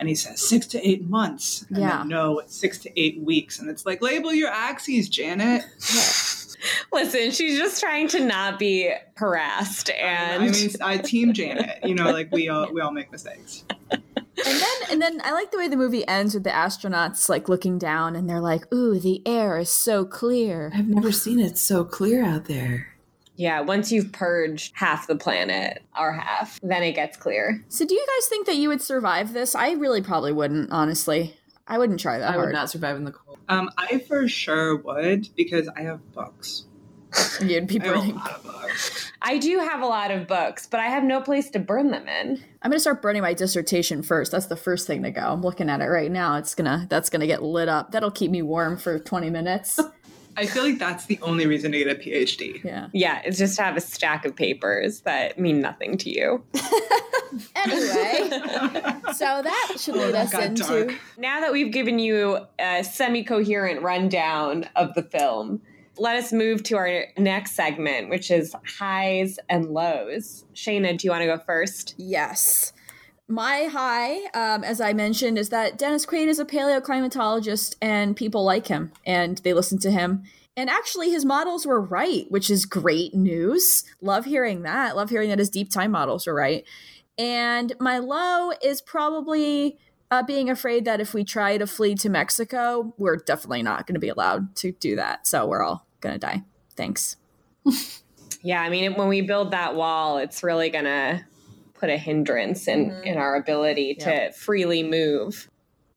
And 0.00 0.08
he 0.08 0.14
says 0.14 0.40
six 0.40 0.66
to 0.68 0.86
eight 0.86 1.08
months. 1.10 1.66
And 1.68 1.78
Yeah. 1.78 1.98
then, 1.98 2.08
no, 2.08 2.38
it's 2.38 2.56
six 2.56 2.78
to 2.80 3.00
eight 3.00 3.20
weeks. 3.20 3.58
And 3.58 3.68
it's 3.68 3.84
like, 3.84 4.00
label 4.00 4.32
your 4.32 4.48
axes, 4.50 5.10
Janet. 5.10 5.62
Listen, 6.92 7.30
she's 7.32 7.58
just 7.58 7.78
trying 7.80 8.08
to 8.08 8.24
not 8.24 8.58
be 8.58 8.90
harassed 9.16 9.90
and 9.90 10.42
I 10.42 10.48
mean, 10.48 10.70
I 10.82 10.96
team 10.96 11.34
Janet. 11.34 11.80
You 11.84 11.94
know, 11.94 12.10
like 12.10 12.32
we 12.32 12.48
all 12.48 12.72
we 12.72 12.80
all 12.80 12.92
make 12.92 13.12
mistakes. 13.12 13.64
And 14.46 14.60
then, 14.60 14.90
and 14.90 15.02
then 15.02 15.20
I 15.24 15.32
like 15.32 15.50
the 15.50 15.58
way 15.58 15.68
the 15.68 15.76
movie 15.76 16.06
ends 16.06 16.34
with 16.34 16.44
the 16.44 16.50
astronauts 16.50 17.28
like 17.28 17.48
looking 17.48 17.78
down 17.78 18.14
and 18.14 18.28
they're 18.30 18.40
like, 18.40 18.72
"Ooh, 18.72 18.98
the 18.98 19.20
air 19.26 19.58
is 19.58 19.70
so 19.70 20.04
clear." 20.04 20.70
I've 20.74 20.88
never 20.88 21.10
seen 21.12 21.40
it 21.40 21.58
so 21.58 21.84
clear 21.84 22.24
out 22.24 22.44
there. 22.46 22.88
yeah, 23.36 23.60
once 23.60 23.90
you've 23.92 24.12
purged 24.12 24.72
half 24.76 25.06
the 25.08 25.16
planet, 25.16 25.82
or 25.98 26.12
half, 26.12 26.58
then 26.62 26.82
it 26.82 26.92
gets 26.92 27.16
clear. 27.16 27.62
So, 27.68 27.84
do 27.84 27.94
you 27.94 28.06
guys 28.16 28.28
think 28.28 28.46
that 28.46 28.56
you 28.56 28.68
would 28.68 28.80
survive 28.80 29.32
this? 29.34 29.54
I 29.54 29.72
really 29.72 30.00
probably 30.00 30.32
wouldn't. 30.32 30.70
Honestly, 30.72 31.36
I 31.66 31.76
wouldn't 31.78 32.00
try 32.00 32.18
that 32.18 32.30
I 32.30 32.32
hard. 32.34 32.46
would 32.46 32.54
not 32.54 32.70
survive 32.70 32.96
in 32.96 33.04
the 33.04 33.12
cold. 33.12 33.38
Um, 33.48 33.68
I 33.76 33.98
for 33.98 34.26
sure 34.28 34.76
would 34.76 35.28
because 35.36 35.68
I 35.76 35.82
have 35.82 36.00
books. 36.12 36.64
You'd 37.40 37.66
be 37.66 37.80
I 37.80 37.84
burning. 37.84 38.14
lot. 38.16 38.42
I 39.22 39.38
do 39.38 39.58
have 39.58 39.82
a 39.82 39.86
lot 39.86 40.10
of 40.10 40.26
books, 40.26 40.66
but 40.66 40.80
I 40.80 40.86
have 40.86 41.02
no 41.02 41.20
place 41.20 41.50
to 41.50 41.58
burn 41.58 41.90
them 41.90 42.06
in. 42.08 42.42
I'm 42.62 42.70
gonna 42.70 42.80
start 42.80 43.02
burning 43.02 43.22
my 43.22 43.34
dissertation 43.34 44.02
first. 44.02 44.32
That's 44.32 44.46
the 44.46 44.56
first 44.56 44.86
thing 44.86 45.02
to 45.02 45.10
go. 45.10 45.22
I'm 45.22 45.42
looking 45.42 45.70
at 45.70 45.80
it 45.80 45.86
right 45.86 46.10
now. 46.10 46.36
It's 46.36 46.54
gonna 46.54 46.86
that's 46.88 47.10
gonna 47.10 47.26
get 47.26 47.42
lit 47.42 47.68
up. 47.68 47.92
That'll 47.92 48.10
keep 48.10 48.30
me 48.30 48.42
warm 48.42 48.76
for 48.76 48.98
20 48.98 49.30
minutes. 49.30 49.80
I 50.38 50.44
feel 50.44 50.64
like 50.64 50.78
that's 50.78 51.06
the 51.06 51.18
only 51.22 51.46
reason 51.46 51.72
to 51.72 51.78
get 51.78 51.88
a 51.88 51.98
PhD. 51.98 52.62
Yeah. 52.62 52.88
Yeah, 52.92 53.22
it's 53.24 53.38
just 53.38 53.56
to 53.56 53.62
have 53.62 53.76
a 53.76 53.80
stack 53.80 54.26
of 54.26 54.36
papers 54.36 55.00
that 55.00 55.38
mean 55.38 55.60
nothing 55.62 55.96
to 55.98 56.10
you. 56.10 56.44
Anyway, 57.54 58.30
so 59.14 59.42
that 59.42 59.74
should 59.78 59.96
oh, 59.96 59.98
lead 59.98 60.14
that 60.14 60.34
us 60.34 60.44
into 60.44 60.86
dark. 60.86 61.00
Now 61.18 61.40
that 61.40 61.52
we've 61.52 61.72
given 61.72 61.98
you 61.98 62.46
a 62.58 62.84
semi 62.84 63.24
coherent 63.24 63.82
rundown 63.82 64.66
of 64.76 64.94
the 64.94 65.02
film, 65.02 65.60
let 65.98 66.16
us 66.16 66.32
move 66.32 66.62
to 66.64 66.76
our 66.76 67.04
next 67.18 67.52
segment, 67.52 68.10
which 68.10 68.30
is 68.30 68.54
highs 68.78 69.38
and 69.48 69.66
lows. 69.66 70.44
Shaena, 70.54 70.96
do 70.98 71.06
you 71.06 71.10
want 71.10 71.22
to 71.22 71.26
go 71.26 71.38
first? 71.38 71.94
Yes. 71.96 72.72
My 73.28 73.64
high, 73.64 74.24
um, 74.34 74.62
as 74.62 74.80
I 74.80 74.92
mentioned, 74.92 75.36
is 75.36 75.48
that 75.48 75.78
Dennis 75.78 76.06
Quaid 76.06 76.28
is 76.28 76.38
a 76.38 76.44
paleoclimatologist 76.44 77.74
and 77.82 78.16
people 78.16 78.44
like 78.44 78.68
him 78.68 78.92
and 79.04 79.38
they 79.38 79.52
listen 79.52 79.78
to 79.80 79.90
him. 79.90 80.22
And 80.56 80.70
actually, 80.70 81.10
his 81.10 81.24
models 81.24 81.66
were 81.66 81.80
right, 81.80 82.24
which 82.30 82.48
is 82.50 82.64
great 82.64 83.14
news. 83.14 83.84
Love 84.00 84.24
hearing 84.24 84.62
that. 84.62 84.96
Love 84.96 85.10
hearing 85.10 85.28
that 85.28 85.38
his 85.38 85.50
deep 85.50 85.70
time 85.70 85.90
models 85.90 86.26
were 86.26 86.34
right. 86.34 86.64
And 87.18 87.74
my 87.80 87.98
low 87.98 88.52
is 88.62 88.80
probably 88.80 89.78
uh, 90.10 90.22
being 90.22 90.48
afraid 90.48 90.84
that 90.84 91.00
if 91.00 91.12
we 91.12 91.24
try 91.24 91.58
to 91.58 91.66
flee 91.66 91.94
to 91.96 92.08
Mexico, 92.08 92.94
we're 92.96 93.16
definitely 93.16 93.62
not 93.62 93.86
going 93.86 93.94
to 93.94 94.00
be 94.00 94.08
allowed 94.08 94.54
to 94.56 94.72
do 94.72 94.96
that. 94.96 95.26
So 95.26 95.46
we're 95.46 95.62
all 95.62 95.85
going 96.00 96.14
to 96.14 96.18
die. 96.18 96.44
Thanks. 96.76 97.16
Yeah, 98.42 98.62
I 98.62 98.70
mean, 98.70 98.94
when 98.94 99.08
we 99.08 99.22
build 99.22 99.50
that 99.50 99.74
wall, 99.74 100.18
it's 100.18 100.44
really 100.44 100.70
going 100.70 100.84
to 100.84 101.24
put 101.74 101.90
a 101.90 101.96
hindrance 101.96 102.68
in, 102.68 102.92
in 103.02 103.16
our 103.18 103.34
ability 103.34 103.96
to 103.96 104.30
freely 104.30 104.84
move. 104.84 105.50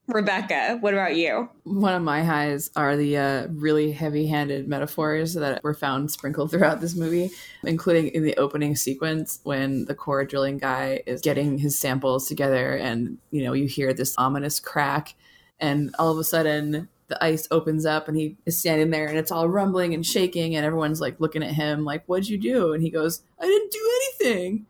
Rebecca, 0.07 0.77
what 0.79 0.95
about 0.95 1.15
you? 1.15 1.47
One 1.63 1.93
of 1.93 2.01
my 2.01 2.23
highs 2.23 2.71
are 2.75 2.97
the 2.97 3.17
uh, 3.17 3.47
really 3.51 3.91
heavy 3.91 4.25
handed 4.25 4.67
metaphors 4.67 5.35
that 5.35 5.63
were 5.63 5.75
found 5.75 6.09
sprinkled 6.09 6.49
throughout 6.49 6.81
this 6.81 6.95
movie, 6.95 7.29
including 7.63 8.07
in 8.07 8.23
the 8.23 8.35
opening 8.37 8.75
sequence 8.75 9.39
when 9.43 9.85
the 9.85 9.93
core 9.93 10.25
drilling 10.25 10.57
guy 10.57 11.03
is 11.05 11.21
getting 11.21 11.59
his 11.59 11.77
samples 11.77 12.27
together 12.27 12.75
and, 12.75 13.19
you 13.29 13.43
know, 13.43 13.53
you 13.53 13.67
hear 13.67 13.93
this 13.93 14.15
ominous 14.17 14.59
crack, 14.59 15.13
and 15.59 15.93
all 15.99 16.11
of 16.11 16.17
a 16.17 16.23
sudden 16.23 16.89
the 17.09 17.21
ice 17.23 17.47
opens 17.51 17.85
up 17.85 18.07
and 18.07 18.15
he 18.15 18.37
is 18.45 18.57
standing 18.57 18.91
there 18.91 19.07
and 19.07 19.17
it's 19.17 19.31
all 19.31 19.49
rumbling 19.49 19.93
and 19.93 20.05
shaking, 20.05 20.55
and 20.55 20.65
everyone's 20.65 21.01
like 21.01 21.19
looking 21.19 21.43
at 21.43 21.51
him 21.51 21.83
like, 21.83 22.05
What'd 22.05 22.29
you 22.29 22.37
do? 22.37 22.73
And 22.73 22.81
he 22.81 22.89
goes, 22.89 23.21
I 23.39 23.45
didn't 23.45 23.71
do 23.71 23.91
anything. 24.23 24.65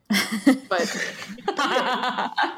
but 0.69 1.13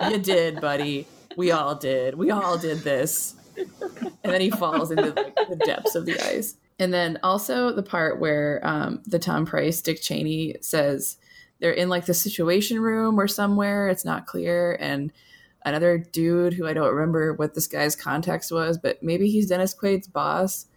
you 0.11 0.19
did, 0.19 0.61
buddy. 0.61 1.07
We 1.35 1.51
all 1.51 1.75
did. 1.75 2.15
We 2.15 2.31
all 2.31 2.57
did 2.57 2.79
this. 2.79 3.35
And 3.57 4.33
then 4.33 4.41
he 4.41 4.49
falls 4.49 4.91
into 4.91 5.13
like, 5.13 5.35
the 5.35 5.61
depths 5.65 5.95
of 5.95 6.05
the 6.05 6.19
ice. 6.19 6.55
And 6.79 6.93
then 6.93 7.19
also 7.23 7.71
the 7.71 7.83
part 7.83 8.19
where 8.19 8.59
um, 8.63 9.01
the 9.05 9.19
Tom 9.19 9.45
Price, 9.45 9.81
Dick 9.81 10.01
Cheney 10.01 10.55
says 10.61 11.17
they're 11.59 11.71
in 11.71 11.89
like 11.89 12.05
the 12.05 12.13
situation 12.13 12.79
room 12.79 13.19
or 13.19 13.27
somewhere. 13.27 13.87
It's 13.87 14.05
not 14.05 14.25
clear. 14.25 14.77
And 14.79 15.11
another 15.63 15.97
dude 15.97 16.53
who 16.53 16.67
I 16.67 16.73
don't 16.73 16.93
remember 16.93 17.33
what 17.33 17.53
this 17.53 17.67
guy's 17.67 17.95
context 17.95 18.51
was, 18.51 18.77
but 18.77 19.01
maybe 19.01 19.29
he's 19.29 19.47
Dennis 19.47 19.73
Quaid's 19.73 20.07
boss, 20.07 20.67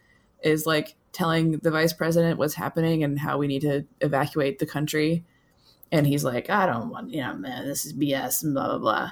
is 0.43 0.67
like 0.67 0.97
telling 1.13 1.59
the 1.59 1.71
vice 1.71 1.93
president 1.93 2.39
what's 2.39 2.55
happening 2.55 3.03
and 3.03 3.19
how 3.19 3.39
we 3.39 3.47
need 3.47 3.63
to 3.63 3.85
evacuate 4.01 4.59
the 4.59 4.67
country. 4.67 5.25
And 5.93 6.07
he's 6.07 6.25
like, 6.25 6.51
I 6.51 6.67
don't 6.67 6.91
want, 6.91 7.11
you 7.11 7.23
know, 7.23 7.35
man, 7.35 7.67
this 7.67 7.87
is 7.87 7.93
BS 7.93 8.43
and 8.43 8.55
blah, 8.55 8.67
blah, 8.69 8.79
blah. 8.79 9.11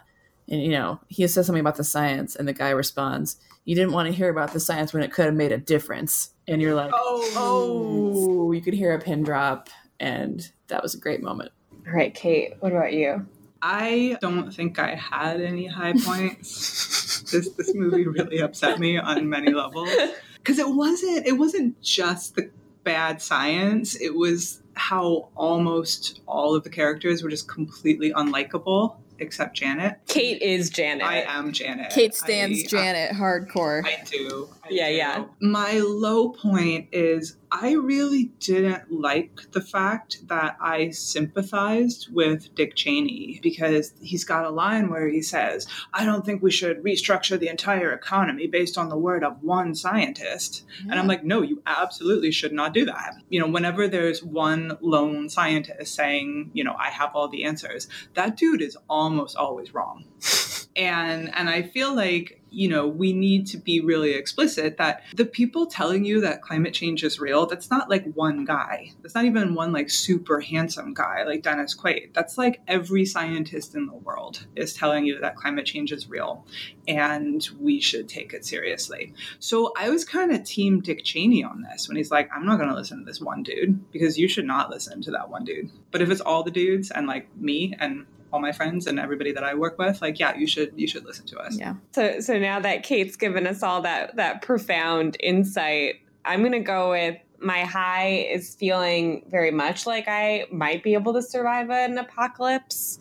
And, 0.48 0.60
you 0.60 0.70
know, 0.70 1.00
he 1.08 1.26
says 1.26 1.46
something 1.46 1.60
about 1.60 1.76
the 1.76 1.84
science, 1.84 2.34
and 2.34 2.48
the 2.48 2.52
guy 2.52 2.70
responds, 2.70 3.36
You 3.64 3.76
didn't 3.76 3.92
want 3.92 4.08
to 4.08 4.14
hear 4.14 4.28
about 4.28 4.52
the 4.52 4.60
science 4.60 4.92
when 4.92 5.02
it 5.02 5.12
could 5.12 5.26
have 5.26 5.34
made 5.34 5.52
a 5.52 5.58
difference. 5.58 6.30
And 6.48 6.60
you're 6.60 6.74
like, 6.74 6.90
Oh, 6.92 7.32
Oh, 7.36 8.52
you 8.52 8.60
could 8.60 8.74
hear 8.74 8.92
a 8.92 8.98
pin 8.98 9.22
drop. 9.22 9.70
And 10.00 10.50
that 10.66 10.82
was 10.82 10.94
a 10.94 10.98
great 10.98 11.22
moment. 11.22 11.52
All 11.86 11.92
right, 11.92 12.12
Kate, 12.12 12.54
what 12.60 12.72
about 12.72 12.92
you? 12.92 13.26
I 13.62 14.18
don't 14.20 14.52
think 14.52 14.78
I 14.78 14.94
had 14.96 15.40
any 15.40 15.66
high 15.66 15.92
points. 15.92 17.22
this 17.30 17.48
this 17.50 17.74
movie 17.74 18.06
really 18.06 18.40
upset 18.40 18.78
me 18.80 18.98
on 18.98 19.28
many 19.28 19.52
levels 19.52 19.88
because 20.34 20.58
it 20.58 20.68
wasn't 20.68 21.26
it 21.26 21.32
wasn't 21.38 21.80
just 21.80 22.34
the 22.34 22.50
bad 22.84 23.22
science. 23.22 23.94
It 23.94 24.14
was 24.16 24.60
how 24.74 25.28
almost 25.36 26.20
all 26.26 26.54
of 26.56 26.64
the 26.64 26.70
characters 26.70 27.22
were 27.22 27.30
just 27.30 27.46
completely 27.48 28.12
unlikable 28.12 28.96
except 29.18 29.54
Janet. 29.56 29.98
Kate 30.08 30.42
is 30.42 30.68
Janet. 30.68 31.06
I 31.06 31.18
am 31.20 31.52
Janet. 31.52 31.92
Kate 31.92 32.12
stands 32.14 32.64
I- 32.64 32.66
Janet 32.66 33.12
hardcore. 33.14 33.84
I 33.84 34.02
do. 34.10 34.48
I 34.64 34.68
Yeah, 34.70 34.88
do. 34.88 34.94
yeah. 34.96 35.24
My 35.40 35.74
low 35.78 36.30
point 36.30 36.88
is 36.90 37.36
I 37.54 37.72
really 37.72 38.32
didn't 38.40 38.90
like 38.90 39.52
the 39.52 39.60
fact 39.60 40.26
that 40.28 40.56
I 40.58 40.88
sympathized 40.88 42.08
with 42.10 42.54
Dick 42.54 42.74
Cheney 42.74 43.40
because 43.42 43.92
he's 44.00 44.24
got 44.24 44.46
a 44.46 44.50
line 44.50 44.88
where 44.88 45.06
he 45.06 45.20
says, 45.20 45.66
I 45.92 46.06
don't 46.06 46.24
think 46.24 46.42
we 46.42 46.50
should 46.50 46.82
restructure 46.82 47.38
the 47.38 47.48
entire 47.48 47.92
economy 47.92 48.46
based 48.46 48.78
on 48.78 48.88
the 48.88 48.96
word 48.96 49.22
of 49.22 49.42
one 49.42 49.74
scientist. 49.74 50.64
And 50.80 50.94
I'm 50.94 51.06
like, 51.06 51.24
no, 51.24 51.42
you 51.42 51.62
absolutely 51.66 52.30
should 52.30 52.54
not 52.54 52.72
do 52.72 52.86
that. 52.86 53.16
You 53.28 53.40
know, 53.40 53.48
whenever 53.48 53.86
there's 53.86 54.22
one 54.24 54.78
lone 54.80 55.28
scientist 55.28 55.94
saying, 55.94 56.52
you 56.54 56.64
know, 56.64 56.74
I 56.78 56.88
have 56.88 57.14
all 57.14 57.28
the 57.28 57.44
answers, 57.44 57.86
that 58.14 58.38
dude 58.38 58.62
is 58.62 58.78
almost 58.88 59.36
always 59.36 59.74
wrong 59.74 60.06
and 60.76 61.34
and 61.34 61.50
I 61.50 61.62
feel 61.62 61.94
like 61.94 62.41
you 62.52 62.68
know, 62.68 62.86
we 62.86 63.12
need 63.12 63.46
to 63.48 63.56
be 63.56 63.80
really 63.80 64.12
explicit 64.12 64.76
that 64.76 65.02
the 65.14 65.24
people 65.24 65.66
telling 65.66 66.04
you 66.04 66.20
that 66.20 66.42
climate 66.42 66.74
change 66.74 67.02
is 67.02 67.18
real, 67.18 67.46
that's 67.46 67.70
not 67.70 67.88
like 67.88 68.12
one 68.12 68.44
guy. 68.44 68.92
That's 69.00 69.14
not 69.14 69.24
even 69.24 69.54
one 69.54 69.72
like 69.72 69.90
super 69.90 70.40
handsome 70.40 70.94
guy 70.94 71.24
like 71.24 71.42
Dennis 71.42 71.74
Quaid. 71.74 72.12
That's 72.12 72.36
like 72.36 72.60
every 72.68 73.04
scientist 73.04 73.74
in 73.74 73.86
the 73.86 73.94
world 73.94 74.46
is 74.54 74.74
telling 74.74 75.06
you 75.06 75.20
that 75.20 75.36
climate 75.36 75.66
change 75.66 75.92
is 75.92 76.08
real 76.08 76.46
and 76.86 77.48
we 77.58 77.80
should 77.80 78.08
take 78.08 78.34
it 78.34 78.44
seriously. 78.44 79.14
So 79.38 79.72
I 79.78 79.88
was 79.90 80.04
kind 80.04 80.32
of 80.32 80.44
team 80.44 80.80
Dick 80.80 81.04
Cheney 81.04 81.42
on 81.42 81.62
this 81.62 81.88
when 81.88 81.96
he's 81.96 82.10
like, 82.10 82.28
I'm 82.34 82.44
not 82.44 82.58
going 82.58 82.68
to 82.68 82.74
listen 82.74 82.98
to 82.98 83.04
this 83.04 83.20
one 83.20 83.42
dude 83.42 83.90
because 83.92 84.18
you 84.18 84.28
should 84.28 84.46
not 84.46 84.70
listen 84.70 85.00
to 85.02 85.10
that 85.12 85.30
one 85.30 85.44
dude. 85.44 85.70
But 85.90 86.02
if 86.02 86.10
it's 86.10 86.20
all 86.20 86.42
the 86.42 86.50
dudes 86.50 86.90
and 86.90 87.06
like 87.06 87.34
me 87.36 87.74
and 87.78 88.06
all 88.32 88.40
my 88.40 88.52
friends 88.52 88.86
and 88.86 88.98
everybody 88.98 89.32
that 89.32 89.44
I 89.44 89.54
work 89.54 89.78
with, 89.78 90.00
like, 90.00 90.18
yeah, 90.18 90.36
you 90.36 90.46
should 90.46 90.72
you 90.76 90.86
should 90.86 91.04
listen 91.04 91.26
to 91.26 91.38
us. 91.38 91.58
Yeah. 91.58 91.74
So 91.92 92.20
so 92.20 92.38
now 92.38 92.60
that 92.60 92.82
Kate's 92.82 93.16
given 93.16 93.46
us 93.46 93.62
all 93.62 93.82
that 93.82 94.16
that 94.16 94.42
profound 94.42 95.16
insight, 95.20 95.96
I'm 96.24 96.42
gonna 96.42 96.60
go 96.60 96.90
with 96.90 97.18
my 97.40 97.64
high 97.64 98.26
is 98.30 98.54
feeling 98.54 99.24
very 99.28 99.50
much 99.50 99.86
like 99.86 100.06
I 100.06 100.46
might 100.50 100.82
be 100.82 100.94
able 100.94 101.12
to 101.14 101.22
survive 101.22 101.70
an 101.70 101.98
apocalypse 101.98 103.00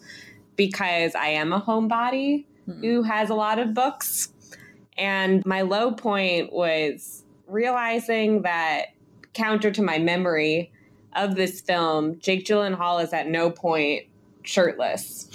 because 0.56 1.16
I 1.16 1.28
am 1.28 1.54
a 1.54 1.62
homebody 1.62 2.46
mm-hmm. 2.68 2.82
who 2.82 3.04
has 3.04 3.30
a 3.30 3.36
lot 3.36 3.60
of 3.60 3.74
books. 3.74 4.30
And 4.98 5.46
my 5.46 5.62
low 5.62 5.94
point 5.94 6.52
was 6.52 7.24
realizing 7.48 8.42
that 8.42 8.88
counter 9.34 9.72
to 9.72 9.82
my 9.82 9.98
memory 9.98 10.72
of 11.14 11.36
this 11.36 11.62
film, 11.62 12.20
Jake 12.20 12.46
Gyllenhaal 12.46 13.04
is 13.04 13.14
at 13.14 13.28
no 13.28 13.50
point 13.50 14.06
shirtless. 14.44 15.28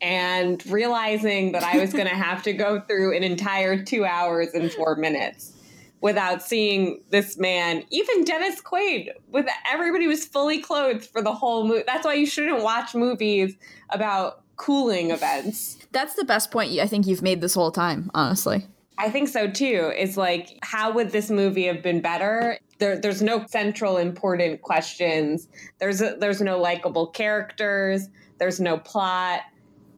and 0.00 0.66
realizing 0.66 1.52
that 1.52 1.62
I 1.62 1.78
was 1.78 1.92
going 1.92 2.08
to 2.08 2.14
have 2.14 2.42
to 2.44 2.52
go 2.52 2.80
through 2.80 3.16
an 3.16 3.22
entire 3.22 3.82
two 3.82 4.04
hours 4.04 4.54
and 4.54 4.72
four 4.72 4.96
minutes 4.96 5.52
without 6.00 6.42
seeing 6.42 7.02
this 7.10 7.36
man, 7.36 7.84
even 7.90 8.24
Dennis 8.24 8.60
Quaid, 8.62 9.10
with 9.28 9.46
everybody 9.70 10.06
was 10.06 10.24
fully 10.24 10.58
clothed 10.58 11.04
for 11.04 11.20
the 11.20 11.32
whole 11.32 11.66
movie. 11.66 11.84
That's 11.86 12.06
why 12.06 12.14
you 12.14 12.26
shouldn't 12.26 12.62
watch 12.62 12.94
movies 12.94 13.54
about 13.90 14.42
cooling 14.56 15.10
events. 15.10 15.78
That's 15.92 16.14
the 16.14 16.24
best 16.24 16.50
point 16.50 16.78
I 16.78 16.86
think 16.86 17.06
you've 17.06 17.22
made 17.22 17.40
this 17.40 17.54
whole 17.54 17.70
time, 17.70 18.10
honestly. 18.14 18.66
I 18.98 19.10
think 19.10 19.28
so 19.28 19.50
too. 19.50 19.92
It's 19.96 20.16
like, 20.16 20.58
how 20.62 20.92
would 20.92 21.10
this 21.10 21.30
movie 21.30 21.66
have 21.66 21.82
been 21.82 22.00
better? 22.00 22.58
There, 22.80 22.98
there's 22.98 23.22
no 23.22 23.46
central 23.46 23.98
important 23.98 24.62
questions. 24.62 25.48
There's 25.78 26.00
a, 26.00 26.16
there's 26.18 26.40
no 26.40 26.58
likable 26.58 27.06
characters. 27.06 28.08
There's 28.38 28.58
no 28.58 28.78
plot. 28.78 29.42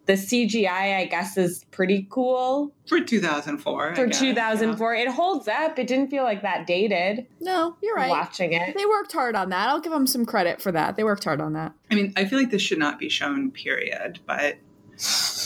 The 0.06 0.14
CGI, 0.14 0.96
I 0.96 1.04
guess, 1.04 1.36
is 1.36 1.64
pretty 1.70 2.08
cool 2.10 2.74
for 2.88 3.00
2004. 3.00 3.94
For 3.94 4.06
guess, 4.06 4.18
2004, 4.18 4.94
yeah. 4.94 5.02
it 5.02 5.08
holds 5.08 5.46
up. 5.46 5.78
It 5.78 5.86
didn't 5.86 6.08
feel 6.08 6.24
like 6.24 6.42
that 6.42 6.66
dated. 6.66 7.28
No, 7.40 7.76
you're 7.80 7.94
right. 7.94 8.10
Watching 8.10 8.52
it, 8.52 8.76
they 8.76 8.84
worked 8.84 9.12
hard 9.12 9.36
on 9.36 9.50
that. 9.50 9.68
I'll 9.68 9.80
give 9.80 9.92
them 9.92 10.08
some 10.08 10.26
credit 10.26 10.60
for 10.60 10.72
that. 10.72 10.96
They 10.96 11.04
worked 11.04 11.22
hard 11.22 11.40
on 11.40 11.52
that. 11.52 11.72
I 11.88 11.94
mean, 11.94 12.12
I 12.16 12.24
feel 12.24 12.40
like 12.40 12.50
this 12.50 12.62
should 12.62 12.80
not 12.80 12.98
be 12.98 13.08
shown. 13.08 13.52
Period. 13.52 14.18
But 14.26 14.58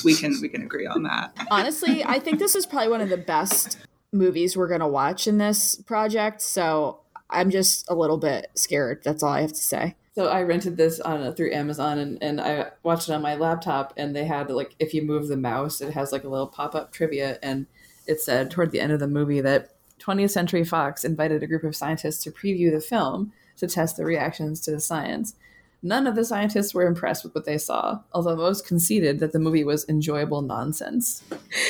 we 0.05 0.14
can 0.14 0.34
we 0.41 0.49
can 0.49 0.62
agree 0.62 0.87
on 0.87 1.03
that. 1.03 1.37
Honestly, 1.51 2.03
I 2.03 2.18
think 2.18 2.39
this 2.39 2.55
is 2.55 2.64
probably 2.64 2.89
one 2.89 3.03
of 3.03 3.11
the 3.11 3.18
best 3.18 3.78
movies 4.11 4.57
we're 4.57 4.68
gonna 4.68 4.89
watch 4.89 5.26
in 5.26 5.37
this 5.37 5.74
project. 5.74 6.41
So 6.41 7.01
I'm 7.31 7.51
just 7.51 7.91
a 7.91 7.95
little 7.95 8.18
bit 8.18 8.51
scared. 8.55 9.03
That's 9.05 9.22
all 9.22 9.33
I 9.33 9.41
have 9.41 9.53
to 9.53 9.57
say. 9.57 9.97
So 10.14 10.29
I 10.29 10.43
rented 10.43 10.77
this 10.77 10.99
on 11.01 11.35
through 11.35 11.53
Amazon 11.53 11.99
and, 11.99 12.22
and 12.22 12.41
I 12.41 12.70
watched 12.83 13.09
it 13.09 13.12
on 13.12 13.20
my 13.20 13.35
laptop 13.35 13.93
and 13.97 14.16
they 14.16 14.24
had 14.24 14.51
like 14.51 14.74
if 14.79 14.95
you 14.95 15.03
move 15.03 15.29
the 15.29 15.37
mouse 15.37 15.83
it 15.83 15.93
has 15.93 16.11
like 16.11 16.24
a 16.24 16.29
little 16.29 16.47
pop-up 16.47 16.91
trivia 16.91 17.39
and 17.43 17.66
it 18.07 18.20
said 18.20 18.51
toward 18.51 18.70
the 18.70 18.81
end 18.81 18.93
of 18.93 19.01
the 19.01 19.09
movie 19.09 19.43
that 19.43 19.72
20th 20.01 20.31
Century 20.31 20.64
Fox 20.64 21.05
invited 21.05 21.43
a 21.43 21.47
group 21.47 21.64
of 21.64 21.77
scientists 21.77 22.22
to 22.24 22.31
preview 22.31 22.70
the 22.70 22.81
film 22.81 23.33
to 23.59 23.66
test 23.66 23.97
the 23.97 24.05
reactions 24.05 24.61
to 24.61 24.70
the 24.70 24.81
science. 24.81 25.35
None 25.83 26.07
of 26.07 26.14
the 26.14 26.24
scientists 26.24 26.74
were 26.74 26.87
impressed 26.87 27.22
with 27.22 27.35
what 27.35 27.45
they 27.45 27.59
saw, 27.59 28.01
although 28.12 28.37
most 28.37 28.66
conceded 28.66 29.18
that 29.20 29.33
the 29.33 29.39
movie 29.39 29.64
was 29.64 29.89
enjoyable 29.89 30.43
nonsense. 30.43 31.22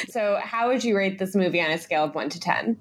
So, 0.08 0.38
how 0.42 0.68
would 0.68 0.84
you 0.84 0.96
rate 0.96 1.18
this 1.18 1.34
movie 1.34 1.60
on 1.60 1.70
a 1.70 1.78
scale 1.78 2.04
of 2.04 2.14
1 2.14 2.30
to 2.30 2.40
10? 2.40 2.78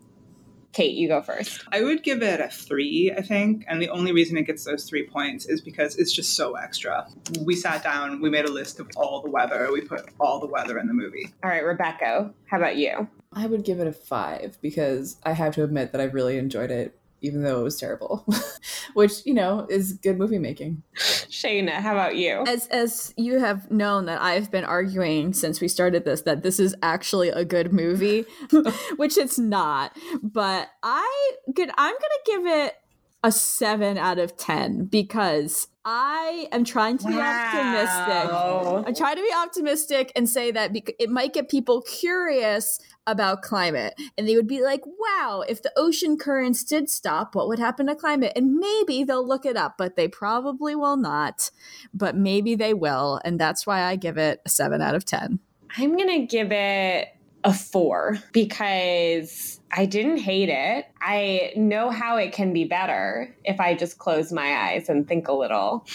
Kate, 0.76 0.96
you 0.96 1.08
go 1.08 1.22
first. 1.22 1.64
I 1.72 1.84
would 1.84 2.04
give 2.04 2.22
it 2.22 2.42
a 2.42 2.50
three, 2.50 3.10
I 3.18 3.22
think. 3.22 3.64
And 3.70 3.82
the 3.82 3.88
only 3.88 4.12
reason 4.12 4.36
it 4.36 4.44
gets 4.44 4.66
those 4.66 4.84
three 4.84 5.08
points 5.08 5.46
is 5.46 5.62
because 5.62 5.96
it's 5.96 6.12
just 6.12 6.36
so 6.36 6.56
extra. 6.56 7.08
We 7.46 7.56
sat 7.56 7.82
down, 7.82 8.20
we 8.20 8.30
made 8.30 8.44
a 8.44 8.52
list 8.52 8.82
of 8.82 8.90
all 8.98 9.22
the 9.22 9.30
weather, 9.30 9.70
we 9.72 9.80
put 9.80 10.10
all 10.20 10.42
the 10.42 10.48
weather 10.48 10.78
in 10.78 10.88
the 10.88 10.94
movie. 10.94 11.34
All 11.46 11.50
right, 11.50 11.64
Rebecca, 11.64 12.34
how 12.48 12.58
about 12.58 12.76
you? 12.76 13.08
I 13.32 13.48
would 13.48 13.64
give 13.64 13.80
it 13.80 13.88
a 13.88 13.94
five 13.94 14.58
because 14.62 15.16
I 15.24 15.32
have 15.32 15.56
to 15.56 15.64
admit 15.64 15.94
that 15.94 16.02
I 16.02 16.06
really 16.06 16.38
enjoyed 16.38 16.72
it 16.72 17.00
even 17.26 17.44
though 17.44 17.60
it 17.60 17.64
was 17.64 17.78
terrible, 17.78 18.26
which 18.94 19.26
you 19.26 19.34
know 19.34 19.66
is 19.70 19.94
good 19.94 20.18
movie 20.18 20.40
making. 20.40 20.84
Shaena, 20.96 21.72
how 21.72 21.94
about 21.94 22.16
you? 22.16 22.44
As 22.48 22.68
as 22.68 23.14
you 23.18 23.40
have 23.40 23.70
known 23.72 24.06
that 24.06 24.22
I've 24.22 24.52
been 24.52 24.64
arguing 24.64 25.34
since 25.34 25.62
we 25.62 25.68
started 25.68 26.06
this 26.06 26.22
that 26.22 26.44
this 26.44 26.60
is 26.60 26.76
actually 26.82 27.30
a 27.30 27.44
good 27.46 27.74
movie, 27.74 28.26
which 28.98 29.18
it's 29.18 29.40
not. 29.40 29.96
But 30.22 30.70
I 30.84 31.32
could 31.56 31.72
I'm 31.78 31.94
gonna 31.94 32.24
give 32.26 32.46
it 32.46 32.76
a 33.24 33.32
seven 33.32 33.98
out 33.98 34.20
of 34.20 34.38
ten 34.38 34.86
because 34.86 35.68
I 35.84 36.48
am 36.52 36.64
trying 36.64 36.98
to 36.98 37.08
be 37.08 37.16
wow. 37.16 37.46
optimistic. 37.46 38.88
I'm 38.88 38.96
trying 38.96 39.16
to 39.18 39.22
be 39.22 39.32
optimistic 39.36 40.12
and 40.16 40.28
say 40.28 40.52
that 40.52 40.72
it 41.00 41.10
might 41.12 41.34
get 41.34 41.48
people 41.48 41.82
curious 41.82 42.80
about 43.08 43.42
climate. 43.42 43.94
And 44.18 44.28
they 44.28 44.36
would 44.36 44.48
be 44.48 44.62
like, 44.62 44.82
wow, 44.86 45.44
if 45.48 45.62
the 45.62 45.72
ocean 45.76 46.18
currents 46.18 46.64
did 46.64 46.90
stop, 46.90 47.36
what 47.36 47.48
would 47.48 47.60
happen 47.60 47.88
to 47.88 47.96
climate? 47.96 48.34
And 48.36 48.56
maybe 48.56 49.04
they'll 49.04 49.28
look 49.28 49.46
it 49.46 49.58
up, 49.58 49.76
but 49.78 49.96
they 49.96 50.08
probably 50.08 50.76
will 50.76 50.98
not. 50.98 51.52
But 51.94 52.16
maybe 52.16 52.56
they 52.56 52.74
will. 52.74 53.20
And 53.24 53.40
that's 53.40 53.66
why 53.68 53.84
I 53.84 53.96
give 53.96 54.18
it 54.18 54.42
a 54.46 54.50
seven 54.50 54.82
out 54.82 54.96
of 54.96 55.06
10. 55.06 55.40
I'm 55.78 55.96
going 55.96 56.22
to 56.22 56.26
give 56.26 56.52
it 56.52 57.10
a 57.44 57.54
four 57.54 58.18
because 58.32 59.60
I 59.72 59.86
didn't 59.86 60.18
hate 60.18 60.50
it. 60.50 60.86
I 61.00 61.54
know 61.56 61.92
how 61.92 62.18
it 62.18 62.34
can 62.34 62.54
be 62.54 62.66
better 62.66 63.36
if 63.44 63.60
I 63.60 63.76
just 63.76 64.00
close 64.00 64.32
my 64.32 64.56
eyes 64.56 64.90
and 64.90 65.08
think 65.08 65.28
a 65.28 65.34
little. 65.34 65.86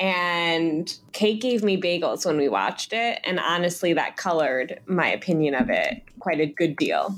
And 0.00 0.92
Kate 1.12 1.40
gave 1.40 1.62
me 1.62 1.80
bagels 1.80 2.24
when 2.24 2.38
we 2.38 2.48
watched 2.48 2.94
it. 2.94 3.20
And 3.24 3.38
honestly, 3.38 3.92
that 3.92 4.16
colored 4.16 4.80
my 4.86 5.06
opinion 5.08 5.54
of 5.54 5.68
it 5.68 6.02
quite 6.18 6.40
a 6.40 6.46
good 6.46 6.76
deal. 6.76 7.14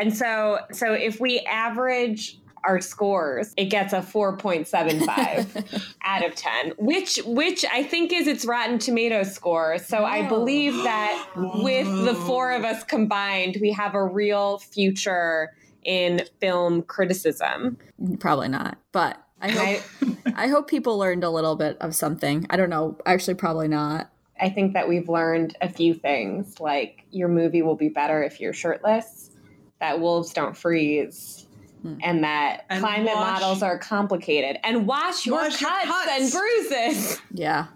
And 0.00 0.14
so, 0.14 0.58
so 0.72 0.92
if 0.92 1.20
we 1.20 1.40
average 1.40 2.40
our 2.64 2.80
scores, 2.80 3.54
it 3.56 3.66
gets 3.66 3.92
a 3.92 4.00
4.75 4.00 5.94
out 6.04 6.24
of 6.24 6.34
10, 6.34 6.72
which 6.78 7.20
which 7.24 7.64
I 7.72 7.84
think 7.84 8.12
is 8.12 8.26
its 8.26 8.44
Rotten 8.44 8.78
Tomatoes 8.78 9.32
score. 9.32 9.78
So. 9.78 10.04
I 10.04 10.26
believe 10.28 10.74
that 10.82 11.30
with 11.36 11.86
the 12.04 12.14
four 12.26 12.52
of 12.52 12.64
us 12.64 12.82
combined, 12.84 13.58
we 13.60 13.70
have 13.72 13.94
a 13.94 14.04
real 14.04 14.58
future 14.58 15.52
in 15.84 16.22
film 16.40 16.82
criticism. 16.82 17.76
Probably 18.18 18.48
not, 18.48 18.78
but 18.92 19.23
I 19.44 19.50
hope, 19.50 20.16
I 20.36 20.48
hope 20.48 20.68
people 20.68 20.98
learned 20.98 21.24
a 21.24 21.30
little 21.30 21.56
bit 21.56 21.76
of 21.80 21.94
something. 21.94 22.46
I 22.50 22.56
don't 22.56 22.70
know. 22.70 22.96
Actually, 23.06 23.34
probably 23.34 23.68
not. 23.68 24.10
I 24.40 24.48
think 24.50 24.72
that 24.72 24.88
we've 24.88 25.08
learned 25.08 25.56
a 25.60 25.68
few 25.68 25.94
things, 25.94 26.58
like 26.60 27.04
your 27.10 27.28
movie 27.28 27.62
will 27.62 27.76
be 27.76 27.88
better 27.88 28.22
if 28.22 28.40
you're 28.40 28.52
shirtless, 28.52 29.30
that 29.80 30.00
wolves 30.00 30.32
don't 30.32 30.56
freeze, 30.56 31.46
Hmm. 31.82 31.96
and 32.02 32.24
that 32.24 32.64
and 32.70 32.80
climate 32.80 33.14
wash, 33.14 33.40
models 33.40 33.62
are 33.62 33.78
complicated. 33.78 34.58
And 34.64 34.86
wash 34.86 35.26
your, 35.26 35.36
wash 35.36 35.58
cuts, 35.58 35.84
your 35.84 35.92
cuts, 35.94 36.10
and 36.10 36.32
bruises. 36.32 37.20
Yeah. 37.30 37.66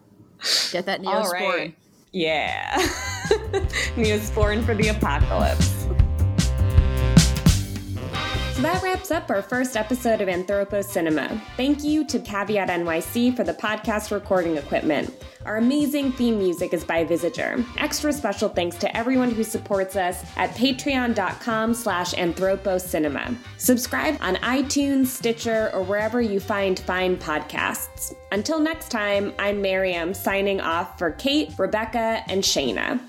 Get 0.73 0.87
that 0.87 1.03
Neosporin. 1.03 1.31
Right. 1.33 1.77
Yeah. 2.13 2.77
Neosporin 3.97 4.65
for 4.65 4.75
the 4.75 4.89
apocalypse. 4.89 5.78
So 8.59 8.63
that 8.63 8.83
wraps 8.83 9.13
up 9.13 9.31
our 9.31 9.41
first 9.41 9.77
episode 9.77 10.21
of 10.21 10.27
Anthropo 10.27 10.85
Cinema. 10.85 11.41
Thank 11.57 11.85
you 11.85 12.05
to 12.07 12.19
Caveat 12.19 12.69
NYC 12.69 13.37
for 13.37 13.45
the 13.45 13.55
podcast 13.55 14.11
recording 14.11 14.57
equipment. 14.57 15.15
Our 15.45 15.59
amazing 15.59 16.11
theme 16.11 16.39
music 16.39 16.75
is 16.75 16.83
by 16.83 17.05
Visager. 17.05 17.65
Extra 17.77 18.13
special 18.13 18.49
thanks 18.49 18.77
to 18.79 18.97
everyone 18.97 19.31
who 19.31 19.45
supports 19.45 19.95
us 19.95 20.25
at 20.35 20.51
patreon.com 20.57 21.73
slash 21.73 22.15
anthropocinema. 22.15 23.37
Subscribe 23.59 24.17
on 24.21 24.35
iTunes, 24.39 25.07
Stitcher, 25.07 25.71
or 25.73 25.85
wherever 25.85 26.21
you 26.21 26.41
find 26.41 26.81
fine 26.81 27.17
podcasts. 27.17 28.13
Until 28.33 28.59
next 28.59 28.91
time, 28.91 29.35
I'm 29.39 29.63
Miriam 29.63 30.13
signing 30.13 30.61
off 30.61 30.99
for 30.99 31.13
Kate, 31.13 31.53
Rebecca, 31.57 32.25
and 32.27 32.43
Shaena. 32.43 33.08